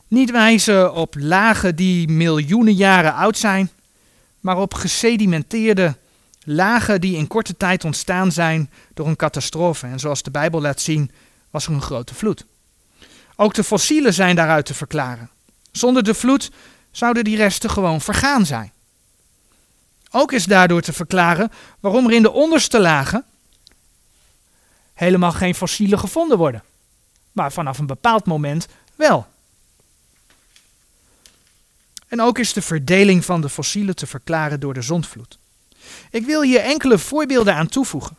niet 0.07 0.31
wijzen 0.31 0.93
op 0.93 1.15
lagen 1.17 1.75
die 1.75 2.07
miljoenen 2.07 2.73
jaren 2.73 3.13
oud 3.13 3.37
zijn, 3.37 3.69
maar 4.39 4.57
op 4.57 4.73
gesedimenteerde 4.73 5.97
lagen 6.43 7.01
die 7.01 7.17
in 7.17 7.27
korte 7.27 7.57
tijd 7.57 7.83
ontstaan 7.83 8.31
zijn 8.31 8.69
door 8.93 9.07
een 9.07 9.15
catastrofe. 9.15 9.87
En 9.87 9.99
zoals 9.99 10.23
de 10.23 10.31
Bijbel 10.31 10.61
laat 10.61 10.81
zien, 10.81 11.11
was 11.49 11.65
er 11.65 11.73
een 11.73 11.81
grote 11.81 12.15
vloed. 12.15 12.45
Ook 13.35 13.53
de 13.53 13.63
fossielen 13.63 14.13
zijn 14.13 14.35
daaruit 14.35 14.65
te 14.65 14.73
verklaren. 14.73 15.29
Zonder 15.71 16.03
de 16.03 16.13
vloed 16.13 16.51
zouden 16.91 17.23
die 17.23 17.35
resten 17.35 17.69
gewoon 17.69 18.01
vergaan 18.01 18.45
zijn. 18.45 18.71
Ook 20.17 20.31
is 20.31 20.45
daardoor 20.45 20.81
te 20.81 20.93
verklaren 20.93 21.51
waarom 21.79 22.05
er 22.05 22.13
in 22.13 22.21
de 22.21 22.31
onderste 22.31 22.79
lagen 22.79 23.25
helemaal 24.93 25.31
geen 25.31 25.55
fossielen 25.55 25.99
gevonden 25.99 26.37
worden. 26.37 26.63
Maar 27.31 27.51
vanaf 27.51 27.77
een 27.77 27.85
bepaald 27.85 28.25
moment 28.25 28.67
wel. 28.95 29.27
En 32.07 32.21
ook 32.21 32.39
is 32.39 32.53
de 32.53 32.61
verdeling 32.61 33.25
van 33.25 33.41
de 33.41 33.49
fossielen 33.49 33.95
te 33.95 34.07
verklaren 34.07 34.59
door 34.59 34.73
de 34.73 34.81
zondvloed. 34.81 35.37
Ik 36.09 36.25
wil 36.25 36.41
hier 36.41 36.59
enkele 36.59 36.97
voorbeelden 36.97 37.55
aan 37.55 37.67
toevoegen. 37.67 38.17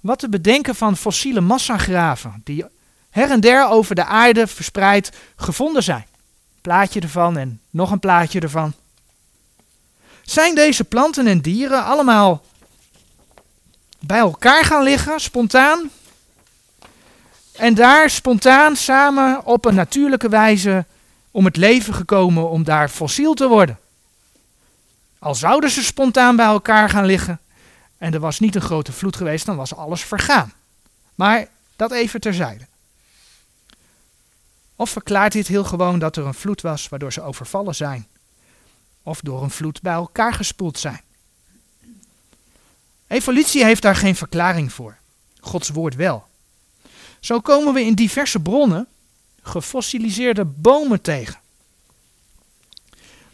Wat 0.00 0.18
te 0.18 0.28
bedenken 0.28 0.74
van 0.74 0.96
fossiele 0.96 1.40
massagraven 1.40 2.40
die 2.44 2.64
her 3.10 3.30
en 3.30 3.40
der 3.40 3.68
over 3.68 3.94
de 3.94 4.04
aarde 4.04 4.46
verspreid 4.46 5.12
gevonden 5.36 5.82
zijn. 5.82 6.06
Plaatje 6.60 7.00
ervan 7.00 7.36
en 7.36 7.60
nog 7.70 7.90
een 7.90 8.00
plaatje 8.00 8.40
ervan. 8.40 8.74
Zijn 10.26 10.54
deze 10.54 10.84
planten 10.84 11.26
en 11.26 11.40
dieren 11.40 11.84
allemaal 11.84 12.44
bij 13.98 14.18
elkaar 14.18 14.64
gaan 14.64 14.82
liggen, 14.82 15.20
spontaan? 15.20 15.90
En 17.52 17.74
daar 17.74 18.10
spontaan 18.10 18.76
samen 18.76 19.44
op 19.44 19.64
een 19.64 19.74
natuurlijke 19.74 20.28
wijze 20.28 20.84
om 21.30 21.44
het 21.44 21.56
leven 21.56 21.94
gekomen 21.94 22.50
om 22.50 22.64
daar 22.64 22.88
fossiel 22.88 23.34
te 23.34 23.48
worden. 23.48 23.78
Al 25.18 25.34
zouden 25.34 25.70
ze 25.70 25.82
spontaan 25.82 26.36
bij 26.36 26.46
elkaar 26.46 26.90
gaan 26.90 27.06
liggen 27.06 27.40
en 27.98 28.14
er 28.14 28.20
was 28.20 28.40
niet 28.40 28.54
een 28.54 28.60
grote 28.60 28.92
vloed 28.92 29.16
geweest, 29.16 29.46
dan 29.46 29.56
was 29.56 29.74
alles 29.74 30.04
vergaan. 30.04 30.52
Maar 31.14 31.48
dat 31.76 31.92
even 31.92 32.20
terzijde. 32.20 32.66
Of 34.76 34.90
verklaart 34.90 35.32
dit 35.32 35.46
heel 35.46 35.64
gewoon 35.64 35.98
dat 35.98 36.16
er 36.16 36.26
een 36.26 36.34
vloed 36.34 36.60
was 36.60 36.88
waardoor 36.88 37.12
ze 37.12 37.22
overvallen 37.22 37.74
zijn? 37.74 38.06
Of 39.06 39.20
door 39.20 39.42
een 39.42 39.50
vloed 39.50 39.82
bij 39.82 39.92
elkaar 39.92 40.34
gespoeld 40.34 40.78
zijn? 40.78 41.00
Evolutie 43.06 43.64
heeft 43.64 43.82
daar 43.82 43.96
geen 43.96 44.16
verklaring 44.16 44.72
voor. 44.72 44.96
Gods 45.40 45.68
woord 45.68 45.94
wel. 45.94 46.26
Zo 47.20 47.40
komen 47.40 47.74
we 47.74 47.80
in 47.80 47.94
diverse 47.94 48.40
bronnen 48.40 48.86
gefossiliseerde 49.42 50.44
bomen 50.44 51.00
tegen. 51.00 51.40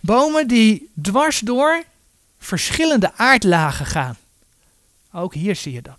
Bomen 0.01 0.49
die 0.49 0.91
dwars 1.03 1.39
door 1.39 1.85
verschillende 2.39 3.14
aardlagen 3.16 3.87
gaan. 3.87 4.16
Ook 5.12 5.35
hier 5.35 5.57
zie 5.57 5.73
je 5.73 5.83
dat. 5.83 5.99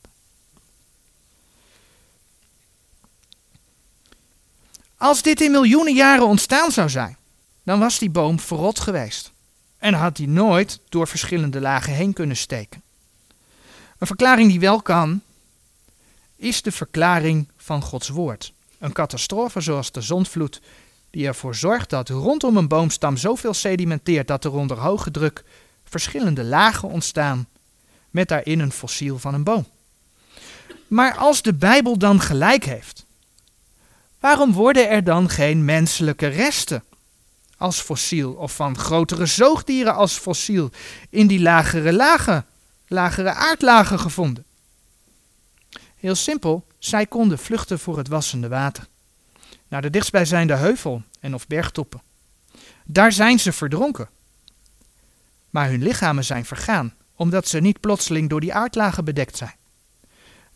Als 4.98 5.22
dit 5.22 5.42
in 5.42 5.52
miljoenen 5.52 5.94
jaren 5.94 6.28
ontstaan 6.28 6.72
zou 6.72 6.90
zijn, 6.90 7.18
dan 7.64 7.80
was 7.80 8.00
die 8.00 8.10
boom 8.10 8.40
verrot 8.40 8.80
geweest. 8.80 9.33
En 9.84 9.94
had 9.94 10.16
die 10.16 10.28
nooit 10.28 10.80
door 10.90 11.08
verschillende 11.08 11.62
lagen 11.62 11.94
heen 11.94 12.14
kunnen 12.14 12.38
steken. 12.38 12.82
Een 13.98 14.08
verklaring 14.08 14.50
die 14.50 14.60
wel 14.60 14.82
kan, 14.82 15.22
is 16.36 16.62
de 16.62 16.72
verklaring 16.72 17.48
van 17.58 17.82
Gods 17.82 18.10
woord. 18.10 18.54
Een 18.78 18.92
catastrofe 18.92 19.62
zoals 19.62 19.92
de 19.92 20.02
zondvloed, 20.02 20.62
die 21.10 21.28
ervoor 21.28 21.56
zorgt 21.56 21.90
dat 21.90 22.10
rondom 22.10 22.58
een 22.58 22.68
boomstam 22.68 23.18
zoveel 23.18 23.54
sedimenteert 23.54 24.28
dat 24.28 24.44
er 24.44 24.52
onder 24.52 24.78
hoge 24.78 25.12
druk 25.12 25.44
verschillende 25.84 26.44
lagen 26.44 26.90
ontstaan, 26.90 27.48
met 28.10 28.28
daarin 28.28 28.60
een 28.60 28.72
fossiel 28.72 29.20
van 29.20 29.34
een 29.34 29.44
boom. 29.44 29.66
Maar 30.88 31.16
als 31.16 31.42
de 31.42 31.54
Bijbel 31.54 31.98
dan 31.98 32.22
gelijk 32.22 32.64
heeft, 32.64 33.06
waarom 34.20 34.54
worden 34.54 34.90
er 34.90 35.04
dan 35.04 35.30
geen 35.30 35.66
menselijke 35.66 36.28
resten 36.28 36.84
als 37.64 37.82
fossiel 37.82 38.32
of 38.34 38.56
van 38.56 38.78
grotere 38.78 39.26
zoogdieren 39.26 39.96
als 39.96 40.18
fossiel 40.18 40.72
in 41.10 41.28
die 41.28 41.42
lagere 41.42 41.94
lagen, 41.94 42.46
lagere 42.88 43.34
aardlagen 43.34 44.00
gevonden? 44.00 44.46
Heel 45.96 46.16
simpel, 46.16 46.66
zij 46.80 47.06
konden 47.06 47.40
vluchten 47.40 47.80
voor 47.80 47.98
het 47.98 48.08
wassende 48.08 48.48
water. 48.48 48.88
Naar 49.68 49.82
de 49.82 49.90
dichtstbijzijnde 49.90 50.56
heuvel 50.56 51.02
en 51.20 51.34
of 51.34 51.48
bergtoppen. 51.48 52.02
Daar 52.84 53.12
zijn 53.12 53.40
ze 53.40 53.52
verdronken. 53.52 54.10
Maar 55.50 55.70
hun 55.70 55.84
lichamen 55.84 56.24
zijn 56.24 56.46
vergaan, 56.46 56.94
omdat 57.16 57.48
ze 57.48 57.60
niet 57.60 57.80
plotseling 57.80 58.30
door 58.30 58.42
die 58.42 58.54
aardlagen 58.54 59.06
bedekt 59.06 59.38
zijn. 59.38 59.56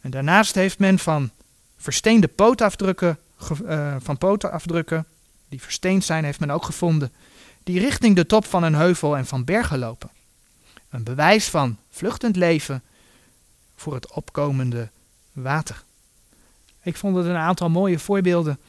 En 0.02 0.12
daarnaast 0.12 0.56
heeft 0.56 0.80
men 0.80 1.00
van 1.00 1.32
versteende 1.78 2.28
pootafdrukken, 2.28 3.20
uh, 3.64 3.96
van 4.00 4.18
pootafdrukken, 4.18 5.06
die 5.50 5.62
versteend 5.62 6.04
zijn, 6.04 6.24
heeft 6.24 6.40
men 6.40 6.52
ook 6.52 6.66
gevonden, 6.66 7.14
die 7.64 7.80
richting 7.80 8.16
de 8.16 8.26
top 8.26 8.46
van 8.46 8.64
een 8.64 8.76
heuvel 8.76 9.18
en 9.18 9.26
van 9.26 9.44
bergen 9.44 9.80
lopen. 9.80 10.10
Een 10.90 11.04
bewijs 11.04 11.50
van 11.50 11.78
vluchtend 11.90 12.36
leven 12.36 12.84
voor 13.76 13.94
het 13.94 14.12
opkomende 14.12 14.90
water. 15.32 15.84
Ik 16.82 16.98
vond 16.98 17.16
het 17.16 17.26
een 17.26 17.36
aantal 17.36 17.70
mooie 17.70 18.00
voorbeelden 18.00 18.60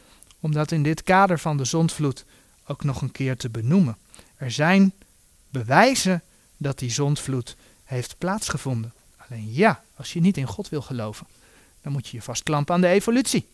om 0.40 0.52
dat 0.52 0.72
in 0.72 0.82
dit 0.82 1.02
kader 1.02 1.38
van 1.38 1.56
de 1.56 1.64
zondvloed 1.64 2.24
ook 2.66 2.84
nog 2.84 3.02
een 3.02 3.12
keer 3.12 3.36
te 3.36 3.48
benoemen. 3.48 3.96
Er 4.36 4.50
zijn 4.50 4.92
bewijzen 5.50 6.22
dat 6.56 6.78
die 6.78 6.90
zondvloed 6.90 7.56
heeft 7.84 8.18
plaatsgevonden. 8.18 8.92
Alleen 9.16 9.52
ja, 9.52 9.82
als 9.96 10.12
je 10.12 10.20
niet 10.20 10.36
in 10.36 10.46
God 10.46 10.68
wil 10.68 10.82
geloven, 10.82 11.26
dan 11.82 11.92
moet 11.92 12.08
je 12.08 12.16
je 12.16 12.22
vastklampen 12.22 12.74
aan 12.74 12.80
de 12.80 12.88
evolutie. 12.88 13.46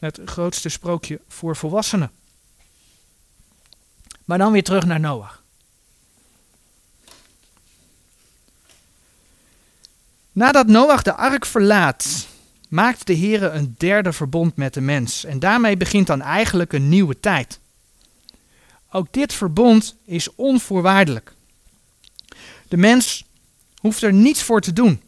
Het 0.00 0.20
grootste 0.24 0.68
sprookje 0.68 1.20
voor 1.28 1.56
volwassenen. 1.56 2.10
Maar 4.24 4.38
dan 4.38 4.52
weer 4.52 4.64
terug 4.64 4.84
naar 4.84 5.00
Noach. 5.00 5.42
Nadat 10.32 10.66
Noach 10.66 11.02
de 11.02 11.14
ark 11.14 11.46
verlaat, 11.46 12.26
maakt 12.68 13.06
de 13.06 13.12
Heer 13.12 13.42
een 13.42 13.74
derde 13.78 14.12
verbond 14.12 14.56
met 14.56 14.74
de 14.74 14.80
mens. 14.80 15.24
En 15.24 15.38
daarmee 15.38 15.76
begint 15.76 16.06
dan 16.06 16.22
eigenlijk 16.22 16.72
een 16.72 16.88
nieuwe 16.88 17.20
tijd. 17.20 17.58
Ook 18.90 19.12
dit 19.12 19.32
verbond 19.32 19.96
is 20.04 20.34
onvoorwaardelijk. 20.34 21.32
De 22.68 22.76
mens 22.76 23.24
hoeft 23.80 24.02
er 24.02 24.12
niets 24.12 24.42
voor 24.42 24.60
te 24.60 24.72
doen. 24.72 25.02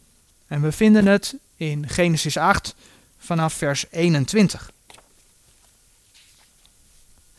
En 0.47 0.61
we 0.61 0.71
vinden 0.71 1.05
het 1.05 1.35
in 1.55 1.89
Genesis 1.89 2.37
8 2.37 2.75
vanaf 3.17 3.53
vers 3.53 3.85
21. 3.89 4.71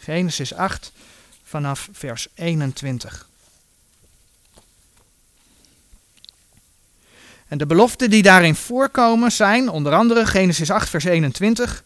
Genesis 0.04 0.54
8 0.54 0.92
vanaf 1.44 1.88
vers 1.92 2.28
21. 2.34 3.28
En 7.48 7.58
de 7.58 7.66
beloften 7.66 8.10
die 8.10 8.22
daarin 8.22 8.54
voorkomen 8.54 9.32
zijn 9.32 9.68
onder 9.68 9.94
andere 9.94 10.26
Genesis 10.26 10.70
8, 10.70 10.88
vers 10.88 11.04
21. 11.04 11.84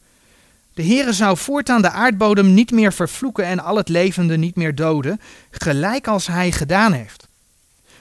De 0.75 0.85
Heere 0.85 1.13
zou 1.13 1.37
voortaan 1.37 1.83
de 1.83 1.91
aardbodem 1.91 2.55
niet 2.55 2.71
meer 2.71 2.93
vervloeken 2.93 3.45
en 3.45 3.61
al 3.61 3.77
het 3.77 3.89
levende 3.89 4.37
niet 4.37 4.57
meer 4.57 4.75
doden, 4.75 5.21
gelijk 5.51 6.07
als 6.07 6.27
hij 6.27 6.53
gedaan 6.53 6.93
heeft. 6.93 7.27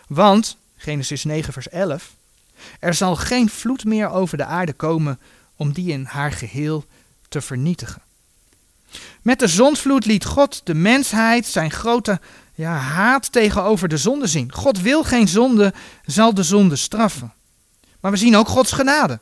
Want, 0.07 0.57
Genesis 0.78 1.24
9, 1.24 1.53
vers 1.53 1.70
11, 1.70 2.13
er 2.80 2.93
zal 2.93 3.15
geen 3.15 3.49
vloed 3.49 3.86
meer 3.86 4.09
over 4.09 4.38
de 4.38 4.45
aarde 4.45 4.74
komen 4.74 5.20
om 5.55 5.74
die 5.74 5.91
in 5.91 6.03
haar 6.05 6.32
geheel 6.32 6.86
te 7.30 7.41
vernietigen. 7.41 8.01
Met 9.21 9.39
de 9.39 9.47
zondvloed 9.47 10.05
liet 10.05 10.25
God 10.25 10.61
de 10.63 10.73
mensheid 10.73 11.45
zijn 11.45 11.71
grote 11.71 12.19
ja, 12.55 12.75
haat 12.75 13.31
tegenover 13.31 13.88
de 13.88 13.97
zonde 13.97 14.27
zien. 14.27 14.51
God 14.53 14.81
wil 14.81 15.03
geen 15.03 15.27
zonde, 15.27 15.73
zal 16.05 16.33
de 16.33 16.43
zonde 16.43 16.75
straffen. 16.75 17.33
Maar 17.99 18.11
we 18.11 18.17
zien 18.17 18.35
ook 18.35 18.47
Gods 18.47 18.71
genade. 18.71 19.19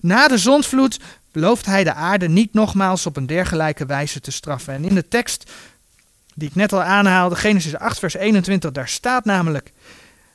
Na 0.00 0.28
de 0.28 0.38
zondvloed 0.38 0.98
belooft 1.32 1.66
hij 1.66 1.84
de 1.84 1.94
aarde 1.94 2.28
niet 2.28 2.54
nogmaals 2.54 3.06
op 3.06 3.16
een 3.16 3.26
dergelijke 3.26 3.86
wijze 3.86 4.20
te 4.20 4.30
straffen. 4.30 4.74
En 4.74 4.84
in 4.84 4.94
de 4.94 5.08
tekst 5.08 5.50
die 6.34 6.48
ik 6.48 6.54
net 6.54 6.72
al 6.72 6.82
aanhaalde, 6.82 7.36
Genesis 7.36 7.76
8, 7.76 7.98
vers 7.98 8.14
21, 8.14 8.72
daar 8.72 8.88
staat 8.88 9.24
namelijk: 9.24 9.72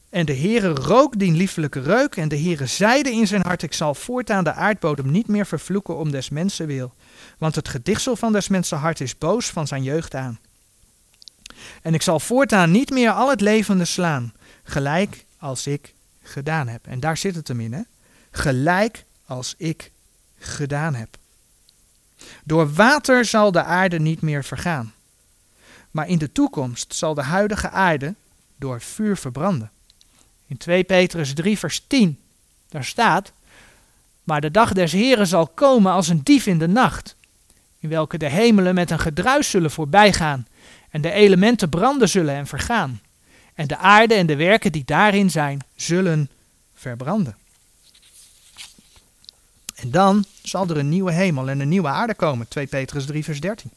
En 0.09 0.25
de 0.25 0.35
Heere 0.35 0.69
rook 0.69 1.19
die 1.19 1.31
liefelijke 1.31 1.81
reuk, 1.81 2.15
en 2.15 2.27
de 2.27 2.39
Heere 2.39 2.65
zeide 2.65 3.11
in 3.11 3.27
zijn 3.27 3.41
hart: 3.45 3.63
Ik 3.63 3.73
zal 3.73 3.95
voortaan 3.95 4.43
de 4.43 4.53
aardbodem 4.53 5.11
niet 5.11 5.27
meer 5.27 5.45
vervloeken 5.45 5.97
om 5.97 6.11
des 6.11 6.29
mensen 6.29 6.67
wil. 6.67 6.93
Want 7.37 7.55
het 7.55 7.67
gedichtsel 7.67 8.15
van 8.15 8.31
des 8.31 8.47
mensen 8.47 8.77
hart 8.77 9.01
is 9.01 9.17
boos 9.17 9.49
van 9.49 9.67
zijn 9.67 9.83
jeugd 9.83 10.15
aan. 10.15 10.39
En 11.81 11.93
ik 11.93 12.01
zal 12.01 12.19
voortaan 12.19 12.71
niet 12.71 12.89
meer 12.89 13.11
al 13.11 13.29
het 13.29 13.41
levende 13.41 13.85
slaan, 13.85 14.33
gelijk 14.63 15.25
als 15.37 15.67
ik 15.67 15.93
gedaan 16.21 16.67
heb. 16.67 16.87
En 16.87 16.99
daar 16.99 17.17
zit 17.17 17.35
het 17.35 17.47
hem 17.47 17.59
in, 17.59 17.73
hè? 17.73 17.81
Gelijk 18.31 19.05
als 19.25 19.55
ik 19.57 19.91
gedaan 20.37 20.95
heb. 20.95 21.17
Door 22.43 22.73
water 22.73 23.25
zal 23.25 23.51
de 23.51 23.63
aarde 23.63 23.99
niet 23.99 24.21
meer 24.21 24.43
vergaan. 24.43 24.93
Maar 25.91 26.07
in 26.07 26.17
de 26.17 26.31
toekomst 26.31 26.95
zal 26.95 27.13
de 27.13 27.21
huidige 27.21 27.69
aarde 27.69 28.15
door 28.55 28.81
vuur 28.81 29.17
verbranden. 29.17 29.71
In 30.47 30.57
2 30.57 30.83
Petrus 30.83 31.33
3, 31.33 31.57
vers 31.57 31.83
10, 31.87 32.19
daar 32.69 32.85
staat: 32.85 33.31
Maar 34.23 34.41
de 34.41 34.51
dag 34.51 34.73
des 34.73 34.91
Heren 34.91 35.27
zal 35.27 35.47
komen 35.47 35.91
als 35.91 36.07
een 36.07 36.23
dief 36.23 36.45
in 36.45 36.59
de 36.59 36.67
nacht, 36.67 37.15
in 37.79 37.89
welke 37.89 38.17
de 38.17 38.29
hemelen 38.29 38.75
met 38.75 38.91
een 38.91 38.99
gedruis 38.99 39.49
zullen 39.49 39.71
voorbijgaan, 39.71 40.47
en 40.89 41.01
de 41.01 41.11
elementen 41.11 41.69
branden 41.69 42.09
zullen 42.09 42.35
en 42.35 42.47
vergaan 42.47 43.01
en 43.57 43.67
de 43.67 43.77
aarde 43.77 44.13
en 44.13 44.25
de 44.25 44.35
werken 44.35 44.71
die 44.71 44.85
daarin 44.85 45.29
zijn, 45.29 45.59
zullen 45.75 46.29
verbranden. 46.73 47.37
En 49.75 49.91
dan 49.91 50.25
zal 50.41 50.69
er 50.69 50.77
een 50.77 50.89
nieuwe 50.89 51.11
hemel 51.11 51.49
en 51.49 51.59
een 51.59 51.69
nieuwe 51.69 51.87
aarde 51.87 52.13
komen, 52.13 52.47
2 52.47 52.67
Petrus 52.67 53.05
3, 53.05 53.23
vers 53.23 53.39
13. 53.39 53.71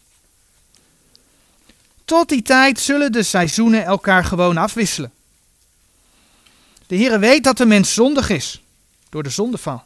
Tot 2.04 2.28
die 2.28 2.42
tijd 2.42 2.80
zullen 2.80 3.12
de 3.12 3.22
seizoenen 3.22 3.84
elkaar 3.84 4.24
gewoon 4.24 4.56
afwisselen. 4.56 5.12
De 6.86 6.96
Heere 6.96 7.18
weet 7.18 7.44
dat 7.44 7.56
de 7.56 7.66
mens 7.66 7.94
zondig 7.94 8.28
is, 8.30 8.62
door 9.08 9.22
de 9.22 9.30
zondeval. 9.30 9.82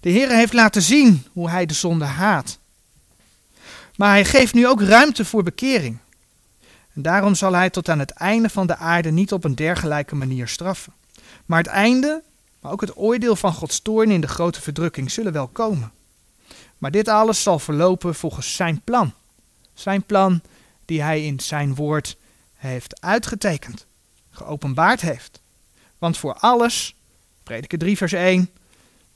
De 0.00 0.10
Heere 0.10 0.34
heeft 0.34 0.52
laten 0.52 0.82
zien 0.82 1.26
hoe 1.32 1.50
hij 1.50 1.66
de 1.66 1.74
zonde 1.74 2.04
haat. 2.04 2.58
Maar 4.00 4.10
hij 4.10 4.24
geeft 4.24 4.54
nu 4.54 4.66
ook 4.66 4.82
ruimte 4.82 5.24
voor 5.24 5.42
bekering. 5.42 5.98
En 6.94 7.02
daarom 7.02 7.34
zal 7.34 7.52
hij 7.52 7.70
tot 7.70 7.88
aan 7.88 7.98
het 7.98 8.10
einde 8.10 8.48
van 8.48 8.66
de 8.66 8.76
aarde 8.76 9.10
niet 9.10 9.32
op 9.32 9.44
een 9.44 9.54
dergelijke 9.54 10.14
manier 10.14 10.48
straffen. 10.48 10.92
Maar 11.46 11.58
het 11.58 11.66
einde, 11.66 12.22
maar 12.60 12.72
ook 12.72 12.80
het 12.80 12.96
oordeel 12.96 13.36
van 13.36 13.52
Gods 13.52 13.80
toorn 13.80 14.10
in 14.10 14.20
de 14.20 14.28
grote 14.28 14.60
verdrukking 14.60 15.10
zullen 15.10 15.32
wel 15.32 15.46
komen. 15.46 15.92
Maar 16.78 16.90
dit 16.90 17.08
alles 17.08 17.42
zal 17.42 17.58
verlopen 17.58 18.14
volgens 18.14 18.54
zijn 18.54 18.80
plan. 18.84 19.12
Zijn 19.74 20.02
plan 20.02 20.40
die 20.84 21.02
hij 21.02 21.24
in 21.26 21.40
zijn 21.40 21.74
woord 21.74 22.16
heeft 22.56 23.00
uitgetekend, 23.00 23.86
geopenbaard 24.30 25.00
heeft. 25.00 25.40
Want 25.98 26.18
voor 26.18 26.34
alles, 26.34 26.94
prediker 27.42 27.78
3 27.78 27.96
vers 27.96 28.12
1, 28.12 28.50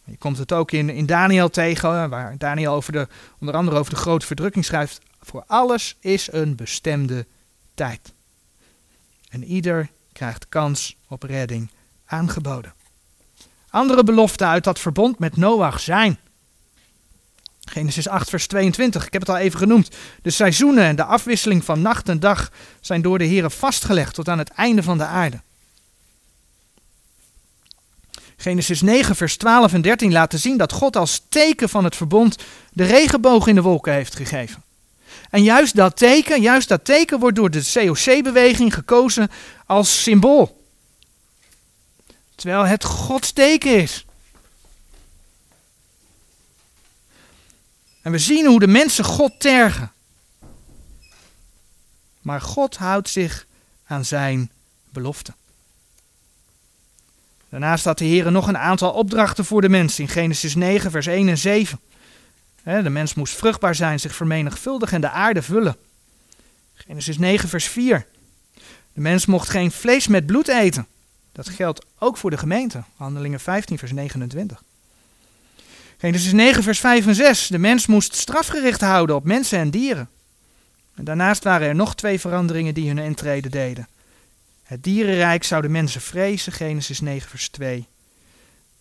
Je 0.05 0.17
komt 0.17 0.39
het 0.39 0.53
ook 0.53 0.71
in, 0.71 0.91
in 0.91 1.07
Daniel 1.07 1.51
tegen, 1.51 2.11
waar 2.11 2.39
Daniel 2.39 2.75
over 2.75 2.93
de, 2.93 3.09
onder 3.41 3.55
andere 3.55 3.79
over 3.79 3.95
de 3.95 4.01
grote 4.01 4.27
verdrukking 4.27 4.65
schrijft. 4.65 5.01
Voor 5.21 5.45
alles 5.47 5.97
is 6.01 6.33
een 6.33 6.57
bestemde 6.57 7.27
tijd. 7.75 8.13
En 9.29 9.45
ieder 9.45 9.91
krijgt 10.13 10.49
kans 10.49 10.97
op 11.09 11.23
redding 11.23 11.71
aangeboden. 12.07 12.75
Andere 13.71 14.05
beloften 14.05 14.47
uit 14.47 14.65
dat 14.65 14.79
verbond 14.79 15.19
met 15.19 15.37
Noach 15.37 15.81
zijn. 15.81 16.19
Genesis 17.65 18.09
8, 18.09 18.31
vers 18.31 18.47
22, 18.47 19.07
ik 19.07 19.13
heb 19.13 19.23
het 19.23 19.31
al 19.31 19.37
even 19.37 19.59
genoemd. 19.59 19.91
De 20.23 20.31
seizoenen 20.31 20.85
en 20.85 20.97
de 20.97 21.05
afwisseling 21.05 21.65
van 21.65 21.83
nacht 21.83 22.09
en 22.09 22.21
dag 22.21 22.51
zijn 22.81 23.03
door 23.03 23.19
de 23.19 23.25
Heeren 23.25 23.51
vastgelegd 23.51 24.15
tot 24.15 24.29
aan 24.29 24.39
het 24.39 24.49
einde 24.49 24.83
van 24.83 24.99
de 24.99 25.05
aarde. 25.05 25.41
Genesis 28.37 28.81
9, 28.81 29.17
vers 29.17 29.37
12 29.37 29.73
en 29.73 29.83
13 29.83 30.13
laten 30.13 30.39
zien 30.39 30.57
dat 30.57 30.73
God 30.73 30.97
als 30.97 31.23
teken 31.29 31.69
van 31.69 31.85
het 31.85 31.97
verbond 31.97 32.37
de 32.73 32.85
regenboog 32.85 33.47
in 33.47 33.55
de 33.55 33.63
wolken 33.63 33.93
heeft 33.93 34.17
gegeven. 34.17 34.63
En 35.31 35.43
juist 35.43 35.77
dat 35.77 35.97
teken, 35.97 36.41
juist 36.41 36.69
dat 36.69 36.85
teken 36.85 37.19
wordt 37.19 37.37
door 37.37 37.51
de 37.51 37.71
COC-beweging 37.73 38.75
gekozen 38.75 39.31
als 39.67 40.03
symbool. 40.03 40.63
Terwijl 42.35 42.67
het 42.67 42.85
Gods 42.85 43.33
teken 43.33 43.77
is. 43.83 44.05
En 48.03 48.13
we 48.13 48.19
zien 48.19 48.47
hoe 48.47 48.61
de 48.61 48.67
mensen 48.67 49.05
God 49.05 49.33
tergen. 49.41 49.93
Maar 52.21 52.41
God 52.41 52.77
houdt 52.77 53.09
zich 53.09 53.47
aan 53.87 54.05
zijn 54.05 54.51
belofte. 54.91 55.35
Daarnaast 57.55 57.85
had 57.85 57.99
de 57.99 58.05
Heer 58.05 58.33
nog 58.33 58.49
een 58.49 58.59
aantal 58.59 58.93
opdrachten 58.93 59.45
voor 59.45 59.61
de 59.61 59.69
mens 59.69 59.99
in 59.99 60.09
Genesis 60.09 60.55
9, 60.55 60.91
vers 60.91 61.07
1 61.07 61.29
en 61.29 61.39
7. 61.39 61.81
De 62.65 62.91
mens 62.91 63.15
moest 63.15 63.35
vruchtbaar 63.35 63.75
zijn, 63.75 64.01
zich 64.01 64.15
vermenigvuldigen 64.15 64.95
en 64.95 65.01
de 65.01 65.11
aarde 65.11 65.43
vullen. 65.43 65.77
Genesis 66.75 67.19
9, 67.19 67.49
vers 67.49 67.65
4. 67.65 68.07
De 68.93 69.01
mens 69.01 69.27
mocht 69.27 69.49
geen 69.49 69.71
vlees 69.71 70.07
met 70.07 70.27
bloed 70.27 70.49
eten. 70.49 70.87
Dat 71.33 71.49
geldt 71.49 71.87
ook 71.99 72.17
voor 72.17 72.31
de 72.31 72.39
gemeente. 72.39 72.83
Handelingen 72.97 73.41
15, 73.41 73.79
vers 73.79 73.93
29. 73.93 74.63
Genesis 75.99 76.33
9, 76.33 76.63
vers 76.63 76.81
5 76.81 77.07
en 77.07 77.15
6. 77.15 77.47
De 77.47 77.59
mens 77.59 77.87
moest 77.87 78.15
strafgericht 78.15 78.81
houden 78.81 79.17
op 79.17 79.25
mensen 79.25 79.59
en 79.59 79.71
dieren. 79.71 80.09
En 80.95 81.05
daarnaast 81.05 81.45
waren 81.45 81.69
er 81.69 81.75
nog 81.75 81.95
twee 81.95 82.21
veranderingen 82.21 82.75
die 82.75 82.89
hun 82.89 82.99
intrede 82.99 83.49
deden. 83.49 83.89
Het 84.75 84.83
dierenrijk 84.83 85.45
zou 85.45 85.63
de 85.63 85.69
mensen 85.69 86.01
vrezen, 86.01 86.53
Genesis 86.53 87.01
9, 87.01 87.31
vers 87.31 87.49
2. 87.49 87.87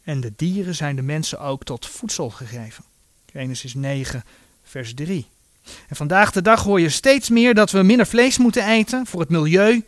En 0.03 0.21
de 0.21 0.33
dieren 0.35 0.75
zijn 0.75 0.95
de 0.95 1.01
mensen 1.01 1.39
ook 1.39 1.63
tot 1.63 1.87
voedsel 1.87 2.29
gegeven. 2.29 2.83
Genesis 3.31 3.73
9, 3.73 4.23
vers 4.63 4.93
3. 4.93 5.27
En 5.87 5.95
vandaag 5.95 6.31
de 6.31 6.41
dag 6.41 6.63
hoor 6.63 6.79
je 6.79 6.89
steeds 6.89 7.29
meer 7.29 7.53
dat 7.53 7.71
we 7.71 7.83
minder 7.83 8.07
vlees 8.07 8.37
moeten 8.37 8.67
eten 8.67 9.05
voor 9.05 9.19
het 9.19 9.29
milieu, 9.29 9.83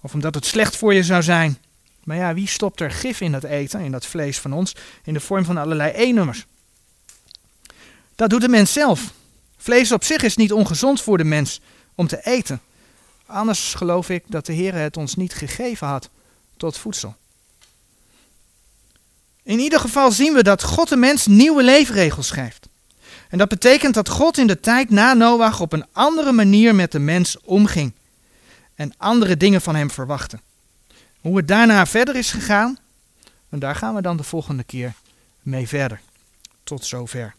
of 0.00 0.14
omdat 0.14 0.34
het 0.34 0.46
slecht 0.46 0.76
voor 0.76 0.94
je 0.94 1.02
zou 1.02 1.22
zijn. 1.22 1.58
Maar 2.04 2.16
ja, 2.16 2.34
wie 2.34 2.48
stopt 2.48 2.80
er 2.80 2.90
gif 2.90 3.20
in 3.20 3.32
dat 3.32 3.44
eten, 3.44 3.80
in 3.80 3.92
dat 3.92 4.06
vlees 4.06 4.38
van 4.38 4.52
ons, 4.52 4.76
in 5.02 5.14
de 5.14 5.20
vorm 5.20 5.44
van 5.44 5.56
allerlei 5.56 5.92
E-nummers? 5.92 6.46
Dat 8.14 8.30
doet 8.30 8.40
de 8.40 8.48
mens 8.48 8.72
zelf. 8.72 9.12
Vlees 9.56 9.92
op 9.92 10.04
zich 10.04 10.22
is 10.22 10.36
niet 10.36 10.52
ongezond 10.52 11.00
voor 11.00 11.18
de 11.18 11.24
mens 11.24 11.60
om 11.94 12.06
te 12.06 12.20
eten. 12.22 12.60
Anders 13.26 13.74
geloof 13.74 14.08
ik 14.08 14.24
dat 14.26 14.46
de 14.46 14.52
Heer 14.52 14.74
het 14.74 14.96
ons 14.96 15.14
niet 15.14 15.34
gegeven 15.34 15.86
had 15.86 16.10
tot 16.56 16.78
voedsel. 16.78 17.16
In 19.42 19.58
ieder 19.58 19.80
geval 19.80 20.12
zien 20.12 20.32
we 20.32 20.42
dat 20.42 20.62
God 20.62 20.88
de 20.88 20.96
mens 20.96 21.26
nieuwe 21.26 21.62
leefregels 21.62 22.26
schrijft. 22.26 22.68
En 23.28 23.38
dat 23.38 23.48
betekent 23.48 23.94
dat 23.94 24.08
God 24.08 24.38
in 24.38 24.46
de 24.46 24.60
tijd 24.60 24.90
na 24.90 25.12
Noach 25.12 25.60
op 25.60 25.72
een 25.72 25.86
andere 25.92 26.32
manier 26.32 26.74
met 26.74 26.92
de 26.92 26.98
mens 26.98 27.40
omging. 27.40 27.92
En 28.74 28.94
andere 28.96 29.36
dingen 29.36 29.60
van 29.60 29.74
hem 29.74 29.90
verwachtte. 29.90 30.38
Hoe 31.20 31.36
het 31.36 31.48
daarna 31.48 31.86
verder 31.86 32.16
is 32.16 32.30
gegaan, 32.30 32.78
en 33.48 33.58
daar 33.58 33.76
gaan 33.76 33.94
we 33.94 34.02
dan 34.02 34.16
de 34.16 34.22
volgende 34.22 34.64
keer 34.64 34.94
mee 35.42 35.68
verder. 35.68 36.00
Tot 36.64 36.86
zover. 36.86 37.34